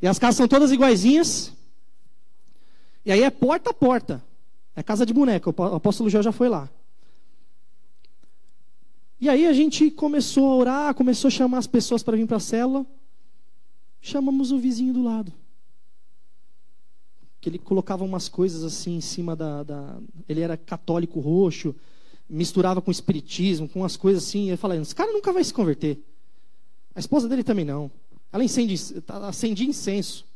E 0.00 0.06
as 0.06 0.18
casas 0.18 0.36
são 0.36 0.48
todas 0.48 0.72
iguaizinhas. 0.72 1.52
E 3.04 3.12
aí 3.12 3.22
é 3.22 3.30
porta 3.30 3.70
a 3.70 3.74
porta. 3.74 4.24
É 4.74 4.82
casa 4.82 5.06
de 5.06 5.12
boneca. 5.12 5.50
O 5.50 5.62
apóstolo 5.76 6.10
João 6.10 6.22
já 6.22 6.32
foi 6.32 6.48
lá. 6.48 6.68
E 9.20 9.28
aí 9.28 9.46
a 9.46 9.52
gente 9.52 9.90
começou 9.90 10.48
a 10.48 10.56
orar, 10.56 10.94
começou 10.94 11.28
a 11.28 11.30
chamar 11.30 11.58
as 11.58 11.66
pessoas 11.66 12.02
para 12.02 12.16
vir 12.16 12.26
para 12.26 12.38
a 12.38 12.40
célula. 12.40 12.84
Chamamos 14.00 14.50
o 14.50 14.58
vizinho 14.58 14.92
do 14.92 15.02
lado 15.02 15.32
que 17.46 17.50
ele 17.50 17.58
colocava 17.60 18.02
umas 18.02 18.28
coisas 18.28 18.64
assim 18.64 18.96
em 18.96 19.00
cima 19.00 19.36
da, 19.36 19.62
da, 19.62 19.98
Ele 20.28 20.40
era 20.40 20.56
católico 20.56 21.20
roxo, 21.20 21.76
misturava 22.28 22.82
com 22.82 22.90
espiritismo, 22.90 23.68
com 23.68 23.82
umas 23.82 23.96
coisas 23.96 24.24
assim. 24.24 24.50
Eu 24.50 24.58
falei, 24.58 24.80
esse 24.80 24.92
cara 24.92 25.12
nunca 25.12 25.32
vai 25.32 25.44
se 25.44 25.54
converter. 25.54 26.02
A 26.92 26.98
esposa 26.98 27.28
dele 27.28 27.44
também 27.44 27.64
não. 27.64 27.88
Ela 28.32 28.42
acendia, 28.42 28.76
acendia 29.28 29.64
incenso, 29.64 30.26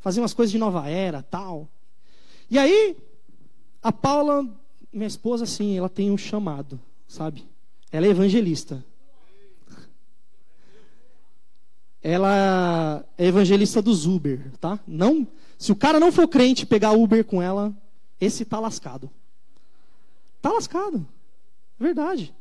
fazia 0.00 0.20
umas 0.20 0.34
coisas 0.34 0.50
de 0.50 0.58
nova 0.58 0.88
era, 0.88 1.22
tal. 1.22 1.68
E 2.50 2.58
aí, 2.58 2.96
a 3.80 3.92
Paula, 3.92 4.44
minha 4.92 5.06
esposa, 5.06 5.44
assim, 5.44 5.78
ela 5.78 5.88
tem 5.88 6.10
um 6.10 6.18
chamado, 6.18 6.80
sabe? 7.06 7.44
Ela 7.92 8.06
é 8.06 8.10
evangelista. 8.10 8.84
Ela 12.02 13.04
é 13.16 13.26
evangelista 13.26 13.80
dos 13.80 14.04
Uber, 14.04 14.50
tá? 14.58 14.80
Não, 14.84 15.28
se 15.58 15.72
o 15.72 15.76
cara 15.76 15.98
não 15.98 16.12
for 16.12 16.28
crente 16.28 16.66
pegar 16.66 16.92
Uber 16.92 17.24
com 17.24 17.42
ela, 17.42 17.74
esse 18.20 18.44
tá 18.44 18.60
lascado. 18.60 19.10
Tá 20.40 20.52
lascado. 20.52 21.06
Verdade. 21.78 22.34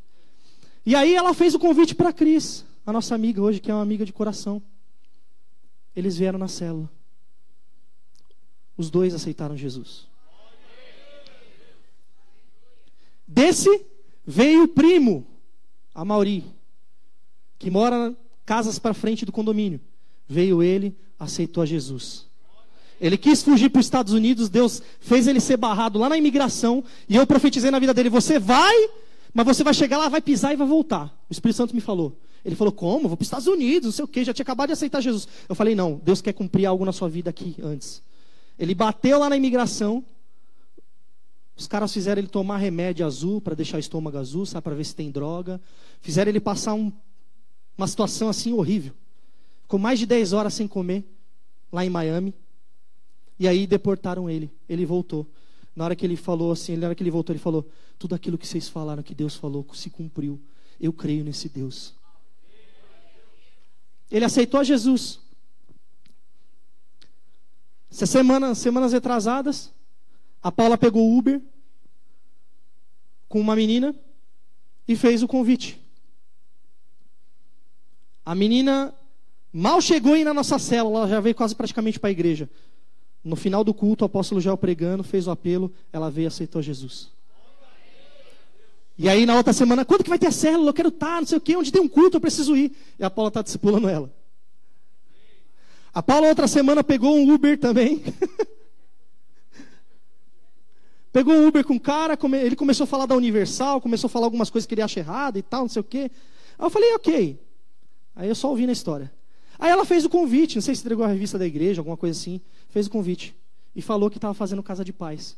E 0.86 0.96
aí 0.96 1.14
ela 1.14 1.34
fez 1.34 1.56
o 1.56 1.60
convite 1.60 1.96
para 1.96 2.14
Cris, 2.14 2.66
a 2.86 2.94
nossa 2.94 3.16
amiga 3.16 3.42
hoje, 3.42 3.60
que 3.60 3.72
é 3.72 3.74
uma 3.74 3.82
amiga 3.82 4.06
de 4.06 4.14
coração. 4.14 4.62
Eles 5.96 6.18
vieram 6.18 6.38
na 6.38 6.48
célula. 6.48 6.90
Os 8.78 8.90
dois 8.90 9.14
aceitaram 9.14 9.58
Jesus. 9.58 10.08
Desse 13.28 13.86
veio 14.26 14.64
o 14.64 14.68
primo, 14.68 15.26
a 15.94 16.06
Mauri, 16.06 16.44
que 17.58 17.72
mora 17.72 18.16
casas 18.46 18.78
para 18.78 18.94
frente 18.94 19.26
do 19.26 19.32
condomínio. 19.32 19.80
Veio 20.28 20.62
ele, 20.62 20.96
aceitou 21.18 21.64
a 21.64 21.66
Jesus. 21.66 22.28
Ele 23.00 23.18
quis 23.18 23.44
fugir 23.44 23.70
para 23.70 23.80
os 23.80 23.86
Estados 23.86 24.14
Unidos, 24.14 24.50
Deus 24.50 24.82
fez 25.00 25.28
ele 25.28 25.40
ser 25.40 25.58
barrado 25.58 26.00
lá 26.00 26.08
na 26.10 26.18
imigração, 26.18 26.84
e 27.10 27.16
eu 27.16 27.28
profetizei 27.28 27.70
na 27.70 27.80
vida 27.80 27.94
dele: 27.94 28.10
você 28.10 28.40
vai 28.40 28.90
mas 29.36 29.46
você 29.46 29.66
vai 29.66 29.74
chegar 29.74 29.98
lá, 29.98 30.08
vai 30.08 30.22
pisar 30.22 30.54
e 30.54 30.56
vai 30.56 30.66
voltar. 30.66 31.14
O 31.30 31.34
Espírito 31.34 31.58
Santo 31.58 31.76
me 31.76 31.82
falou. 31.82 32.18
Ele 32.46 32.56
falou, 32.56 32.72
como? 32.72 33.10
Vou 33.10 33.18
para 33.18 33.24
os 33.24 33.28
Estados 33.28 33.48
Unidos, 33.48 33.88
não 33.88 33.92
sei 33.92 34.06
o 34.06 34.08
quê, 34.08 34.24
já 34.24 34.34
tinha 34.34 34.44
acabado 34.44 34.68
de 34.68 34.74
aceitar 34.74 35.02
Jesus. 35.02 35.28
Eu 35.50 35.54
falei, 35.54 35.76
não, 35.76 36.00
Deus 36.02 36.22
quer 36.22 36.32
cumprir 36.32 36.66
algo 36.66 36.86
na 36.86 36.94
sua 36.94 37.10
vida 37.10 37.32
aqui 37.32 37.54
antes. 37.62 38.02
Ele 38.58 38.74
bateu 38.74 39.20
lá 39.20 39.30
na 39.30 39.36
imigração. 39.36 40.06
Os 41.54 41.68
caras 41.68 41.92
fizeram 41.92 42.20
ele 42.20 42.30
tomar 42.30 42.56
remédio 42.56 43.06
azul 43.06 43.42
para 43.42 43.56
deixar 43.56 43.76
o 43.76 43.80
estômago 43.82 44.18
azul, 44.18 44.46
sabe, 44.46 44.64
para 44.64 44.74
ver 44.74 44.86
se 44.86 44.96
tem 44.96 45.12
droga. 45.12 45.60
Fizeram 46.00 46.30
ele 46.30 46.40
passar 46.40 46.74
um, 46.74 46.90
uma 47.78 47.88
situação 47.88 48.30
assim 48.30 48.54
horrível. 48.54 48.94
Ficou 49.64 49.78
mais 49.78 50.00
de 50.00 50.06
10 50.06 50.32
horas 50.32 50.54
sem 50.54 50.66
comer, 50.66 51.04
lá 51.74 51.84
em 51.84 51.90
Miami. 51.90 52.34
E 53.40 53.48
aí 53.48 53.68
deportaram 53.68 54.30
ele. 54.30 54.52
Ele 54.68 54.86
voltou. 54.86 55.28
Na 55.76 55.84
hora 55.86 55.96
que 55.96 56.06
ele 56.06 56.16
falou 56.16 56.52
assim, 56.52 56.78
na 56.78 56.88
hora 56.88 56.96
que 56.96 57.04
ele 57.04 57.12
voltou, 57.12 57.34
ele 57.34 57.42
falou: 57.42 57.70
Tudo 58.00 58.16
aquilo 58.16 58.38
que 58.38 58.48
vocês 58.48 58.70
falaram, 58.70 59.04
que 59.04 59.14
Deus 59.14 59.36
falou, 59.36 59.66
se 59.74 59.90
cumpriu. 59.90 60.40
Eu 60.80 60.94
creio 60.94 61.24
nesse 61.24 61.50
Deus. 61.50 61.94
Ele 64.10 64.24
aceitou 64.24 64.64
Jesus. 64.64 65.20
Essa 67.92 68.06
semana, 68.06 68.54
semanas 68.56 68.94
retrasadas, 68.94 69.74
a 70.44 70.52
Paula 70.52 70.78
pegou 70.78 71.18
Uber 71.18 71.42
com 73.28 73.40
uma 73.40 73.56
menina 73.56 73.96
e 74.88 74.96
fez 74.96 75.24
o 75.24 75.28
convite. 75.28 75.82
A 78.26 78.36
menina 78.36 78.94
mal 79.52 79.80
chegou 79.82 80.14
aí 80.14 80.24
na 80.24 80.34
nossa 80.34 80.60
célula, 80.60 81.00
ela 81.00 81.08
já 81.08 81.20
veio 81.20 81.36
quase 81.36 81.56
praticamente 81.56 82.00
para 82.00 82.10
a 82.10 82.12
igreja. 82.12 82.50
No 83.26 83.36
final 83.36 83.64
do 83.64 83.74
culto, 83.74 84.04
o 84.04 84.06
apóstolo 84.06 84.40
Joel 84.40 84.56
pregando, 84.56 85.04
fez 85.04 85.26
o 85.26 85.32
apelo, 85.32 85.74
ela 85.92 86.12
veio 86.12 86.26
e 86.26 86.28
aceitou 86.28 86.62
Jesus. 86.62 87.10
E 88.96 89.10
aí 89.10 89.26
na 89.26 89.36
outra 89.36 89.52
semana, 89.52 89.84
quando 89.84 90.04
que 90.04 90.10
vai 90.12 90.20
ter 90.20 90.28
a 90.28 90.32
célula? 90.32 90.70
Eu 90.70 90.74
quero 90.76 90.90
estar, 90.90 91.22
não 91.22 91.26
sei 91.26 91.40
o 91.40 91.42
quê, 91.42 91.56
onde 91.56 91.72
tem 91.72 91.82
um 91.82 91.88
culto, 91.88 92.18
eu 92.18 92.22
preciso 92.22 92.56
ir. 92.56 92.72
E 93.00 93.04
a 93.04 93.10
Paula 93.10 93.30
está 93.30 93.42
discipulando 93.42 93.90
ela. 93.90 94.14
A 95.92 96.04
Paula 96.04 96.28
outra 96.28 96.48
semana 96.48 96.84
pegou 96.84 97.18
um 97.18 97.34
Uber 97.34 97.60
também. 97.60 98.04
pegou 101.12 101.34
um 101.34 101.48
Uber 101.48 101.66
com 101.66 101.78
o 101.78 101.80
cara, 101.80 102.16
ele 102.44 102.56
começou 102.56 102.84
a 102.84 102.88
falar 102.88 103.08
da 103.08 103.16
Universal, 103.16 103.82
começou 103.82 104.08
a 104.08 104.12
falar 104.12 104.28
algumas 104.28 104.52
coisas 104.52 104.68
que 104.68 104.76
ele 104.76 104.84
acha 104.84 105.00
errado 105.00 105.38
e 105.38 105.42
tal, 105.42 105.62
não 105.62 105.70
sei 105.70 105.80
o 105.80 105.84
quê. 105.84 106.12
Aí 106.60 106.66
eu 106.68 106.70
falei, 106.70 106.94
ok. 106.94 107.40
Aí 108.16 108.30
eu 108.30 108.36
só 108.36 108.50
ouvi 108.50 108.68
na 108.68 108.72
história. 108.72 109.12
Aí 109.58 109.72
ela 109.72 109.84
fez 109.84 110.06
o 110.06 110.10
convite, 110.10 110.56
não 110.56 110.62
sei 110.62 110.76
se 110.76 110.82
entregou 110.82 111.04
a 111.04 111.08
revista 111.08 111.40
da 111.40 111.46
igreja, 111.46 111.82
alguma 111.82 111.98
coisa 111.98 112.20
assim, 112.20 112.40
fez 112.76 112.88
o 112.88 112.90
convite 112.90 113.34
e 113.74 113.82
falou 113.82 114.10
que 114.10 114.18
estava 114.18 114.34
fazendo 114.34 114.62
casa 114.62 114.84
de 114.84 114.92
paz. 114.92 115.38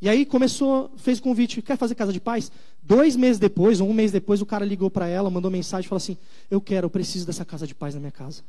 E 0.00 0.08
aí 0.08 0.24
começou, 0.24 0.90
fez 0.96 1.18
o 1.18 1.22
convite, 1.22 1.60
quer 1.60 1.76
fazer 1.76 1.94
casa 1.94 2.10
de 2.10 2.18
paz? 2.18 2.50
Dois 2.82 3.16
meses 3.16 3.38
depois, 3.38 3.82
ou 3.82 3.90
um 3.90 3.92
mês 3.92 4.10
depois, 4.10 4.40
o 4.40 4.46
cara 4.46 4.64
ligou 4.64 4.90
para 4.90 5.08
ela, 5.08 5.28
mandou 5.28 5.50
mensagem, 5.50 5.86
falou 5.86 5.98
assim: 5.98 6.16
Eu 6.50 6.58
quero, 6.58 6.86
eu 6.86 6.90
preciso 6.90 7.26
dessa 7.26 7.44
casa 7.44 7.66
de 7.66 7.74
paz 7.74 7.92
na 7.94 8.00
minha 8.00 8.10
casa. 8.10 8.42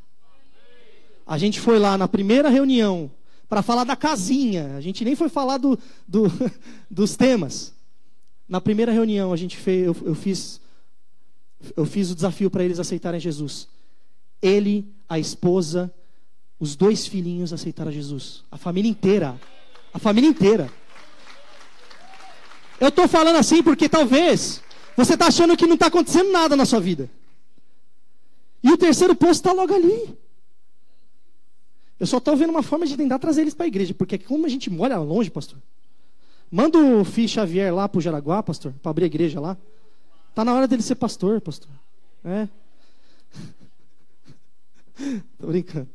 A 1.28 1.38
gente 1.38 1.60
foi 1.60 1.78
lá 1.78 1.98
na 1.98 2.08
primeira 2.08 2.48
reunião 2.48 3.12
para 3.50 3.62
falar 3.62 3.84
da 3.84 3.98
casinha. 3.98 4.78
A 4.78 4.80
gente 4.80 5.04
nem 5.04 5.14
foi 5.14 5.28
falar 5.28 5.58
do, 5.58 5.78
do, 6.08 6.32
dos 6.90 7.18
temas. 7.18 7.74
Na 8.48 8.62
primeira 8.62 8.94
reunião 8.94 9.34
a 9.34 9.38
gente 9.38 9.58
fez, 9.58 9.88
eu, 9.88 9.98
eu 10.06 10.16
fiz 10.16 10.62
eu 11.76 11.86
fiz 11.86 12.12
o 12.12 12.16
desafio 12.16 12.50
para 12.50 12.64
eles 12.64 12.80
aceitarem 12.80 13.20
Jesus. 13.20 13.68
Ele, 14.42 14.90
a 15.10 15.20
esposa, 15.20 15.94
os 16.62 16.76
dois 16.76 17.08
filhinhos 17.08 17.52
aceitaram 17.52 17.92
Jesus. 17.92 18.44
A 18.52 18.56
família 18.56 18.88
inteira. 18.88 19.42
A 19.92 19.98
família 19.98 20.30
inteira. 20.30 20.72
Eu 22.80 22.90
estou 22.90 23.08
falando 23.08 23.38
assim 23.38 23.64
porque 23.64 23.90
talvez 23.90 24.62
você 24.96 25.16
está 25.16 25.26
achando 25.26 25.58
que 25.58 25.66
não 25.66 25.74
está 25.74 25.88
acontecendo 25.88 26.32
nada 26.32 26.56
na 26.56 26.64
sua 26.64 26.80
vida. 26.80 27.10
E 28.64 28.72
o 28.72 28.78
terceiro 28.78 29.16
posto 29.16 29.42
está 29.42 29.52
logo 29.52 29.74
ali. 29.74 30.16
Eu 32.00 32.06
só 32.06 32.20
estou 32.20 32.38
vendo 32.38 32.52
uma 32.52 32.62
forma 32.62 32.86
de 32.86 32.96
tentar 32.96 33.18
trazer 33.18 33.42
eles 33.42 33.56
para 33.56 33.66
a 33.66 33.68
igreja. 33.68 33.96
Porque 33.96 34.20
como 34.20 34.46
a 34.46 34.50
gente 34.50 34.70
mora 34.70 35.00
longe, 35.00 35.32
pastor. 35.32 35.58
Manda 36.52 36.78
o 36.78 37.04
Fih 37.04 37.28
Xavier 37.28 37.74
lá 37.74 37.90
para 37.90 37.98
o 37.98 38.02
Jaraguá, 38.02 38.44
pastor, 38.44 38.72
para 38.84 38.92
abrir 38.92 39.06
a 39.06 39.08
igreja 39.08 39.40
lá. 39.40 39.58
Está 40.30 40.46
na 40.46 40.54
hora 40.54 40.68
dele 40.68 40.84
ser 40.84 40.94
pastor, 40.94 41.42
pastor. 41.42 41.72
É. 42.24 42.48
Tô 45.40 45.48
brincando. 45.48 45.90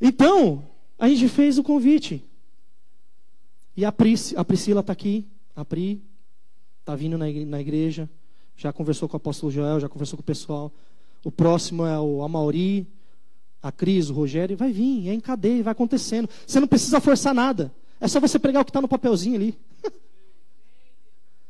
Então, 0.00 0.64
a 0.98 1.08
gente 1.08 1.28
fez 1.28 1.58
o 1.58 1.62
convite. 1.62 2.22
E 3.76 3.84
a, 3.84 3.92
Pris, 3.92 4.34
a 4.36 4.44
Priscila 4.44 4.80
está 4.80 4.92
aqui. 4.92 5.26
A 5.54 5.64
Pri 5.64 6.02
está 6.80 6.94
vindo 6.94 7.18
na 7.18 7.60
igreja. 7.60 8.08
Já 8.56 8.72
conversou 8.72 9.08
com 9.08 9.16
o 9.16 9.18
apóstolo 9.18 9.52
Joel, 9.52 9.80
já 9.80 9.88
conversou 9.88 10.16
com 10.16 10.22
o 10.22 10.24
pessoal. 10.24 10.72
O 11.22 11.30
próximo 11.30 11.84
é 11.84 11.98
o 11.98 12.22
Amauri, 12.22 12.86
a 13.62 13.70
Cris, 13.70 14.08
o 14.08 14.14
Rogério. 14.14 14.56
Vai 14.56 14.72
vir, 14.72 15.08
é 15.08 15.12
em 15.12 15.20
cadeia, 15.20 15.62
vai 15.62 15.72
acontecendo. 15.72 16.28
Você 16.46 16.58
não 16.58 16.68
precisa 16.68 17.00
forçar 17.00 17.34
nada. 17.34 17.72
É 18.00 18.08
só 18.08 18.20
você 18.20 18.38
pregar 18.38 18.62
o 18.62 18.64
que 18.64 18.70
está 18.70 18.80
no 18.80 18.88
papelzinho 18.88 19.36
ali. 19.36 19.58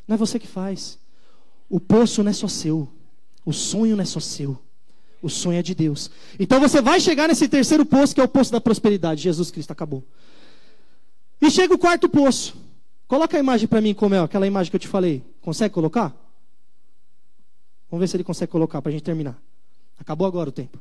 Não 0.06 0.14
é 0.14 0.16
você 0.16 0.38
que 0.38 0.46
faz. 0.46 1.00
O 1.68 1.80
poço 1.80 2.22
não 2.22 2.30
é 2.30 2.32
só 2.32 2.46
seu. 2.46 2.88
O 3.44 3.52
sonho 3.52 3.96
não 3.96 4.02
é 4.02 4.04
só 4.04 4.20
seu. 4.20 4.56
O 5.22 5.28
sonho 5.28 5.58
é 5.58 5.62
de 5.62 5.74
Deus. 5.74 6.10
Então 6.38 6.60
você 6.60 6.80
vai 6.80 7.00
chegar 7.00 7.28
nesse 7.28 7.48
terceiro 7.48 7.84
poço, 7.84 8.14
que 8.14 8.20
é 8.20 8.24
o 8.24 8.28
poço 8.28 8.52
da 8.52 8.60
prosperidade. 8.60 9.22
Jesus 9.22 9.50
Cristo 9.50 9.70
acabou. 9.70 10.04
E 11.40 11.50
chega 11.50 11.74
o 11.74 11.78
quarto 11.78 12.08
poço. 12.08 12.56
Coloca 13.08 13.36
a 13.36 13.40
imagem 13.40 13.68
para 13.68 13.80
mim 13.80 13.94
como 13.94 14.14
é, 14.14 14.18
aquela 14.18 14.46
imagem 14.46 14.70
que 14.70 14.76
eu 14.76 14.80
te 14.80 14.88
falei. 14.88 15.24
Consegue 15.40 15.72
colocar? 15.72 16.14
Vamos 17.90 18.00
ver 18.00 18.08
se 18.08 18.16
ele 18.16 18.24
consegue 18.24 18.50
colocar 18.50 18.82
para 18.82 18.90
a 18.90 18.92
gente 18.92 19.04
terminar. 19.04 19.40
Acabou 19.98 20.26
agora 20.26 20.48
o 20.48 20.52
tempo. 20.52 20.78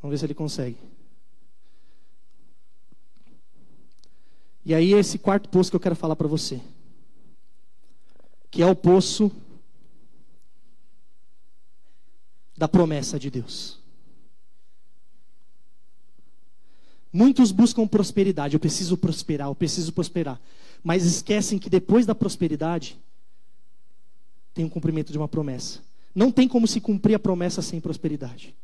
Vamos 0.00 0.12
ver 0.12 0.18
se 0.18 0.26
ele 0.26 0.34
consegue. 0.34 0.76
E 4.64 4.74
aí 4.74 4.92
esse 4.92 5.18
quarto 5.18 5.48
poço 5.48 5.70
que 5.70 5.76
eu 5.76 5.80
quero 5.80 5.96
falar 5.96 6.16
para 6.16 6.28
você, 6.28 6.60
que 8.50 8.62
é 8.62 8.66
o 8.66 8.76
poço 8.76 9.30
da 12.58 12.66
promessa 12.66 13.18
de 13.18 13.30
Deus. 13.30 13.78
Muitos 17.12 17.52
buscam 17.52 17.86
prosperidade, 17.86 18.54
eu 18.54 18.60
preciso 18.60 18.96
prosperar, 18.96 19.48
eu 19.48 19.54
preciso 19.54 19.92
prosperar, 19.92 20.40
mas 20.82 21.04
esquecem 21.04 21.58
que 21.58 21.70
depois 21.70 22.04
da 22.04 22.14
prosperidade 22.14 22.98
tem 24.52 24.64
o 24.64 24.66
um 24.66 24.70
cumprimento 24.70 25.12
de 25.12 25.16
uma 25.16 25.28
promessa. 25.28 25.80
Não 26.14 26.32
tem 26.32 26.48
como 26.48 26.66
se 26.66 26.80
cumprir 26.80 27.14
a 27.14 27.18
promessa 27.18 27.62
sem 27.62 27.80
prosperidade. 27.80 28.54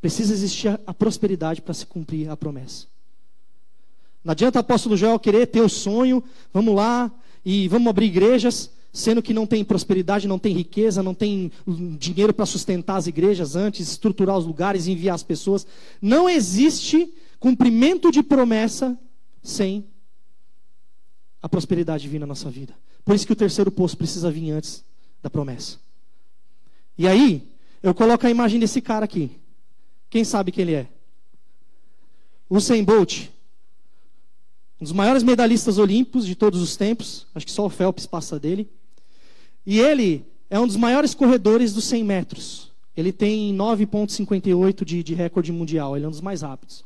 Precisa 0.00 0.34
existir 0.34 0.78
a 0.84 0.92
prosperidade 0.92 1.62
para 1.62 1.72
se 1.72 1.86
cumprir 1.86 2.28
a 2.28 2.36
promessa. 2.36 2.86
Não 4.22 4.32
adianta 4.32 4.58
o 4.58 4.60
apóstolo 4.60 4.96
Joel 4.96 5.18
querer 5.18 5.46
ter 5.46 5.60
o 5.60 5.68
sonho, 5.68 6.22
vamos 6.52 6.74
lá 6.74 7.10
e 7.44 7.68
vamos 7.68 7.88
abrir 7.88 8.06
igrejas, 8.06 8.70
sendo 8.94 9.20
que 9.20 9.34
não 9.34 9.44
tem 9.44 9.64
prosperidade, 9.64 10.28
não 10.28 10.38
tem 10.38 10.54
riqueza, 10.54 11.02
não 11.02 11.14
tem 11.14 11.50
dinheiro 11.98 12.32
para 12.32 12.46
sustentar 12.46 12.94
as 12.96 13.08
igrejas 13.08 13.56
antes, 13.56 13.88
estruturar 13.88 14.38
os 14.38 14.46
lugares, 14.46 14.86
enviar 14.86 15.16
as 15.16 15.22
pessoas. 15.24 15.66
Não 16.00 16.30
existe 16.30 17.12
cumprimento 17.40 18.12
de 18.12 18.22
promessa 18.22 18.96
sem 19.42 19.84
a 21.42 21.48
prosperidade 21.48 22.08
vir 22.08 22.20
na 22.20 22.26
nossa 22.26 22.48
vida. 22.48 22.72
Por 23.04 23.16
isso 23.16 23.26
que 23.26 23.32
o 23.32 23.36
terceiro 23.36 23.68
poço 23.72 23.96
precisa 23.96 24.30
vir 24.30 24.52
antes 24.52 24.84
da 25.20 25.28
promessa. 25.28 25.78
E 26.96 27.08
aí, 27.08 27.52
eu 27.82 27.92
coloco 27.92 28.24
a 28.24 28.30
imagem 28.30 28.60
desse 28.60 28.80
cara 28.80 29.04
aqui. 29.04 29.32
Quem 30.08 30.22
sabe 30.22 30.52
quem 30.52 30.62
ele 30.62 30.74
é? 30.74 30.88
Usain 32.48 32.84
Bolt. 32.84 33.28
Um 34.80 34.84
dos 34.84 34.92
maiores 34.92 35.24
medalhistas 35.24 35.78
olímpicos 35.78 36.24
de 36.24 36.36
todos 36.36 36.62
os 36.62 36.76
tempos. 36.76 37.26
Acho 37.34 37.44
que 37.44 37.50
só 37.50 37.66
o 37.66 37.70
Phelps 37.70 38.06
passa 38.06 38.38
dele. 38.38 38.70
E 39.66 39.78
ele 39.78 40.24
é 40.50 40.58
um 40.60 40.66
dos 40.66 40.76
maiores 40.76 41.14
corredores 41.14 41.72
dos 41.72 41.84
100 41.84 42.04
metros. 42.04 42.72
Ele 42.96 43.12
tem 43.12 43.54
9,58 43.56 44.84
de, 44.84 45.02
de 45.02 45.14
recorde 45.14 45.50
mundial. 45.50 45.96
Ele 45.96 46.04
é 46.04 46.08
um 46.08 46.12
dos 46.12 46.20
mais 46.20 46.42
rápidos. 46.42 46.84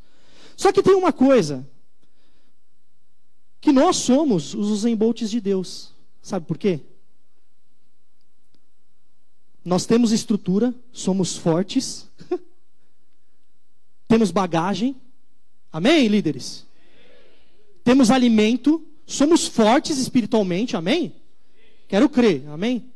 Só 0.56 0.72
que 0.72 0.82
tem 0.82 0.94
uma 0.94 1.12
coisa. 1.12 1.66
Que 3.60 3.72
nós 3.72 3.96
somos 3.96 4.54
os 4.54 4.68
Usain 4.70 4.96
de 4.96 5.40
Deus. 5.40 5.92
Sabe 6.22 6.46
por 6.46 6.56
quê? 6.56 6.80
Nós 9.64 9.84
temos 9.84 10.12
estrutura, 10.12 10.74
somos 10.92 11.36
fortes, 11.36 12.08
temos 14.08 14.30
bagagem. 14.30 14.96
Amém, 15.70 16.08
líderes? 16.08 16.66
Temos 17.84 18.10
alimento, 18.10 18.82
somos 19.06 19.46
fortes 19.46 19.98
espiritualmente. 19.98 20.74
Amém? 20.76 21.14
Quero 21.88 22.08
crer. 22.08 22.46
Amém? 22.48 22.92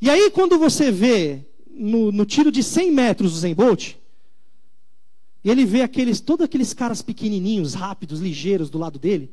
E 0.00 0.10
aí, 0.10 0.30
quando 0.30 0.58
você 0.58 0.90
vê 0.90 1.46
no, 1.70 2.10
no 2.10 2.26
tiro 2.26 2.50
de 2.50 2.62
100 2.62 2.90
metros 2.90 3.34
o 3.34 3.38
Zen 3.38 3.54
Bolt, 3.54 3.94
ele 5.44 5.64
vê 5.64 5.82
aqueles, 5.82 6.20
todos 6.20 6.44
aqueles 6.44 6.74
caras 6.74 7.02
pequenininhos, 7.02 7.74
rápidos, 7.74 8.20
ligeiros 8.20 8.68
do 8.68 8.78
lado 8.78 8.98
dele, 8.98 9.30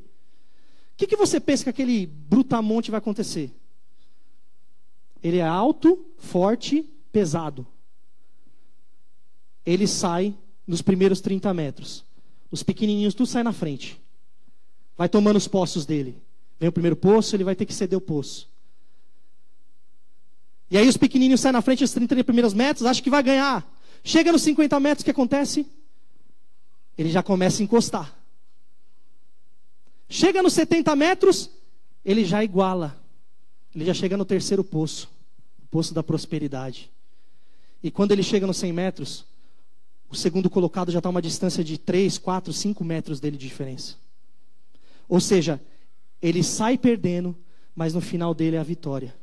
o 0.94 0.98
que, 0.98 1.08
que 1.08 1.16
você 1.16 1.40
pensa 1.40 1.64
que 1.64 1.70
aquele 1.70 2.06
brutamonte 2.06 2.92
vai 2.92 2.98
acontecer? 2.98 3.52
Ele 5.24 5.38
é 5.38 5.46
alto, 5.46 6.06
forte, 6.18 6.86
pesado. 7.12 7.66
Ele 9.66 9.88
sai 9.88 10.36
nos 10.66 10.82
primeiros 10.82 11.22
30 11.22 11.54
metros. 11.54 12.04
Os 12.52 12.64
pequenininhos 12.64 13.14
tudo 13.14 13.28
saem 13.28 13.44
na 13.44 13.54
frente. 13.54 14.00
Vai 14.98 15.08
tomando 15.08 15.38
os 15.38 15.48
poços 15.48 15.86
dele. 15.86 16.18
Vem 16.60 16.70
o 16.70 16.74
primeiro 16.74 16.96
poço, 16.96 17.36
ele 17.36 17.44
vai 17.44 17.56
ter 17.56 17.66
que 17.66 17.74
ceder 17.74 17.98
o 17.98 18.02
poço. 18.02 18.49
E 20.72 20.78
aí 20.78 20.88
os 20.88 20.98
pequenininhos 20.98 21.42
saem 21.42 21.54
na 21.54 21.62
frente 21.62 21.84
os 21.84 21.92
30 21.92 22.24
primeiros 22.24 22.54
metros, 22.54 22.86
acha 22.86 23.02
que 23.02 23.10
vai 23.10 23.24
ganhar. 23.24 23.68
Chega 24.04 24.32
nos 24.32 24.42
50 24.44 24.80
metros, 24.80 25.02
o 25.02 25.06
que 25.06 25.12
acontece? 25.12 25.66
Ele 26.98 27.10
já 27.10 27.24
começa 27.24 27.62
a 27.62 27.64
encostar. 27.64 28.14
Chega 30.08 30.44
nos 30.44 30.54
70 30.54 30.96
metros, 30.96 31.50
ele 32.04 32.24
já 32.26 32.44
iguala. 32.44 33.00
Ele 33.74 33.86
já 33.86 33.94
chega 33.94 34.18
no 34.18 34.26
terceiro 34.26 34.64
poço, 34.64 35.10
o 35.64 35.68
poço 35.68 35.94
da 35.94 36.04
prosperidade. 36.04 36.92
E 37.82 37.92
quando 37.92 38.12
ele 38.12 38.24
chega 38.24 38.48
nos 38.48 38.58
100 38.58 38.74
metros, 38.74 39.26
o 40.10 40.16
segundo 40.16 40.50
colocado 40.50 40.92
já 40.92 41.00
está 41.00 41.08
a 41.08 41.12
uma 41.12 41.22
distância 41.22 41.64
de 41.64 41.78
3, 41.78 42.18
4, 42.18 42.52
5 42.52 42.84
metros 42.84 43.20
dele 43.20 43.38
de 43.38 43.48
diferença. 43.48 43.96
Ou 45.08 45.20
seja, 45.20 45.62
ele 46.22 46.44
sai 46.44 46.78
perdendo, 46.78 47.38
mas 47.76 47.94
no 47.94 48.02
final 48.02 48.34
dele 48.34 48.56
é 48.56 48.60
a 48.60 48.64
vitória. 48.64 49.16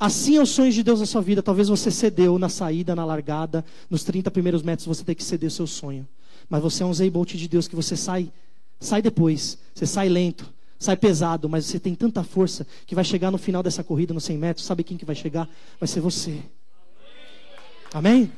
Assim 0.00 0.38
é 0.38 0.40
os 0.40 0.48
sonhos 0.48 0.74
de 0.74 0.82
Deus 0.82 0.98
na 0.98 1.04
sua 1.04 1.20
vida. 1.20 1.42
Talvez 1.42 1.68
você 1.68 1.90
cedeu 1.90 2.38
na 2.38 2.48
saída, 2.48 2.96
na 2.96 3.04
largada, 3.04 3.62
nos 3.90 4.02
30 4.02 4.30
primeiros 4.30 4.62
metros 4.62 4.86
você 4.86 5.04
tem 5.04 5.14
que 5.14 5.22
ceder 5.22 5.48
o 5.48 5.50
seu 5.50 5.66
sonho. 5.66 6.08
Mas 6.48 6.62
você 6.62 6.82
é 6.82 6.86
um 6.86 6.94
Zeibolt 6.94 7.34
de 7.34 7.46
Deus 7.46 7.68
que 7.68 7.76
você 7.76 7.94
sai, 7.94 8.32
sai 8.80 9.02
depois. 9.02 9.58
Você 9.74 9.84
sai 9.84 10.08
lento, 10.08 10.50
sai 10.78 10.96
pesado, 10.96 11.50
mas 11.50 11.66
você 11.66 11.78
tem 11.78 11.94
tanta 11.94 12.24
força 12.24 12.66
que 12.86 12.94
vai 12.94 13.04
chegar 13.04 13.30
no 13.30 13.36
final 13.36 13.62
dessa 13.62 13.84
corrida, 13.84 14.14
nos 14.14 14.24
100 14.24 14.38
metros. 14.38 14.64
Sabe 14.64 14.82
quem 14.82 14.96
que 14.96 15.04
vai 15.04 15.14
chegar? 15.14 15.46
Vai 15.78 15.86
ser 15.86 16.00
você. 16.00 16.40
Amém? 17.92 18.32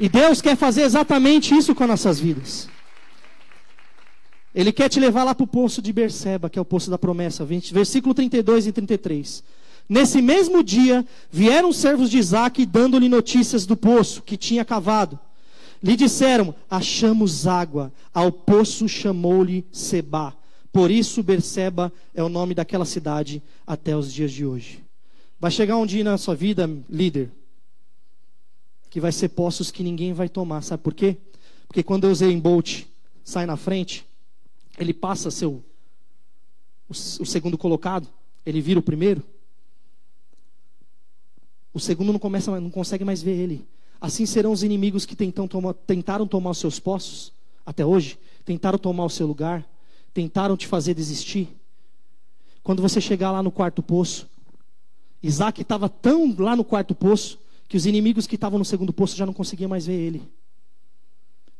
E 0.00 0.08
Deus 0.08 0.42
quer 0.42 0.56
fazer 0.56 0.82
exatamente 0.82 1.54
isso 1.54 1.76
com 1.76 1.84
as 1.84 1.90
nossas 1.90 2.18
vidas. 2.18 2.68
Ele 4.54 4.72
quer 4.72 4.88
te 4.88 5.00
levar 5.00 5.24
lá 5.24 5.34
para 5.34 5.44
o 5.44 5.48
poço 5.48 5.82
de 5.82 5.92
Berseba, 5.92 6.48
que 6.48 6.58
é 6.58 6.62
o 6.62 6.64
poço 6.64 6.90
da 6.90 6.96
promessa. 6.96 7.44
Versículo 7.44 8.14
32 8.14 8.68
e 8.68 8.72
33. 8.72 9.42
Nesse 9.88 10.22
mesmo 10.22 10.62
dia, 10.62 11.04
vieram 11.30 11.70
os 11.70 11.76
servos 11.76 12.08
de 12.08 12.18
Isaac 12.18 12.64
dando-lhe 12.64 13.08
notícias 13.08 13.66
do 13.66 13.76
poço 13.76 14.22
que 14.22 14.36
tinha 14.36 14.64
cavado. 14.64 15.18
Lhe 15.82 15.96
disseram: 15.96 16.54
Achamos 16.70 17.46
água. 17.46 17.92
Ao 18.12 18.30
poço 18.30 18.88
chamou-lhe 18.88 19.66
Seba. 19.72 20.34
Por 20.72 20.90
isso, 20.90 21.22
Berseba 21.22 21.92
é 22.14 22.22
o 22.22 22.28
nome 22.28 22.54
daquela 22.54 22.84
cidade 22.84 23.42
até 23.66 23.96
os 23.96 24.12
dias 24.12 24.32
de 24.32 24.46
hoje. 24.46 24.82
Vai 25.38 25.50
chegar 25.50 25.76
um 25.76 25.86
dia 25.86 26.02
na 26.02 26.16
sua 26.16 26.34
vida, 26.34 26.70
líder, 26.88 27.30
que 28.88 29.00
vai 29.00 29.12
ser 29.12 29.28
poços 29.30 29.70
que 29.70 29.82
ninguém 29.82 30.12
vai 30.12 30.28
tomar. 30.28 30.62
Sabe 30.62 30.82
por 30.82 30.94
quê? 30.94 31.16
Porque 31.66 31.82
quando 31.82 32.04
eu 32.04 32.10
usei 32.10 32.30
em 32.30 32.38
Bolt 32.38 32.84
sai 33.22 33.46
na 33.46 33.56
frente, 33.56 34.06
ele 34.78 34.92
passa 34.92 35.30
seu 35.30 35.62
o, 36.88 36.92
o 36.92 37.26
segundo 37.26 37.56
colocado, 37.56 38.08
ele 38.44 38.60
vira 38.60 38.78
o 38.78 38.82
primeiro. 38.82 39.22
O 41.72 41.80
segundo 41.80 42.12
não 42.12 42.18
começa, 42.18 42.60
não 42.60 42.70
consegue 42.70 43.04
mais 43.04 43.22
ver 43.22 43.36
ele. 43.36 43.66
Assim 44.00 44.26
serão 44.26 44.52
os 44.52 44.62
inimigos 44.62 45.06
que 45.06 45.16
tentaram 45.16 46.26
tomar 46.26 46.50
os 46.50 46.58
seus 46.58 46.78
postos 46.78 47.32
até 47.64 47.84
hoje, 47.84 48.18
tentaram 48.44 48.78
tomar 48.78 49.04
o 49.04 49.10
seu 49.10 49.26
lugar, 49.26 49.66
tentaram 50.12 50.56
te 50.56 50.66
fazer 50.66 50.94
desistir. 50.94 51.48
Quando 52.62 52.82
você 52.82 53.00
chegar 53.00 53.32
lá 53.32 53.42
no 53.42 53.50
quarto 53.50 53.82
poço, 53.82 54.28
Isaac 55.22 55.62
estava 55.62 55.88
tão 55.88 56.34
lá 56.38 56.54
no 56.54 56.64
quarto 56.64 56.94
poço 56.94 57.38
que 57.66 57.76
os 57.76 57.86
inimigos 57.86 58.26
que 58.26 58.34
estavam 58.34 58.58
no 58.58 58.64
segundo 58.64 58.92
poço 58.92 59.16
já 59.16 59.24
não 59.24 59.32
conseguiam 59.32 59.70
mais 59.70 59.86
ver 59.86 59.94
ele 59.94 60.22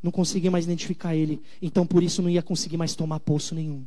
não 0.05 0.13
conseguia 0.13 0.51
mais 0.51 0.67
identificar 0.67 1.17
ele. 1.17 1.43
Então 1.63 1.87
por 1.87 2.03
isso 2.03 2.21
não 2.21 2.29
ia 2.29 2.43
conseguir 2.43 2.77
mais 2.77 2.95
tomar 2.95 3.19
poço 3.21 3.55
nenhum. 3.55 3.83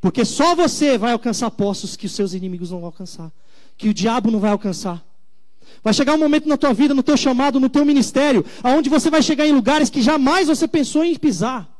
Porque 0.00 0.24
só 0.24 0.56
você 0.56 0.98
vai 0.98 1.12
alcançar 1.12 1.50
poços 1.52 1.96
que 1.96 2.06
os 2.06 2.12
seus 2.12 2.34
inimigos 2.34 2.72
não 2.72 2.80
vão 2.80 2.86
alcançar, 2.86 3.32
que 3.78 3.88
o 3.88 3.94
diabo 3.94 4.30
não 4.30 4.40
vai 4.40 4.50
alcançar. 4.50 5.06
Vai 5.82 5.94
chegar 5.94 6.14
um 6.14 6.18
momento 6.18 6.48
na 6.48 6.56
tua 6.56 6.74
vida, 6.74 6.92
no 6.92 7.02
teu 7.02 7.16
chamado, 7.16 7.60
no 7.60 7.68
teu 7.68 7.84
ministério, 7.84 8.44
aonde 8.62 8.90
você 8.90 9.08
vai 9.08 9.22
chegar 9.22 9.46
em 9.46 9.52
lugares 9.52 9.88
que 9.88 10.02
jamais 10.02 10.48
você 10.48 10.66
pensou 10.66 11.04
em 11.04 11.14
pisar. 11.16 11.72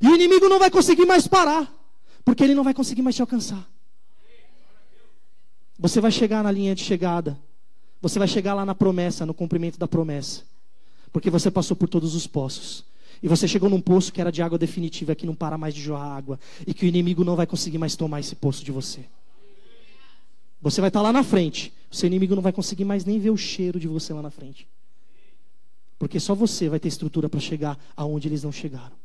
E 0.00 0.06
o 0.06 0.14
inimigo 0.14 0.48
não 0.48 0.58
vai 0.58 0.70
conseguir 0.70 1.06
mais 1.06 1.26
parar, 1.26 1.72
porque 2.22 2.44
ele 2.44 2.54
não 2.54 2.62
vai 2.62 2.74
conseguir 2.74 3.00
mais 3.00 3.16
te 3.16 3.22
alcançar. 3.22 3.66
Você 5.78 6.00
vai 6.02 6.10
chegar 6.10 6.44
na 6.44 6.52
linha 6.52 6.74
de 6.74 6.84
chegada. 6.84 7.38
Você 8.02 8.18
vai 8.18 8.28
chegar 8.28 8.52
lá 8.52 8.66
na 8.66 8.74
promessa, 8.74 9.24
no 9.24 9.32
cumprimento 9.32 9.78
da 9.78 9.88
promessa. 9.88 10.42
Porque 11.12 11.30
você 11.30 11.50
passou 11.50 11.76
por 11.76 11.88
todos 11.88 12.14
os 12.14 12.26
poços. 12.26 12.84
E 13.22 13.28
você 13.28 13.46
chegou 13.46 13.68
num 13.68 13.80
poço 13.80 14.12
que 14.12 14.20
era 14.20 14.30
de 14.30 14.42
água 14.42 14.58
definitiva, 14.58 15.14
que 15.14 15.26
não 15.26 15.34
para 15.34 15.58
mais 15.58 15.74
de 15.74 15.82
jorrar 15.82 16.16
água. 16.16 16.40
E 16.66 16.72
que 16.72 16.84
o 16.84 16.88
inimigo 16.88 17.24
não 17.24 17.36
vai 17.36 17.46
conseguir 17.46 17.78
mais 17.78 17.96
tomar 17.96 18.20
esse 18.20 18.34
poço 18.34 18.64
de 18.64 18.72
você. 18.72 19.04
Você 20.62 20.80
vai 20.80 20.88
estar 20.88 21.02
lá 21.02 21.12
na 21.12 21.22
frente. 21.22 21.72
O 21.90 21.96
seu 21.96 22.06
inimigo 22.06 22.34
não 22.34 22.42
vai 22.42 22.52
conseguir 22.52 22.84
mais 22.84 23.04
nem 23.04 23.18
ver 23.18 23.30
o 23.30 23.36
cheiro 23.36 23.80
de 23.80 23.88
você 23.88 24.12
lá 24.12 24.22
na 24.22 24.30
frente. 24.30 24.66
Porque 25.98 26.18
só 26.18 26.34
você 26.34 26.68
vai 26.68 26.80
ter 26.80 26.88
estrutura 26.88 27.28
para 27.28 27.40
chegar 27.40 27.78
aonde 27.96 28.28
eles 28.28 28.42
não 28.42 28.52
chegaram. 28.52 28.98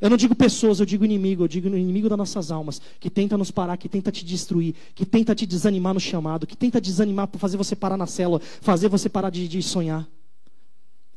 Eu 0.00 0.10
não 0.10 0.16
digo 0.16 0.34
pessoas, 0.34 0.78
eu 0.78 0.84
digo 0.84 1.04
inimigo, 1.04 1.44
eu 1.44 1.48
digo 1.48 1.68
inimigo 1.68 2.08
das 2.08 2.18
nossas 2.18 2.50
almas, 2.50 2.80
que 3.00 3.08
tenta 3.08 3.38
nos 3.38 3.50
parar, 3.50 3.76
que 3.78 3.88
tenta 3.88 4.12
te 4.12 4.24
destruir, 4.24 4.74
que 4.94 5.06
tenta 5.06 5.34
te 5.34 5.46
desanimar 5.46 5.94
no 5.94 6.00
chamado, 6.00 6.46
que 6.46 6.56
tenta 6.56 6.80
desanimar 6.80 7.28
para 7.28 7.40
fazer 7.40 7.56
você 7.56 7.74
parar 7.74 7.96
na 7.96 8.06
célula, 8.06 8.40
fazer 8.60 8.88
você 8.88 9.08
parar 9.08 9.30
de, 9.30 9.48
de 9.48 9.62
sonhar. 9.62 10.06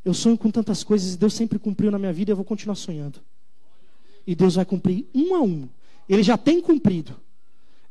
Eu 0.04 0.14
sonho 0.14 0.38
com 0.38 0.50
tantas 0.50 0.84
coisas 0.84 1.14
e 1.14 1.18
Deus 1.18 1.34
sempre 1.34 1.60
cumpriu 1.60 1.92
na 1.92 2.00
minha 2.00 2.14
vida 2.14 2.32
e 2.32 2.34
eu 2.34 2.36
vou 2.36 2.46
continuar 2.46 2.76
sonhando. 2.76 3.20
E 4.26 4.36
Deus 4.36 4.56
vai 4.56 4.66
cumprir 4.66 5.06
um 5.14 5.36
a 5.36 5.42
um. 5.42 5.68
Ele 6.08 6.24
já 6.24 6.38
tem 6.38 6.62
cumprido. 6.62 7.16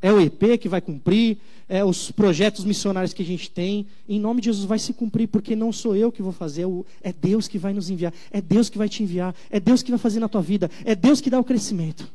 É 0.00 0.12
o 0.12 0.20
EP 0.20 0.58
que 0.60 0.68
vai 0.68 0.80
cumprir, 0.80 1.38
é 1.68 1.84
os 1.84 2.12
projetos 2.12 2.64
missionários 2.64 3.12
que 3.12 3.22
a 3.22 3.26
gente 3.26 3.50
tem. 3.50 3.86
Em 4.08 4.20
nome 4.20 4.40
de 4.40 4.46
Jesus 4.46 4.64
vai 4.64 4.78
se 4.78 4.92
cumprir, 4.92 5.26
porque 5.26 5.56
não 5.56 5.72
sou 5.72 5.96
eu 5.96 6.12
que 6.12 6.22
vou 6.22 6.32
fazer, 6.32 6.66
é 7.02 7.12
Deus 7.12 7.48
que 7.48 7.58
vai 7.58 7.72
nos 7.72 7.90
enviar, 7.90 8.14
é 8.30 8.40
Deus 8.40 8.70
que 8.70 8.78
vai 8.78 8.88
te 8.88 9.02
enviar, 9.02 9.34
é 9.50 9.58
Deus 9.58 9.82
que 9.82 9.90
vai 9.90 9.98
fazer 9.98 10.20
na 10.20 10.28
tua 10.28 10.40
vida, 10.40 10.70
é 10.84 10.94
Deus 10.94 11.20
que 11.20 11.28
dá 11.28 11.40
o 11.40 11.44
crescimento. 11.44 12.10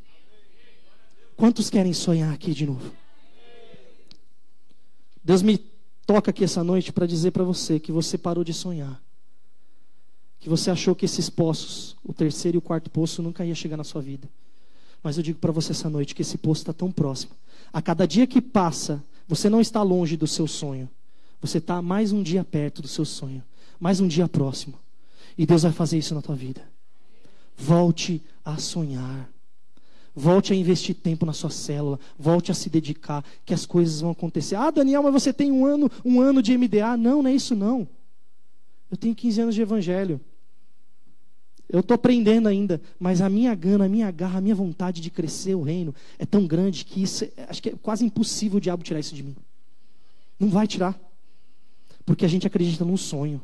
Quantos 1.36 1.70
querem 1.70 1.92
sonhar 1.92 2.34
aqui 2.34 2.54
de 2.54 2.66
novo? 2.66 2.94
Deus 5.22 5.42
me 5.42 5.58
toca 6.06 6.32
aqui 6.32 6.46
essa 6.46 6.64
noite 6.64 6.94
para 6.94 7.06
dizer 7.06 7.32
para 7.32 7.44
você 7.44 7.82
que 7.82 7.92
você 7.92 8.18
parou 8.18 8.46
de 8.46 8.54
sonhar 8.54 9.03
que 10.44 10.50
você 10.50 10.70
achou 10.70 10.94
que 10.94 11.06
esses 11.06 11.30
poços, 11.30 11.96
o 12.04 12.12
terceiro 12.12 12.58
e 12.58 12.60
o 12.60 12.62
quarto 12.62 12.90
poço, 12.90 13.24
nunca 13.24 13.46
ia 13.46 13.56
chegar 13.56 13.78
na 13.78 13.84
sua 13.86 14.02
vida. 14.02 14.30
Mas 15.02 15.16
eu 15.16 15.24
digo 15.24 15.40
para 15.40 15.54
você 15.54 15.72
essa 15.72 15.90
noite 15.90 16.14
que 16.14 16.22
esse 16.22 16.38
poço 16.38 16.64
está 16.64 16.74
tão 16.74 16.92
próximo. 16.92 17.32
A 17.72 17.82
cada 17.82 18.06
dia 18.06 18.28
que 18.28 18.42
passa, 18.42 19.02
você 19.26 19.50
não 19.50 19.62
está 19.62 19.82
longe 19.82 20.18
do 20.18 20.28
seu 20.28 20.46
sonho. 20.46 20.90
Você 21.40 21.60
está 21.60 21.82
mais 21.82 22.12
um 22.12 22.22
dia 22.22 22.44
perto 22.44 22.82
do 22.82 22.90
seu 22.90 23.06
sonho. 23.06 23.42
Mais 23.80 24.02
um 24.02 24.08
dia 24.08 24.28
próximo. 24.28 24.78
E 25.38 25.46
Deus 25.46 25.64
vai 25.64 25.72
fazer 25.72 25.98
isso 25.98 26.14
na 26.14 26.22
tua 26.22 26.36
vida. 26.36 26.62
Volte 27.56 28.22
a 28.44 28.58
sonhar. 28.58 29.30
Volte 30.14 30.52
a 30.52 30.56
investir 30.58 30.94
tempo 30.94 31.26
na 31.26 31.32
sua 31.32 31.50
célula, 31.50 31.98
volte 32.20 32.52
a 32.52 32.54
se 32.54 32.70
dedicar, 32.70 33.24
que 33.46 33.54
as 33.54 33.66
coisas 33.66 34.02
vão 34.02 34.12
acontecer. 34.12 34.56
Ah, 34.56 34.70
Daniel, 34.72 35.04
mas 35.04 35.14
você 35.14 35.32
tem 35.32 35.54
um 35.54 35.66
ano, 35.66 35.90
um 36.04 36.20
ano 36.20 36.42
de 36.42 36.58
MDA? 36.58 36.98
Não, 36.98 37.24
não 37.24 37.30
é 37.30 37.34
isso 37.34 37.56
não. 37.56 37.88
Eu 38.92 38.98
tenho 38.98 39.16
15 39.16 39.42
anos 39.42 39.56
de 39.56 39.62
evangelho. 39.62 40.20
Eu 41.74 41.80
estou 41.80 41.96
aprendendo 41.96 42.48
ainda, 42.48 42.80
mas 43.00 43.20
a 43.20 43.28
minha 43.28 43.56
gana, 43.56 43.86
a 43.86 43.90
minha 43.90 44.12
garra, 44.12 44.38
a 44.38 44.42
minha 44.42 44.54
vontade 44.54 45.02
de 45.02 45.10
crescer 45.10 45.56
o 45.56 45.64
reino 45.64 45.94
é 46.20 46.26
tão 46.26 46.46
grande 46.46 46.86
que 46.86 47.02
isso, 47.02 47.26
é, 47.26 47.32
acho 47.50 47.64
que 47.64 47.70
é 47.70 47.74
quase 47.82 48.06
impossível 48.06 48.60
o 48.60 48.62
diabo 48.62 48.84
tirar 48.84 49.00
isso 49.00 49.16
de 49.16 49.24
mim. 49.24 49.36
Não 50.40 50.50
vai 50.50 50.68
tirar. 50.68 50.96
Porque 52.06 52.26
a 52.26 52.28
gente 52.28 52.46
acredita 52.46 52.86
num 52.86 52.96
sonho. 52.96 53.42